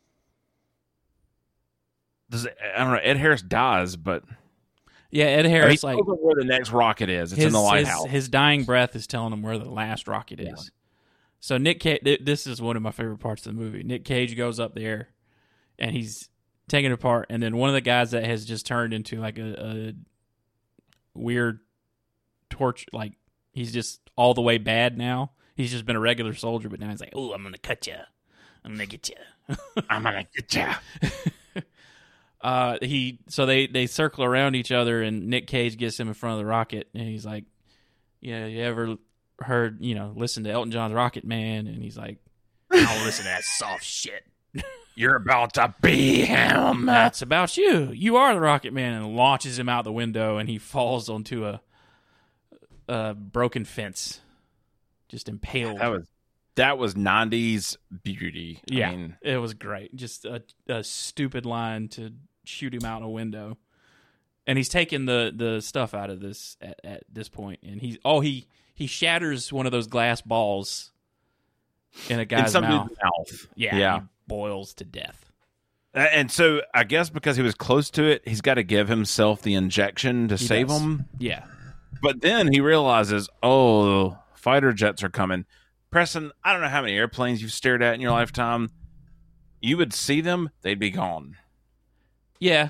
Does 2.30 2.46
it, 2.46 2.58
I 2.76 2.80
don't 2.84 2.92
know? 2.94 3.00
Ed 3.02 3.16
Harris 3.18 3.42
dies, 3.42 3.96
but 3.96 4.24
Yeah, 5.10 5.26
Ed 5.26 5.46
Harris 5.46 5.84
like 5.84 5.96
tells 5.96 6.08
him 6.08 6.16
where 6.16 6.36
the 6.36 6.44
next 6.44 6.72
rocket 6.72 7.10
is. 7.10 7.32
It's 7.32 7.38
his, 7.38 7.46
in 7.48 7.54
the 7.54 7.60
his, 7.60 7.68
lighthouse. 7.68 8.06
his 8.08 8.28
dying 8.30 8.66
breath 8.66 8.96
is 8.96 9.08
telling 9.08 9.32
him 9.32 9.42
where 9.42 9.58
the 9.58 9.70
last 9.70 10.08
rocket 10.10 10.42
is. 10.42 10.70
So 11.40 11.58
Nick 11.58 11.80
Cage, 11.80 12.02
this 12.22 12.48
is 12.48 12.62
one 12.62 12.76
of 12.76 12.82
my 12.82 12.92
favorite 12.92 13.20
parts 13.20 13.46
of 13.46 13.56
the 13.56 13.62
movie. 13.62 13.84
Nick 13.84 14.06
Cage 14.06 14.36
goes 14.36 14.60
up 14.60 14.76
there, 14.76 15.10
and 15.78 15.92
he's 15.92 16.30
taking 16.68 16.92
it 16.92 16.94
apart, 16.94 17.28
and 17.30 17.42
then 17.42 17.58
one 17.58 17.70
of 17.70 17.74
the 17.74 17.82
guys 17.82 18.12
that 18.12 18.26
has 18.26 18.46
just 18.46 18.66
turned 18.66 18.94
into 18.94 19.20
like 19.20 19.38
a, 19.38 19.54
a 19.60 19.94
weird 21.14 21.60
torch, 22.50 22.86
like 22.92 23.14
he's 23.52 23.72
just 23.72 24.02
all 24.16 24.34
the 24.34 24.42
way 24.42 24.58
bad 24.58 24.98
now. 24.98 25.32
He's 25.56 25.72
just 25.72 25.86
been 25.86 25.96
a 25.96 26.00
regular 26.00 26.34
soldier, 26.34 26.70
but 26.70 26.80
now 26.80 26.90
he's 26.90 27.00
like, 27.00 27.14
"Oh, 27.16 27.34
I'm 27.34 27.44
gonna 27.44 27.58
cut 27.58 27.88
you. 27.88 27.96
I'm 28.64 28.74
gonna 28.74 28.86
get 28.86 29.10
you." 29.10 29.16
I'm 29.90 30.04
gonna 30.04 30.26
get 30.36 30.54
ya. 30.54 30.74
uh 32.42 32.78
he 32.82 33.20
so 33.28 33.46
they 33.46 33.68
they 33.68 33.88
circle 33.88 34.24
around 34.24 34.56
each 34.56 34.72
other 34.72 35.02
and 35.02 35.28
Nick 35.28 35.48
Cage 35.48 35.78
gets 35.78 36.00
him 36.00 36.08
in 36.08 36.14
front 36.14 36.34
of 36.34 36.40
the 36.40 36.46
rocket 36.46 36.88
and 36.94 37.04
he's 37.08 37.26
like 37.26 37.46
yeah 38.22 38.46
you 38.46 38.62
ever 38.62 38.98
heard 39.40 39.82
you 39.82 39.96
know 39.96 40.14
listen 40.16 40.44
to 40.44 40.50
Elton 40.50 40.72
John's 40.72 40.94
Rocket 40.94 41.24
Man 41.24 41.68
and 41.68 41.82
he's 41.82 41.98
like 41.98 42.18
I 42.72 42.84
don't 42.84 43.06
listen 43.06 43.26
to 43.26 43.30
that 43.32 43.44
soft 43.44 43.84
shit. 43.84 44.24
You're 44.96 45.16
about 45.16 45.54
to 45.54 45.76
be 45.82 46.26
him. 46.26 46.88
that's 46.88 47.22
about 47.22 47.56
you. 47.56 47.92
You 47.92 48.18
are 48.18 48.34
the 48.34 48.40
Rocket 48.40 48.74
Man 48.74 48.94
and 48.94 49.16
launches 49.16 49.60
him 49.60 49.70
out 49.70 49.84
the 49.84 49.92
window 49.92 50.38
and 50.38 50.50
he 50.50 50.58
falls 50.58 51.10
onto 51.10 51.46
a 51.46 51.62
a 52.88 53.14
broken 53.14 53.66
fence 53.66 54.22
just 55.10 55.30
impaled. 55.30 55.80
That 55.80 55.92
was 55.92 56.08
that 56.56 56.78
was 56.78 56.96
'90s 56.96 57.78
beauty. 58.04 58.62
yeah 58.68 58.90
I 58.90 58.96
mean, 58.96 59.18
it 59.22 59.38
was 59.38 59.54
great. 59.54 59.96
Just 59.96 60.26
a, 60.26 60.44
a 60.68 60.84
stupid 60.84 61.46
line 61.46 61.90
to 61.90 62.14
shoot 62.46 62.74
him 62.74 62.86
out 62.86 63.04
a 63.04 63.08
window 63.08 63.58
and 64.48 64.58
he's 64.58 64.70
taking 64.70 65.06
the 65.06 65.32
the 65.36 65.62
stuff 65.62 65.94
out 65.94 66.10
of 66.10 66.20
this 66.22 66.58
at, 66.62 66.80
at 66.84 67.04
this 67.12 67.30
point 67.30 67.60
and 67.62 67.82
he's 67.82 67.98
oh 68.04 68.22
he 68.22 68.48
he 68.74 68.88
shatters 68.88 69.54
one 69.54 69.66
of 69.68 69.72
those 69.72 69.86
glass 69.88 70.22
balls 70.22 70.92
in 72.10 72.20
a 72.20 72.26
guy's 72.26 72.52
some 72.52 72.64
mouth 72.64 72.90
mouth. 73.04 73.48
yeah 73.56 73.76
yeah. 73.76 74.00
he 74.00 74.06
boils 74.28 74.74
to 74.74 74.84
death 74.86 75.32
And 75.94 76.32
so 76.32 76.62
I 76.74 76.84
guess 76.84 77.10
because 77.10 77.38
he 77.38 77.44
was 77.44 77.56
close 77.56 77.90
to 77.92 78.04
it, 78.04 78.22
he's 78.26 78.42
got 78.42 78.56
to 78.56 78.64
give 78.64 78.88
himself 78.88 79.42
the 79.42 79.54
injection 79.56 80.28
to 80.30 80.36
He 80.36 80.46
save 80.46 80.68
does. 80.68 80.80
him. 80.82 81.06
yeah 81.20 81.44
But 82.02 82.22
then 82.22 82.52
he 82.52 82.60
realizes, 82.62 83.30
oh, 83.42 84.18
fighter 84.36 84.74
jets 84.74 85.02
are 85.04 85.10
coming. 85.10 85.46
Preston, 85.90 86.32
I 86.44 86.52
don't 86.54 86.62
know 86.62 86.68
how 86.68 86.82
many 86.82 86.94
airplanes 86.96 87.42
you've 87.42 87.54
stared 87.54 87.82
at 87.82 87.96
in 87.96 88.02
your 88.02 88.12
lifetime. 88.12 88.70
You 89.62 89.78
would 89.78 89.94
see 89.94 90.22
them, 90.22 90.52
they'd 90.62 90.78
be 90.78 90.92
gone. 90.92 91.38
yeah 92.40 92.70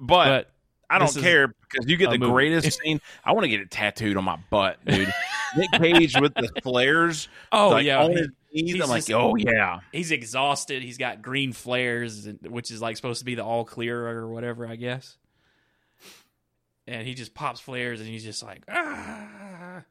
But, 0.00 0.24
but 0.24 0.50
I 0.88 0.98
don't 0.98 1.14
care 1.16 1.48
because 1.48 1.86
you 1.88 1.96
get 1.96 2.10
the 2.10 2.18
movie. 2.18 2.32
greatest 2.32 2.80
scene. 2.82 3.00
I 3.24 3.32
want 3.32 3.44
to 3.44 3.48
get 3.48 3.60
it 3.60 3.70
tattooed 3.70 4.16
on 4.16 4.24
my 4.24 4.38
butt, 4.50 4.78
dude. 4.84 5.12
Nick 5.56 5.70
Cage 5.72 6.18
with 6.20 6.34
the 6.34 6.48
flares. 6.62 7.28
oh 7.52 7.70
like, 7.70 7.84
yeah 7.84 8.02
on 8.02 8.10
he- 8.12 8.16
his 8.18 8.28
knees. 8.52 8.72
he's 8.74 8.82
I'm 8.82 8.88
like, 8.88 9.10
oh 9.10 9.34
yeah. 9.36 9.80
he's 9.92 10.10
exhausted 10.12 10.82
he's 10.82 10.96
got 10.98 11.22
green 11.22 11.52
flares 11.52 12.28
which 12.48 12.70
is 12.70 12.80
like 12.80 12.96
supposed 12.96 13.18
to 13.20 13.24
be 13.24 13.34
the 13.34 13.44
all 13.44 13.64
clear 13.64 14.08
or 14.08 14.28
whatever 14.28 14.66
I 14.66 14.76
guess 14.76 15.16
and 16.86 17.06
he 17.06 17.14
just 17.14 17.34
pops 17.34 17.60
flares 17.60 18.00
and 18.00 18.08
he's 18.08 18.24
just 18.24 18.42
like 18.44 18.62
ah 18.68 19.82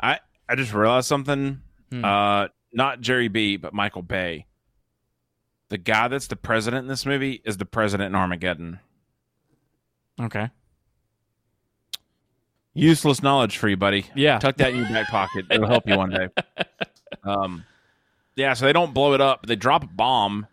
I 0.00 0.20
I 0.48 0.54
just 0.54 0.72
realized 0.72 1.06
something. 1.06 1.60
Hmm. 1.90 2.04
Uh, 2.04 2.48
not 2.72 3.00
Jerry 3.00 3.28
B, 3.28 3.56
but 3.56 3.74
Michael 3.74 4.02
Bay. 4.02 4.46
The 5.68 5.78
guy 5.78 6.08
that's 6.08 6.28
the 6.28 6.36
president 6.36 6.84
in 6.84 6.88
this 6.88 7.04
movie 7.04 7.42
is 7.44 7.56
the 7.58 7.66
president 7.66 8.14
in 8.14 8.14
Armageddon. 8.14 8.80
Okay 10.20 10.50
Useless 12.74 13.22
knowledge 13.24 13.56
for 13.56 13.68
you, 13.68 13.76
buddy. 13.76 14.06
yeah 14.14 14.38
Tuck 14.38 14.56
that 14.58 14.70
in 14.70 14.76
your 14.78 14.88
back 14.88 15.08
pocket. 15.08 15.46
It'll 15.50 15.66
help 15.66 15.88
you 15.88 15.96
one 15.96 16.10
day. 16.10 16.28
Um, 17.24 17.64
yeah, 18.36 18.52
so 18.54 18.66
they 18.66 18.72
don't 18.72 18.92
blow 18.94 19.14
it 19.14 19.20
up. 19.20 19.44
They 19.46 19.56
drop 19.56 19.82
a 19.82 19.86
bomb 19.86 20.46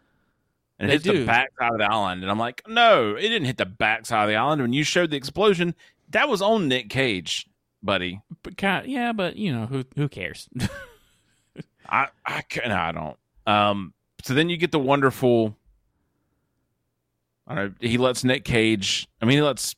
and 0.80 0.90
it 0.90 0.90
They 0.90 0.94
hits 0.94 1.04
do. 1.04 1.20
the 1.20 1.26
back 1.26 1.50
side 1.60 1.72
of 1.74 1.78
the 1.78 1.84
island. 1.86 2.22
And 2.24 2.32
I'm 2.32 2.40
like, 2.40 2.62
no, 2.68 3.16
it 3.16 3.22
didn't 3.22 3.46
hit 3.46 3.58
the 3.58 3.66
back 3.66 4.06
side 4.06 4.24
of 4.24 4.30
the 4.30 4.36
island. 4.36 4.62
When 4.62 4.74
you 4.74 4.84
showed 4.84 5.12
the 5.12 5.18
explosion, 5.18 5.76
that 6.10 6.28
was 6.30 6.42
on 6.42 6.68
Nick 6.70 6.90
Cage, 6.90 7.46
buddy. 7.84 8.22
But 8.42 8.88
yeah, 8.88 9.12
but 9.14 9.36
you 9.36 9.54
know 9.54 9.66
who 9.68 9.84
who 9.96 10.08
cares? 10.10 10.50
I 11.90 12.08
I 12.26 12.42
can 12.42 12.72
I 12.72 12.92
don't. 12.94 13.18
Um, 13.46 13.94
so 14.24 14.34
then 14.34 14.50
you 14.50 14.58
get 14.58 14.72
the 14.72 14.80
wonderful. 14.80 15.56
I 17.48 17.56
don't 17.56 17.66
know. 17.82 17.88
He 17.88 17.98
lets 17.98 18.24
Nick 18.24 18.44
Cage. 18.44 19.08
I 19.22 19.26
mean, 19.26 19.38
he 19.38 19.42
lets 19.42 19.76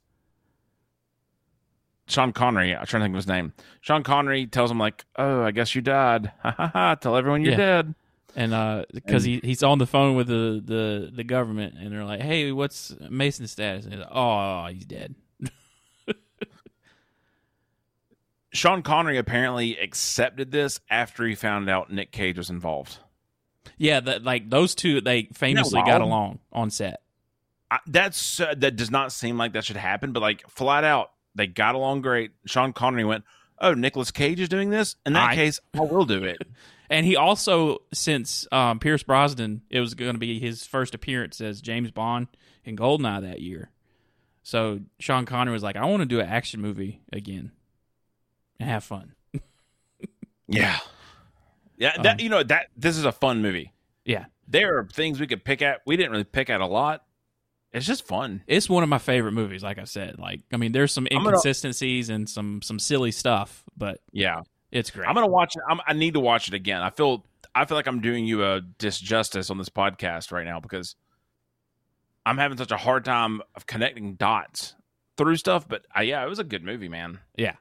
Sean 2.08 2.32
Connery. 2.32 2.76
I'm 2.76 2.86
trying 2.86 3.02
to 3.02 3.06
think 3.06 3.14
of 3.16 3.18
his 3.18 3.28
name. 3.28 3.54
Sean 3.82 4.04
Connery 4.04 4.48
tells 4.48 4.72
him 4.72 4.80
like, 4.80 5.04
"Oh, 5.18 5.44
I 5.44 5.52
guess 5.52 5.76
you 5.76 5.82
died. 5.82 6.32
Ha 6.44 6.52
ha 6.52 6.68
ha! 6.74 6.96
Tell 6.96 7.16
everyone 7.18 7.42
you're 7.44 7.52
Yeah. 7.52 7.58
dead." 7.58 7.96
and 8.36 8.54
uh, 8.54 8.86
because 8.94 9.24
he 9.24 9.40
he's 9.44 9.64
on 9.64 9.80
the 9.80 9.88
phone 9.88 10.16
with 10.16 10.28
the 10.28 10.62
the 10.64 11.12
the 11.14 11.24
government, 11.24 11.76
and 11.80 11.92
they're 11.92 12.06
like, 12.06 12.22
"Hey, 12.22 12.52
what's 12.52 12.94
Mason's 13.10 13.52
status?" 13.52 13.86
And 13.86 13.94
he's 13.96 14.02
like, 14.04 14.12
"Oh, 14.14 14.68
he's 14.68 14.86
dead." 14.86 15.16
Sean 18.54 18.82
Connery 18.82 19.18
apparently 19.18 19.78
accepted 19.78 20.52
this 20.52 20.80
after 20.90 21.26
he 21.26 21.36
found 21.36 21.70
out 21.70 21.92
Nick 21.92 22.12
Cage 22.12 22.38
was 22.38 22.50
involved. 22.50 22.98
Yeah, 23.78 24.00
that 24.00 24.24
like 24.24 24.50
those 24.50 24.74
two, 24.74 25.02
they 25.02 25.24
famously 25.34 25.82
got 25.84 26.02
along 26.02 26.40
on 26.52 26.70
set. 26.70 27.02
I, 27.70 27.80
that's 27.88 28.40
uh, 28.40 28.54
that 28.58 28.76
does 28.76 28.90
not 28.92 29.12
seem 29.12 29.38
like 29.38 29.54
that 29.54 29.66
should 29.66 29.76
happen, 29.78 30.12
but 30.14 30.22
like 30.22 30.48
flat 30.50 30.84
out, 30.84 31.12
they 31.36 31.48
got 31.48 31.76
along 31.76 32.02
great. 32.02 32.32
Sean 32.46 32.72
Connery 32.74 33.04
went, 33.04 33.24
"Oh, 33.60 33.74
Nicolas 33.74 34.12
Cage 34.12 34.40
is 34.40 34.50
doing 34.50 34.70
this. 34.70 34.96
In 35.06 35.14
that 35.14 35.32
I- 35.32 35.36
case, 35.36 35.60
I 35.74 35.82
will 35.82 36.06
do 36.06 36.24
it." 36.24 36.38
And 36.90 37.06
he 37.06 37.18
also, 37.18 37.80
since 37.94 38.48
um, 38.50 38.80
Pierce 38.80 39.04
Brosnan, 39.04 39.62
it 39.70 39.82
was 39.82 39.94
going 39.94 40.14
to 40.14 40.18
be 40.20 40.40
his 40.40 40.66
first 40.66 40.96
appearance 40.96 41.42
as 41.42 41.60
James 41.60 41.92
Bond 41.92 42.28
in 42.64 42.78
Goldeneye 42.78 43.24
that 43.24 43.42
year. 43.42 43.72
So 44.42 44.80
Sean 44.98 45.26
Connery 45.26 45.52
was 45.52 45.64
like, 45.64 45.76
"I 45.76 45.84
want 45.84 46.00
to 46.00 46.06
do 46.06 46.22
an 46.22 46.28
action 46.30 46.62
movie 46.62 47.02
again 47.12 47.52
and 48.58 48.70
have 48.70 48.86
fun." 48.86 49.16
Yeah. 50.48 50.78
Yeah, 51.78 52.02
that 52.02 52.14
Um, 52.14 52.20
you 52.22 52.30
know 52.30 52.42
that 52.44 52.68
this 52.78 52.98
is 52.98 53.04
a 53.06 53.12
fun 53.12 53.42
movie. 53.42 53.74
Yeah, 54.06 54.26
There 54.48 54.78
are 54.78 54.86
things 54.86 55.20
we 55.20 55.28
could 55.28 55.44
pick 55.44 55.62
at. 55.62 55.82
We 55.86 55.98
didn't 55.98 56.14
really 56.14 56.24
pick 56.24 56.50
at 56.50 56.62
a 56.62 56.66
lot. 56.66 57.04
It's 57.74 57.86
just 57.86 58.08
fun. 58.08 58.42
it's 58.48 58.70
one 58.70 58.82
of 58.84 58.90
my 58.90 58.98
favorite 58.98 59.34
movies. 59.34 59.62
Like 59.64 59.78
I 59.78 59.84
said, 59.84 60.18
like 60.20 60.42
I 60.54 60.58
mean, 60.58 60.72
there's 60.72 60.92
some 60.94 61.08
I'm 61.12 61.18
gonna- 61.18 61.30
inconsistencies 61.30 62.10
and 62.10 62.28
some 62.30 62.62
some 62.62 62.80
silly 62.80 63.12
stuff, 63.12 63.64
but 63.78 64.00
Yeah. 64.12 64.42
it's 64.72 64.90
great. 64.90 65.08
I'm 65.08 65.14
gonna 65.16 65.28
watch 65.28 65.56
it. 65.56 65.62
I'm, 65.70 65.80
I 65.86 65.94
need 65.94 66.14
to 66.14 66.20
watch 66.20 66.48
it 66.48 66.54
again. 66.54 66.82
I 66.82 66.90
feel 66.90 67.26
I 67.54 67.66
feel 67.66 67.76
like 67.78 67.88
I'm 67.88 68.02
doing 68.02 68.26
you 68.26 68.44
a 68.44 68.62
disjustice 68.62 69.52
on 69.52 69.58
this 69.58 69.70
podcast 69.70 70.32
right 70.32 70.46
now 70.46 70.60
because 70.60 70.96
I'm 72.26 72.38
having 72.38 72.58
such 72.58 72.72
a 72.72 72.78
hard 72.78 73.04
time 73.06 73.42
of 73.56 73.66
connecting 73.66 74.16
dots 74.16 74.76
through 75.18 75.36
stuff. 75.38 75.68
But 75.68 75.86
uh, 75.96 76.02
yeah, 76.02 76.24
it 76.26 76.30
was 76.30 76.40
a 76.40 76.44
good 76.44 76.64
movie, 76.64 76.88
man. 76.90 77.20
yeah. 77.36 77.56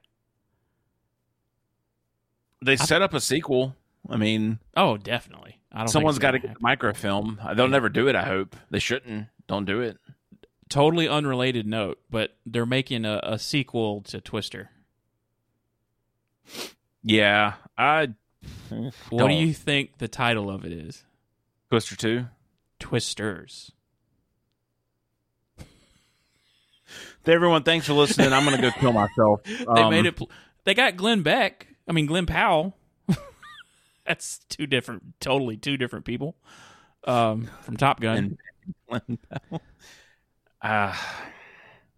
They 2.64 2.76
set 2.76 3.02
up 3.02 3.12
a 3.14 3.20
sequel. 3.20 3.76
I 4.08 4.16
mean, 4.16 4.58
Oh, 4.76 4.96
definitely. 4.96 5.60
I 5.72 5.78
don't. 5.80 5.88
someone's 5.88 6.18
got 6.18 6.30
to 6.32 6.38
get 6.38 6.54
the 6.54 6.60
microfilm. 6.60 7.40
They'll 7.54 7.68
never 7.68 7.88
do 7.88 8.08
it. 8.08 8.14
I 8.16 8.22
hope 8.24 8.56
they 8.70 8.78
shouldn't. 8.78 9.26
Don't 9.46 9.64
do 9.64 9.80
it. 9.80 9.98
Totally 10.68 11.08
unrelated 11.08 11.66
note, 11.66 12.00
but 12.10 12.36
they're 12.44 12.66
making 12.66 13.04
a, 13.04 13.20
a 13.22 13.38
sequel 13.38 14.00
to 14.02 14.20
Twister. 14.20 14.70
Yeah, 17.02 17.54
I 17.78 18.08
What 18.70 18.92
Don't. 19.18 19.28
do 19.30 19.34
you 19.36 19.52
think 19.54 19.98
the 19.98 20.08
title 20.08 20.50
of 20.50 20.64
it 20.64 20.72
is? 20.72 21.04
Twister 21.70 21.94
two. 21.96 22.26
Twisters. 22.80 23.70
Everyone, 27.26 27.62
thanks 27.64 27.86
for 27.86 27.92
listening. 27.92 28.32
I'm 28.32 28.44
gonna 28.44 28.60
go 28.60 28.70
kill 28.72 28.92
myself. 28.92 29.40
They 29.46 29.64
Um, 29.66 29.90
made 29.90 30.06
it. 30.06 30.16
Pl- 30.16 30.30
they 30.64 30.74
got 30.74 30.96
Glenn 30.96 31.22
Beck. 31.22 31.66
I 31.88 31.92
mean 31.92 32.06
Glenn 32.06 32.26
Powell. 32.26 32.76
That's 34.06 34.38
two 34.48 34.66
different, 34.66 35.14
totally 35.20 35.56
two 35.56 35.76
different 35.76 36.04
people. 36.04 36.36
Um, 37.04 37.48
from 37.62 37.76
Top 37.76 38.00
Gun. 38.00 38.16
And- 38.16 38.38
Uh, 40.62 40.92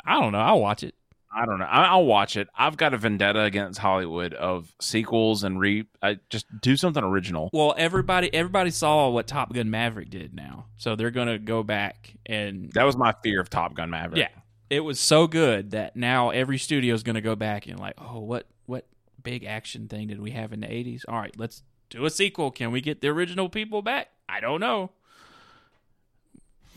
I 0.05 0.21
don't 0.21 0.33
know. 0.33 0.39
I'll 0.41 0.61
watch 0.61 0.83
it. 0.83 0.95
I 1.35 1.47
don't 1.47 1.59
know. 1.59 1.65
I, 1.65 1.85
I'll 1.85 2.05
watch 2.05 2.37
it. 2.37 2.49
I've 2.57 2.77
got 2.77 2.93
a 2.93 2.99
vendetta 2.99 3.43
against 3.43 3.79
Hollywood 3.79 4.35
of 4.35 4.75
sequels 4.81 5.45
and 5.45 5.61
re. 5.61 5.85
I 6.03 6.19
just 6.29 6.47
do 6.61 6.77
something 6.77 7.03
original. 7.03 7.51
Well, 7.53 7.75
everybody 7.79 8.33
everybody 8.35 8.71
saw 8.71 9.09
what 9.11 9.27
Top 9.27 9.53
Gun 9.53 9.71
Maverick 9.71 10.11
did 10.11 10.35
now, 10.35 10.67
so 10.77 10.97
they're 10.97 11.11
gonna 11.13 11.39
go 11.39 11.63
back 11.63 12.15
and 12.27 12.73
That 12.73 12.85
was 12.85 12.97
my 12.97 13.15
fear 13.23 13.41
of 13.41 13.49
Top 13.49 13.75
Gun 13.75 13.91
Maverick. 13.91 14.19
yeah, 14.19 14.29
it 14.71 14.81
was 14.81 14.99
so 14.99 15.27
good 15.27 15.71
that 15.71 15.97
now 15.97 16.31
every 16.31 16.59
studio 16.59 16.95
is 16.95 17.03
gonna 17.03 17.21
go 17.21 17.37
back 17.37 17.67
and 17.67 17.79
like, 17.79 17.95
oh, 17.99 18.19
what 18.21 18.47
what 18.67 18.87
big 19.23 19.45
action 19.45 19.87
thing 19.87 20.09
did 20.09 20.21
we 20.21 20.33
have 20.33 20.53
in 20.53 20.61
the 20.61 20.73
eighties? 20.73 21.05
All 21.07 21.19
right, 21.19 21.35
let's 21.39 21.63
do 21.91 22.05
a 22.07 22.11
sequel. 22.11 22.51
Can 22.51 22.73
we 22.73 22.81
get 22.81 23.01
the 23.03 23.09
original 23.09 23.49
people 23.49 23.83
back? 23.83 24.09
I 24.29 24.41
don't 24.41 24.61
know. 24.61 24.91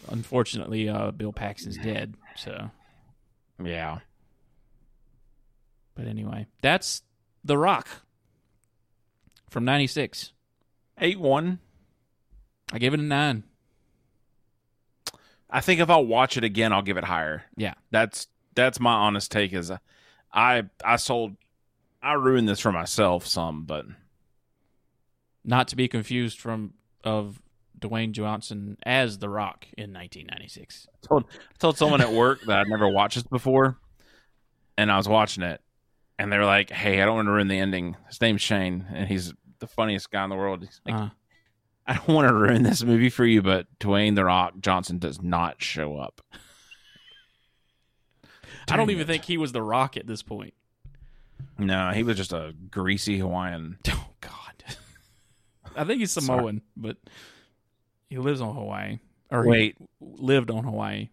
Unfortunately, 0.10 0.90
uh, 0.90 1.12
Bill 1.12 1.32
Paxton's 1.32 1.78
dead. 1.78 2.16
So, 2.36 2.72
yeah. 3.64 4.00
but 5.96 6.08
anyway, 6.08 6.48
that's 6.62 7.04
The 7.44 7.58
Rock 7.58 7.88
from 9.50 9.66
'96. 9.66 10.34
Eight 11.00 11.20
one. 11.20 11.60
I 12.74 12.80
give 12.80 12.94
it 12.94 13.00
a 13.00 13.04
nine. 13.04 13.44
I 15.50 15.60
think 15.60 15.82
if 15.82 15.90
I'll 15.90 16.06
watch 16.06 16.38
it 16.38 16.44
again, 16.44 16.72
I'll 16.72 16.82
give 16.82 16.98
it 16.98 17.04
higher. 17.04 17.44
Yeah. 17.58 17.74
That's 17.92 18.28
that's 18.56 18.80
my 18.80 18.94
honest 18.94 19.32
take. 19.32 19.54
Is 19.54 19.72
I 20.34 20.64
I 20.84 20.96
sold 20.96 21.36
I 22.02 22.14
ruined 22.14 22.48
this 22.48 22.60
for 22.60 22.72
myself 22.72 23.28
some, 23.28 23.64
but 23.66 23.86
not 25.44 25.68
to 25.70 25.76
be 25.76 25.88
confused 25.88 26.40
from 26.40 26.74
of 27.04 27.42
Dwayne 27.82 28.12
Johnson 28.12 28.78
as 28.84 29.18
The 29.18 29.30
Rock 29.30 29.66
in 29.78 29.92
1996. 29.94 30.88
I 30.94 31.08
told 31.08 31.26
I 31.32 31.58
told 31.60 31.78
someone 31.78 32.02
at 32.02 32.12
work 32.12 32.42
that 32.44 32.60
I'd 32.60 32.68
never 32.68 32.88
watched 32.88 33.16
this 33.16 33.24
before, 33.24 33.78
and 34.78 34.92
I 34.92 34.98
was 34.98 35.08
watching 35.10 35.44
it, 35.44 35.62
and 36.20 36.32
they 36.32 36.38
were 36.38 36.46
like, 36.46 36.70
"Hey, 36.70 37.02
I 37.02 37.06
don't 37.06 37.16
want 37.16 37.28
to 37.28 37.32
ruin 37.32 37.48
the 37.48 37.60
ending." 37.60 37.98
His 38.08 38.22
name's 38.22 38.42
Shane, 38.42 38.86
and 38.94 39.08
he's 39.08 39.34
the 39.60 39.68
funniest 39.68 40.10
guy 40.12 40.24
in 40.24 40.30
the 40.30 40.36
world. 40.36 40.62
He's 40.64 40.80
like, 40.86 40.96
Uh, 40.96 41.10
I 41.88 41.96
don't 41.96 42.08
want 42.10 42.28
to 42.28 42.34
ruin 42.34 42.64
this 42.64 42.84
movie 42.84 43.10
for 43.10 43.26
you, 43.26 43.42
but 43.42 43.68
Dwayne 43.80 44.16
the 44.16 44.26
Rock 44.26 44.54
Johnson 44.62 44.98
does 45.00 45.22
not 45.22 45.62
show 45.62 45.98
up. 45.98 46.22
I 48.70 48.78
don't 48.78 48.90
even 48.92 49.02
it. 49.04 49.08
think 49.08 49.26
he 49.26 49.38
was 49.38 49.52
The 49.52 49.62
Rock 49.64 49.98
at 49.98 50.08
this 50.08 50.22
point. 50.24 50.54
No, 51.58 51.92
he 51.92 52.04
was 52.04 52.16
just 52.18 52.32
a 52.34 52.54
greasy 52.70 53.18
Hawaiian. 53.20 53.78
Oh 53.90 54.08
God, 54.22 54.64
I 55.76 55.84
think 55.84 56.00
he's 56.00 56.12
Samoan, 56.12 56.62
but 56.78 56.98
he 58.12 58.18
lives 58.18 58.42
on 58.42 58.54
Hawaii. 58.54 59.00
Or 59.32 59.48
Wait. 59.48 59.78
he 59.80 59.86
lived 60.02 60.52
on 60.52 60.66
Hawaii. 60.66 61.10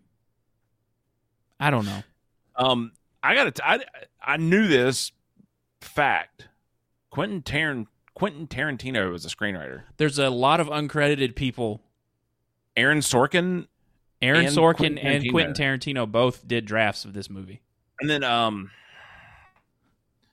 I 1.61 1.70
don't 1.70 1.86
know. 1.86 2.03
Um, 2.57 2.90
I 3.22 3.34
got 3.36 3.55
to. 3.55 3.68
I 3.68 3.78
I 4.20 4.36
knew 4.36 4.66
this 4.66 5.12
fact. 5.80 6.49
Quentin 7.11 7.42
Taran 7.42 7.86
Quentin 8.14 8.49
Tarantino 8.49 9.11
was 9.12 9.24
a 9.24 9.28
screenwriter. 9.28 9.82
There's 9.96 10.18
a 10.18 10.28
lot 10.30 10.59
of 10.59 10.66
uncredited 10.66 11.36
people. 11.36 11.80
Aaron 12.76 12.99
Sorkin, 12.99 13.68
Aaron 14.20 14.46
And 14.46 14.55
Sorkin 14.57 14.76
Quentin 14.76 14.99
and 14.99 15.22
Tarantino. 15.24 15.30
Quentin 15.30 15.55
Tarantino 15.55 16.11
both 16.11 16.46
did 16.46 16.64
drafts 16.64 17.05
of 17.05 17.12
this 17.12 17.30
movie. 17.30 17.62
and 18.01 18.11
then 18.11 18.24
um, 18.24 18.70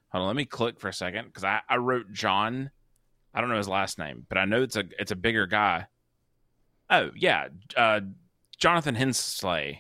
hold 0.10 0.24
on. 0.24 0.28
Let 0.28 0.36
me 0.36 0.46
click 0.46 0.80
for 0.80 0.88
a 0.88 0.94
second 0.94 1.26
because 1.26 1.44
I 1.44 1.62
I 1.70 1.78
wrote 1.78 2.12
John. 2.12 2.72
I 3.36 3.42
don't 3.42 3.50
know 3.52 3.58
his 3.58 3.68
last 3.70 4.00
name, 4.00 4.26
but 4.30 4.40
I 4.40 4.46
know 4.46 4.64
it's 4.64 4.76
a 4.76 4.84
it's 4.98 5.12
a 5.12 5.16
bigger 5.16 5.46
guy. 5.46 5.86
Oh 6.90 7.12
yeah, 7.16 7.48
uh, 7.76 8.02
Jonathan 8.58 8.96
Hensleigh, 8.96 9.80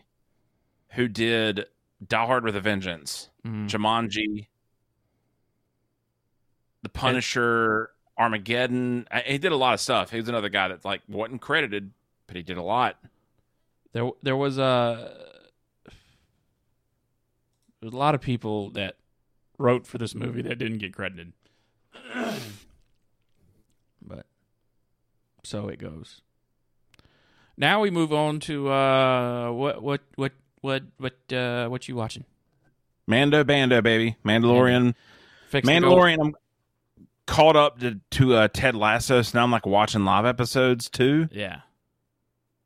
who 0.91 1.07
did 1.07 1.65
Die 2.05 2.25
Hard 2.25 2.43
with 2.43 2.55
a 2.55 2.61
Vengeance. 2.61 3.29
Mhm. 3.45 3.69
Jumanji, 3.69 4.47
The 6.81 6.89
Punisher, 6.89 7.91
Armageddon. 8.17 9.07
I, 9.11 9.21
he 9.21 9.37
did 9.37 9.51
a 9.51 9.55
lot 9.55 9.73
of 9.75 9.79
stuff. 9.79 10.09
He 10.11 10.17
was 10.17 10.29
another 10.29 10.49
guy 10.49 10.67
that 10.69 10.83
like 10.85 11.01
wasn't 11.07 11.41
credited, 11.41 11.91
but 12.27 12.35
he 12.35 12.43
did 12.43 12.57
a 12.57 12.63
lot. 12.63 12.97
There, 13.93 14.11
there 14.23 14.35
was 14.35 14.57
a 14.57 15.15
there's 17.81 17.93
a 17.93 17.97
lot 17.97 18.15
of 18.15 18.21
people 18.21 18.71
that 18.71 18.97
wrote 19.57 19.85
for 19.85 19.97
this 19.97 20.15
movie 20.15 20.41
that 20.41 20.57
didn't 20.57 20.79
get 20.79 20.93
credited. 20.93 21.33
but 24.01 24.25
so 25.43 25.67
it 25.67 25.79
goes. 25.79 26.21
Now 27.57 27.81
we 27.81 27.89
move 27.89 28.11
on 28.13 28.39
to 28.41 28.69
uh, 28.69 29.51
what 29.51 29.81
what 29.81 30.01
what 30.15 30.31
what 30.61 30.83
what 30.97 31.33
uh, 31.33 31.67
what 31.67 31.87
you 31.87 31.95
watching? 31.95 32.25
Mando 33.07 33.43
Bando, 33.43 33.81
baby, 33.81 34.17
Mandalorian, 34.25 34.95
Fix 35.49 35.67
Mandalorian. 35.67 36.17
I'm 36.19 36.35
caught 37.27 37.55
up 37.55 37.79
to, 37.79 37.99
to 38.11 38.35
uh, 38.35 38.47
Ted 38.47 38.75
Lasso, 38.75 39.21
so 39.21 39.37
now 39.37 39.43
I'm 39.43 39.51
like 39.51 39.65
watching 39.65 40.05
live 40.05 40.25
episodes 40.25 40.89
too. 40.89 41.29
Yeah, 41.31 41.61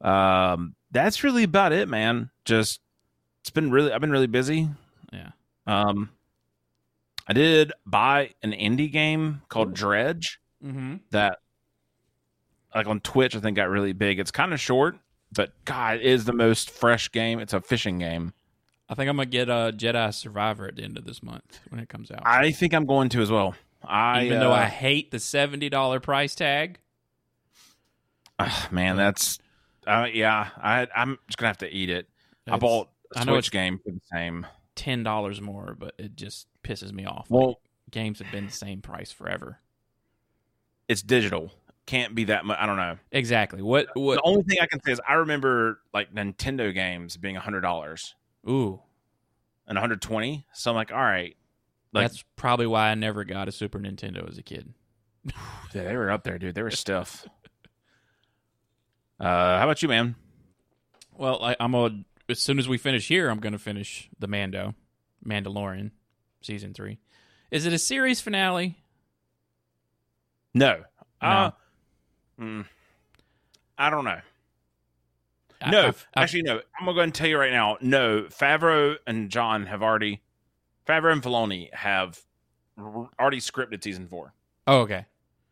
Um, 0.02 0.76
that's 0.92 1.24
really 1.24 1.44
about 1.44 1.72
it, 1.72 1.88
man. 1.88 2.30
Just 2.46 2.80
it's 3.42 3.50
been 3.50 3.70
really. 3.72 3.92
I've 3.92 4.02
been 4.02 4.12
really 4.12 4.28
busy. 4.28 4.70
yeah. 5.12 5.32
Um, 5.68 6.10
I 7.28 7.34
did 7.34 7.74
buy 7.86 8.32
an 8.42 8.54
indie 8.54 8.92
game 8.92 9.42
called 9.50 9.74
Dredge. 9.74 10.40
Mm-hmm. 10.66 10.96
that 11.12 11.40
like 12.76 12.88
on 12.88 13.00
Twitch 13.02 13.36
I 13.36 13.40
think 13.40 13.56
got 13.58 13.70
really 13.70 13.94
big. 13.94 14.20
It's 14.20 14.32
kind 14.32 14.54
of 14.54 14.60
short, 14.60 14.98
but 15.32 15.52
God, 15.66 15.98
it 15.98 16.04
is 16.06 16.26
the 16.26 16.34
most 16.34 16.70
fresh 16.70 17.12
game. 17.12 17.40
It's 17.40 17.54
a 17.54 17.62
fishing 17.62 18.00
game. 18.00 18.34
I 18.88 18.96
think 18.96 19.10
I'm 19.10 19.16
gonna 19.18 19.28
get 19.28 19.50
a 19.50 19.72
Jedi 19.76 20.14
Survivor 20.14 20.68
at 20.68 20.76
the 20.76 20.84
end 20.84 20.98
of 20.98 21.06
this 21.06 21.22
month 21.22 21.60
when 21.70 21.80
it 21.80 21.90
comes 21.90 22.10
out. 22.12 22.22
I 22.26 22.52
think 22.52 22.74
I'm 22.74 22.86
going 22.86 23.10
to 23.10 23.22
as 23.22 23.30
well. 23.30 23.56
I 23.84 24.26
Even 24.26 24.40
though 24.40 24.52
uh, 24.52 24.56
I 24.56 24.66
hate 24.66 25.12
the 25.12 25.20
seventy 25.20 25.70
dollar 25.70 26.00
price 26.00 26.36
tag. 26.36 26.80
ah, 28.40 28.68
man, 28.72 28.96
that's 28.98 29.40
uh, 29.88 30.08
yeah. 30.12 30.50
I 30.58 30.88
I'm 30.96 31.18
just 31.28 31.38
gonna 31.38 31.50
have 31.50 31.58
to 31.60 31.70
eat 31.70 31.90
it. 31.90 32.08
I 32.48 32.58
bought 32.58 32.90
a 33.16 33.20
I 33.20 33.24
know 33.26 33.34
Switch 33.36 33.52
game 33.52 33.80
for 33.84 33.92
the 33.92 34.02
same. 34.12 34.48
ten 34.76 35.04
dollars 35.04 35.40
more, 35.40 35.76
but 35.78 35.94
it 35.98 36.16
just 36.16 36.48
pisses 36.64 36.92
me 36.92 37.06
off. 37.06 37.28
Well, 37.30 37.48
Like, 37.48 37.58
games 37.92 38.20
have 38.20 38.32
been 38.32 38.48
the 38.48 38.52
same 38.52 38.82
price 38.82 39.12
forever. 39.12 39.60
it's 40.88 41.02
digital. 41.02 41.52
Can't 41.90 42.14
be 42.14 42.26
that 42.26 42.46
much. 42.46 42.60
I 42.62 42.68
don't 42.68 42.78
know. 42.78 43.00
Exactly. 43.12 43.64
What? 43.64 43.88
What? 43.96 44.18
The 44.18 44.22
only 44.24 44.44
thing 44.44 44.60
I 44.62 44.68
can 44.68 44.80
say 44.84 44.92
is 44.92 45.02
I 45.10 45.16
remember 45.16 45.80
like 45.92 46.14
Nintendo 46.14 46.72
games 46.72 47.18
being 47.18 47.36
a 47.36 47.40
hundred 47.40 47.62
dollars 47.62 48.14
Ooh, 48.48 48.80
and 49.66 49.76
120. 49.76 50.46
So 50.54 50.70
I'm 50.70 50.76
like, 50.76 50.92
all 50.92 51.00
right, 51.00 51.36
like 51.92 52.04
that's 52.04 52.24
probably 52.36 52.68
why 52.68 52.90
I 52.90 52.94
never 52.94 53.24
got 53.24 53.48
a 53.48 53.52
Super 53.52 53.80
Nintendo 53.80 54.30
as 54.30 54.38
a 54.38 54.44
kid. 54.44 54.72
yeah, 55.74 55.82
they 55.82 55.96
were 55.96 56.12
up 56.12 56.24
there, 56.24 56.38
dude. 56.38 56.54
They 56.54 56.62
were 56.62 56.70
stiff. 56.70 57.28
Uh, 59.20 59.58
how 59.58 59.64
about 59.64 59.82
you, 59.82 59.90
man? 59.90 60.14
Well, 61.18 61.44
I, 61.44 61.56
I'm 61.60 61.74
a. 61.74 61.90
As 62.30 62.40
soon 62.40 62.60
as 62.60 62.70
we 62.70 62.78
finish 62.78 63.08
here, 63.08 63.30
I'm 63.30 63.40
going 63.40 63.54
to 63.54 63.58
finish 63.58 64.12
the 64.20 64.28
Mando, 64.28 64.76
Mandalorian, 65.26 65.90
season 66.44 66.76
three. 66.76 67.00
Is 67.50 67.66
it 67.66 67.74
a 67.74 67.80
series 67.80 68.22
finale? 68.22 68.78
No. 70.54 70.84
No. 71.24 71.28
Uh, 71.28 71.52
mm, 72.40 72.66
I 73.78 73.90
don't 73.90 74.06
know. 74.06 74.22
I- 75.62 75.72
No, 75.72 75.80
I've- 75.88 75.88
I've- 76.14 76.24
actually, 76.24 76.42
no. 76.44 76.58
I'm 76.80 76.86
gonna 76.86 76.94
go 76.94 77.00
ahead 77.00 77.04
and 77.04 77.16
tell 77.16 77.28
you 77.28 77.38
right 77.38 77.52
now. 77.52 77.78
No, 77.82 78.24
Favreau 78.24 78.98
and 79.06 79.30
John 79.30 79.66
have 79.66 79.84
already, 79.84 80.22
Favreau 80.88 81.12
and 81.12 81.22
Filoni 81.22 81.74
have 81.74 82.22
already 82.78 83.40
scripted 83.40 83.84
season 83.84 84.08
four. 84.08 84.34
oh, 84.68 84.82
okay. 84.82 85.06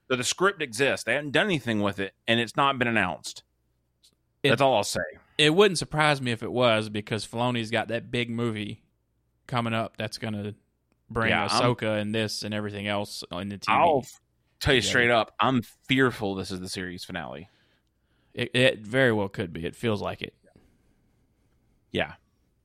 So 0.10 0.16
the 0.16 0.24
script 0.24 0.62
exists. 0.62 1.04
They 1.04 1.16
haven't 1.16 1.32
done 1.32 1.48
anything 1.48 1.82
with 1.82 2.00
it, 2.00 2.14
and 2.28 2.40
it's 2.40 2.56
not 2.56 2.80
been 2.80 2.88
announced. 2.88 3.44
It- 4.44 4.50
That's 4.50 4.62
all 4.62 4.76
I'll 4.76 4.84
say. 4.86 5.02
It 5.38 5.54
wouldn't 5.54 5.78
surprise 5.78 6.22
me 6.22 6.32
if 6.32 6.42
it 6.42 6.52
was 6.52 6.88
because 6.90 7.28
Filoni's 7.28 7.70
got 7.70 7.90
that 7.90 8.10
big 8.10 8.30
movie 8.30 8.84
coming 9.48 9.74
up 9.74 9.98
that's 9.98 10.18
going 10.18 10.34
to 10.34 10.56
bring 11.10 11.30
Yeah, 11.30 11.48
I'm- 11.48 11.50
Ahsoka 11.76 12.00
and 12.00 12.16
this 12.16 12.44
and 12.44 12.54
everything 12.54 12.88
else 12.88 13.24
on 13.32 13.50
the 13.50 13.58
TV. 13.58 13.74
I'll 13.74 14.06
tell 14.60 14.74
you 14.76 14.82
straight 14.82 15.10
up. 15.12 15.34
I'm 15.40 15.62
fearful 15.62 16.36
this 16.36 16.52
is 16.52 16.60
the 16.60 16.70
series 16.70 17.04
finale. 17.04 17.50
It, 18.34 18.52
it 18.56 18.80
very 18.80 19.12
well 19.12 19.30
could 19.30 19.52
be. 19.54 19.66
It 19.66 19.76
feels 19.76 20.02
like 20.02 20.22
it. 20.22 20.34
Yeah, 21.92 22.14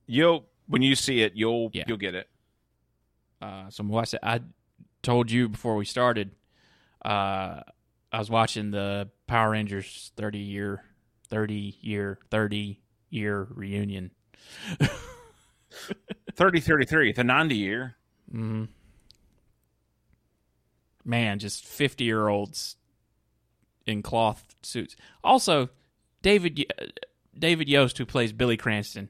you'll 0.05 0.45
when 0.67 0.81
you 0.81 0.95
see 0.95 1.21
it, 1.21 1.33
you'll 1.35 1.69
Yeah. 1.73 1.83
you'll 1.87 1.97
get 1.97 2.15
it. 2.15 2.29
Uh, 3.41 3.69
so 3.69 3.97
I 3.97 4.03
said, 4.05 4.19
I 4.23 4.41
told 5.01 5.31
you 5.31 5.49
before 5.49 5.75
we 5.75 5.85
started. 5.85 6.31
Uh, 7.03 7.61
I 8.11 8.19
was 8.19 8.29
watching 8.29 8.71
the 8.71 9.09
Power 9.27 9.51
Rangers 9.51 10.11
thirty 10.15 10.39
year, 10.39 10.83
thirty 11.29 11.77
year, 11.81 12.19
thirty 12.29 12.81
year 13.09 13.47
reunion. 13.51 14.11
30 16.35 16.59
33, 16.59 17.13
the 17.13 17.23
90 17.23 17.55
year. 17.55 17.95
hmm 18.31 18.65
Man, 21.05 21.39
just 21.39 21.65
fifty 21.65 22.03
year 22.05 22.27
olds 22.27 22.75
in 23.85 24.01
cloth 24.01 24.55
suits. 24.63 24.95
Also, 25.23 25.69
David 26.21 26.65
David 27.37 27.67
Yost, 27.67 27.97
who 27.97 28.05
plays 28.05 28.31
Billy 28.31 28.55
Cranston, 28.57 29.09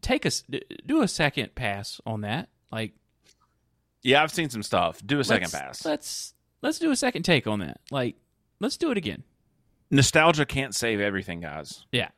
take 0.00 0.24
a 0.24 0.28
s- 0.28 0.44
do 0.86 1.02
a 1.02 1.08
second 1.08 1.54
pass 1.54 2.00
on 2.06 2.22
that. 2.22 2.48
Like 2.72 2.94
Yeah, 4.02 4.22
I've 4.22 4.32
seen 4.32 4.50
some 4.50 4.62
stuff. 4.62 5.00
Do 5.04 5.20
a 5.20 5.24
second 5.24 5.52
pass. 5.52 5.84
Let's 5.84 6.34
let's 6.62 6.78
do 6.78 6.90
a 6.90 6.96
second 6.96 7.22
take 7.22 7.46
on 7.46 7.60
that. 7.60 7.80
Like 7.90 8.16
let's 8.60 8.76
do 8.76 8.90
it 8.90 8.96
again. 8.98 9.22
Nostalgia 9.90 10.44
can't 10.44 10.74
save 10.74 11.00
everything, 11.00 11.40
guys. 11.40 11.86
Yeah. 11.92 12.08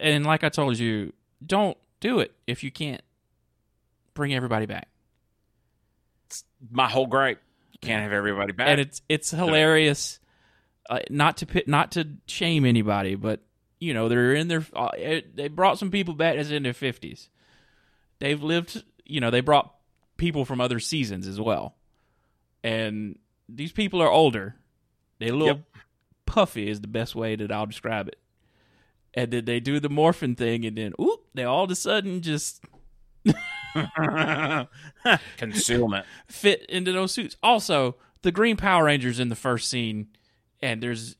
And 0.00 0.24
like 0.24 0.42
I 0.44 0.48
told 0.48 0.78
you, 0.78 1.12
don't 1.44 1.76
do 2.00 2.20
it 2.20 2.32
if 2.46 2.62
you 2.64 2.70
can't 2.70 3.02
bring 4.14 4.32
everybody 4.34 4.66
back. 4.66 4.88
My 6.70 6.88
whole 6.88 7.06
gripe. 7.06 7.40
You 7.72 7.78
can't 7.80 8.02
have 8.02 8.12
everybody 8.12 8.52
back. 8.52 8.68
And 8.68 8.80
it's 8.80 9.02
it's 9.08 9.30
hilarious. 9.30 10.18
Uh, 10.88 11.00
not 11.10 11.38
to 11.38 11.46
pit, 11.46 11.66
not 11.68 11.92
to 11.92 12.08
shame 12.26 12.64
anybody, 12.64 13.14
but 13.14 13.40
you 13.80 13.94
know 13.94 14.08
they're 14.08 14.34
in 14.34 14.48
their. 14.48 14.64
Uh, 14.74 14.90
it- 14.96 15.36
they 15.36 15.48
brought 15.48 15.78
some 15.78 15.90
people 15.90 16.14
back 16.14 16.36
that's 16.36 16.50
in 16.50 16.62
their 16.62 16.74
fifties. 16.74 17.28
They've 18.18 18.42
lived. 18.42 18.82
You 19.04 19.20
know 19.20 19.30
they 19.30 19.40
brought 19.40 19.74
people 20.16 20.44
from 20.44 20.60
other 20.60 20.78
seasons 20.80 21.26
as 21.26 21.40
well, 21.40 21.74
and 22.62 23.18
these 23.48 23.72
people 23.72 24.00
are 24.02 24.10
older. 24.10 24.54
They 25.18 25.30
look 25.30 25.58
Yep. 25.58 25.60
puffy 26.26 26.68
is 26.68 26.80
the 26.80 26.88
best 26.88 27.14
way 27.14 27.36
that 27.36 27.50
I'll 27.52 27.66
describe 27.66 28.08
it. 28.08 28.18
And 29.14 29.30
then 29.30 29.44
they 29.44 29.60
do 29.60 29.78
the 29.80 29.88
morphin 29.88 30.34
thing, 30.34 30.64
and 30.66 30.76
then 30.76 30.92
oop, 31.00 31.20
they 31.34 31.44
all 31.44 31.64
of 31.64 31.70
a 31.70 31.74
sudden 31.74 32.20
just 32.20 32.62
Concealment. 35.36 36.06
fit 36.28 36.64
into 36.68 36.92
those 36.92 37.12
suits. 37.12 37.36
Also, 37.42 37.96
the 38.22 38.32
Green 38.32 38.56
Power 38.56 38.84
Rangers 38.84 39.18
in 39.20 39.28
the 39.28 39.36
first 39.36 39.68
scene, 39.68 40.08
and 40.62 40.82
there's 40.82 41.16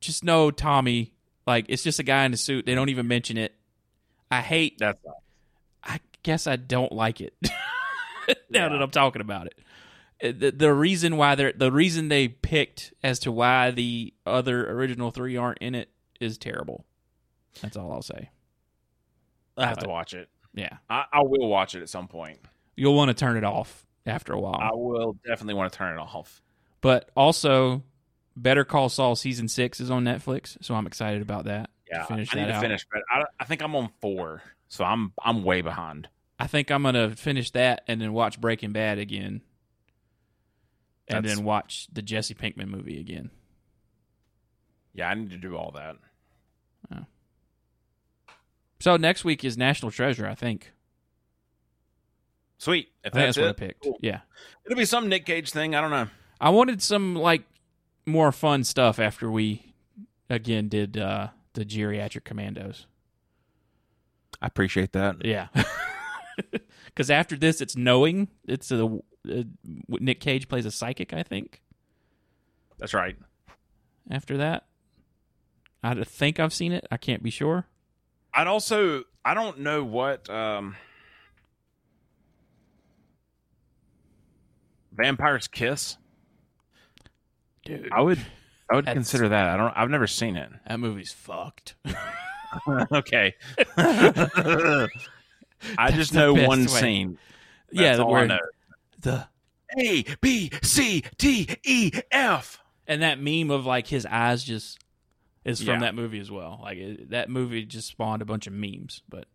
just 0.00 0.24
no 0.24 0.50
Tommy. 0.50 1.12
Like 1.46 1.66
it's 1.68 1.82
just 1.82 1.98
a 1.98 2.02
guy 2.04 2.24
in 2.24 2.32
a 2.32 2.36
suit. 2.36 2.66
They 2.66 2.74
don't 2.74 2.88
even 2.88 3.08
mention 3.08 3.36
it. 3.36 3.54
I 4.30 4.40
hate. 4.40 4.78
That's 4.78 5.00
I 5.82 6.00
guess 6.22 6.46
I 6.46 6.56
don't 6.56 6.92
like 6.92 7.20
it. 7.20 7.34
now 7.42 7.48
Yeah. 8.50 8.68
that 8.68 8.82
I'm 8.82 8.90
talking 8.90 9.20
about 9.22 9.46
it, 9.46 9.58
Uh, 10.22 10.32
the, 10.38 10.50
the 10.52 10.72
reason 10.72 11.16
why 11.16 11.34
they're 11.34 11.52
the 11.52 11.72
reason 11.72 12.08
they 12.08 12.28
picked 12.28 12.92
as 13.02 13.18
to 13.20 13.32
why 13.32 13.70
the 13.72 14.14
other 14.24 14.70
original 14.70 15.10
three 15.10 15.36
aren't 15.36 15.58
in 15.58 15.74
it 15.74 15.88
is 16.20 16.38
terrible. 16.38 16.84
That's 17.62 17.76
all 17.76 17.90
I'll 17.92 18.02
say. 18.02 18.30
I 19.56 19.66
have 19.66 19.78
to 19.78 19.88
watch 19.88 20.14
it. 20.14 20.28
Yeah, 20.54 20.78
I, 20.88 21.04
I 21.12 21.20
will 21.22 21.48
watch 21.48 21.74
it 21.74 21.82
at 21.82 21.88
some 21.88 22.08
point. 22.08 22.38
you'll 22.76 22.94
want 22.96 23.08
to 23.08 23.14
turn 23.14 23.36
it 23.36 23.44
off 23.44 23.86
after 24.06 24.32
a 24.32 24.40
while. 24.40 24.58
I 24.60 24.72
will 24.74 25.12
definitely 25.26 25.54
want 25.54 25.72
to 25.72 25.76
turn 25.78 25.96
it 25.96 26.00
off. 26.00 26.42
But 26.80 27.10
also, 27.16 27.82
Better 28.36 28.64
Call 28.64 28.88
Saul 28.88 29.14
season 29.16 29.48
six 29.48 29.80
is 29.80 29.90
on 29.90 30.04
Netflix, 30.04 30.56
so 30.62 30.74
I'm 30.74 30.86
excited 30.86 31.22
about 31.22 31.44
that. 31.44 31.70
Yeah, 31.90 32.04
finish 32.06 32.34
I 32.34 32.36
need 32.38 32.42
that 32.44 32.48
to 32.48 32.54
out. 32.54 32.62
finish, 32.62 32.86
but 32.92 33.02
I, 33.10 33.24
I 33.38 33.44
think 33.44 33.62
I'm 33.62 33.74
on 33.76 33.90
four, 34.00 34.42
so 34.68 34.84
I'm 34.84 35.12
I'm 35.22 35.44
way 35.44 35.60
behind. 35.60 36.08
I 36.38 36.46
think 36.46 36.70
I'm 36.70 36.82
gonna 36.84 37.10
finish 37.16 37.50
that 37.52 37.82
and 37.86 38.00
then 38.00 38.12
watch 38.12 38.40
Breaking 38.40 38.72
Bad 38.72 38.98
again, 38.98 39.42
and 41.08 41.24
That's- 41.24 41.36
then 41.36 41.44
watch 41.44 41.86
the 41.92 42.00
Jesse 42.02 42.34
Pinkman 42.34 42.68
movie 42.68 42.98
again. 42.98 43.30
Yeah, 44.94 45.08
I 45.10 45.14
need 45.14 45.30
to 45.30 45.36
do 45.36 45.56
all 45.56 45.72
that. 45.76 45.96
Oh. 46.92 47.04
So 48.80 48.96
next 48.96 49.24
week 49.24 49.44
is 49.44 49.56
National 49.56 49.90
Treasure, 49.90 50.26
I 50.26 50.34
think. 50.34 50.72
Sweet. 52.58 52.88
If 53.04 53.12
that's, 53.12 53.36
that's, 53.36 53.38
what 53.38 53.48
I 53.48 53.52
picked. 53.52 53.84
cool. 53.84 53.98
Yeah, 54.00 54.20
it'll 54.64 54.76
be 54.76 54.84
some 54.84 55.08
Nick 55.08 55.26
Cage 55.26 55.50
thing. 55.50 55.74
I 55.74 55.80
don't 55.80 55.90
know. 55.90 56.08
I 56.40 56.50
wanted 56.50 56.82
some 56.82 57.14
like 57.14 57.42
more 58.06 58.32
fun 58.32 58.64
stuff 58.64 58.98
after 58.98 59.30
we 59.30 59.74
again 60.28 60.68
did 60.68 60.98
uh, 60.98 61.28
the 61.54 61.64
geriatric 61.64 62.24
commandos. 62.24 62.86
I 64.42 64.46
appreciate 64.46 64.92
that. 64.92 65.24
Yeah. 65.24 65.48
Because 66.86 67.10
after 67.10 67.36
this, 67.36 67.60
it's 67.60 67.76
knowing. 67.76 68.28
It's 68.46 68.70
a, 68.70 69.00
a 69.28 69.44
Nick 69.88 70.20
Cage 70.20 70.48
plays 70.48 70.66
a 70.66 70.70
psychic, 70.70 71.12
I 71.12 71.22
think. 71.22 71.62
That's 72.78 72.94
right. 72.94 73.16
After 74.10 74.36
that, 74.38 74.66
I 75.82 75.94
think 76.04 76.40
I've 76.40 76.52
seen 76.52 76.72
it. 76.72 76.86
I 76.90 76.96
can't 76.96 77.22
be 77.22 77.30
sure. 77.30 77.66
I'd 78.34 78.46
also 78.46 79.04
I 79.24 79.34
don't 79.34 79.60
know 79.60 79.84
what 79.84 80.28
um 80.30 80.76
Vampire's 84.92 85.48
Kiss. 85.48 85.96
Dude, 87.64 87.90
I 87.92 88.00
would 88.00 88.18
I 88.70 88.76
would 88.76 88.86
consider 88.86 89.28
that. 89.28 89.48
I 89.48 89.56
don't 89.56 89.72
I've 89.76 89.90
never 89.90 90.06
seen 90.06 90.36
it. 90.36 90.50
that 90.66 90.80
movie's 90.80 91.12
fucked. 91.12 91.74
okay. 92.92 93.34
I 93.76 94.88
just 95.92 96.12
know 96.14 96.32
one 96.34 96.60
way. 96.60 96.66
scene. 96.66 97.18
yeah, 97.70 97.96
That's 97.96 98.08
where 98.08 98.22
I 98.22 98.26
know. 98.26 98.38
the 99.00 99.28
A 99.78 100.04
B 100.20 100.50
C 100.62 101.04
D 101.18 101.48
E 101.64 101.92
F. 102.10 102.60
and 102.88 103.02
that 103.02 103.20
meme 103.20 103.50
of 103.50 103.66
like 103.66 103.86
his 103.86 104.04
eyes 104.06 104.42
just 104.42 104.78
is 105.44 105.60
from 105.62 105.74
Yeah. 105.74 105.80
that 105.80 105.94
movie 105.94 106.18
as 106.20 106.30
well. 106.30 106.60
Like 106.62 106.78
it, 106.78 107.10
that 107.10 107.28
movie 107.30 107.64
just 107.64 107.88
spawned 107.88 108.22
a 108.22 108.24
bunch 108.26 108.46
of 108.46 108.52
memes. 108.52 109.02
But 109.08 109.26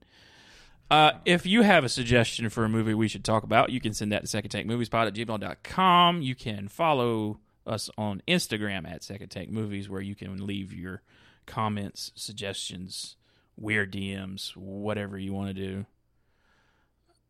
uh, 0.91 1.13
if 1.25 1.45
you 1.45 1.63
have 1.63 1.83
a 1.83 1.89
suggestion 1.89 2.49
for 2.49 2.63
a 2.63 2.69
movie 2.69 2.93
we 2.93 3.07
should 3.07 3.23
talk 3.25 3.43
about, 3.43 3.71
you 3.71 3.79
can 3.81 3.93
send 3.93 4.11
that 4.11 4.21
to 4.21 4.27
second 4.27 4.49
take 4.51 4.67
moviespot 4.67 5.07
at 5.07 5.13
gmail.com. 5.13 6.21
You 6.21 6.35
can 6.35 6.67
follow 6.67 7.39
us 7.65 7.89
on 7.97 8.21
Instagram 8.27 8.87
at 8.87 9.03
second 9.03 9.29
take 9.29 9.49
movies 9.49 9.89
where 9.89 10.01
you 10.01 10.13
can 10.13 10.45
leave 10.45 10.71
your 10.73 11.01
comments, 11.47 12.11
suggestions, 12.15 13.15
weird 13.57 13.91
DMs, 13.91 14.55
whatever 14.55 15.17
you 15.17 15.33
want 15.33 15.47
to 15.47 15.53
do. 15.53 15.85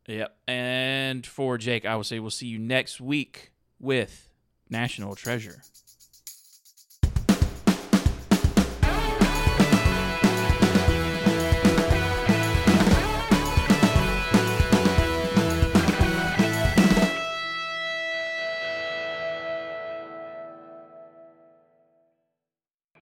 Yep. 0.07 0.37
And 0.47 1.25
for 1.25 1.57
Jake, 1.57 1.85
I 1.85 1.95
will 1.95 2.03
say 2.03 2.19
we'll 2.19 2.29
see 2.31 2.47
you 2.47 2.59
next 2.59 2.99
week 3.01 3.51
with 3.79 4.29
National 4.69 5.15
Treasure. 5.15 5.61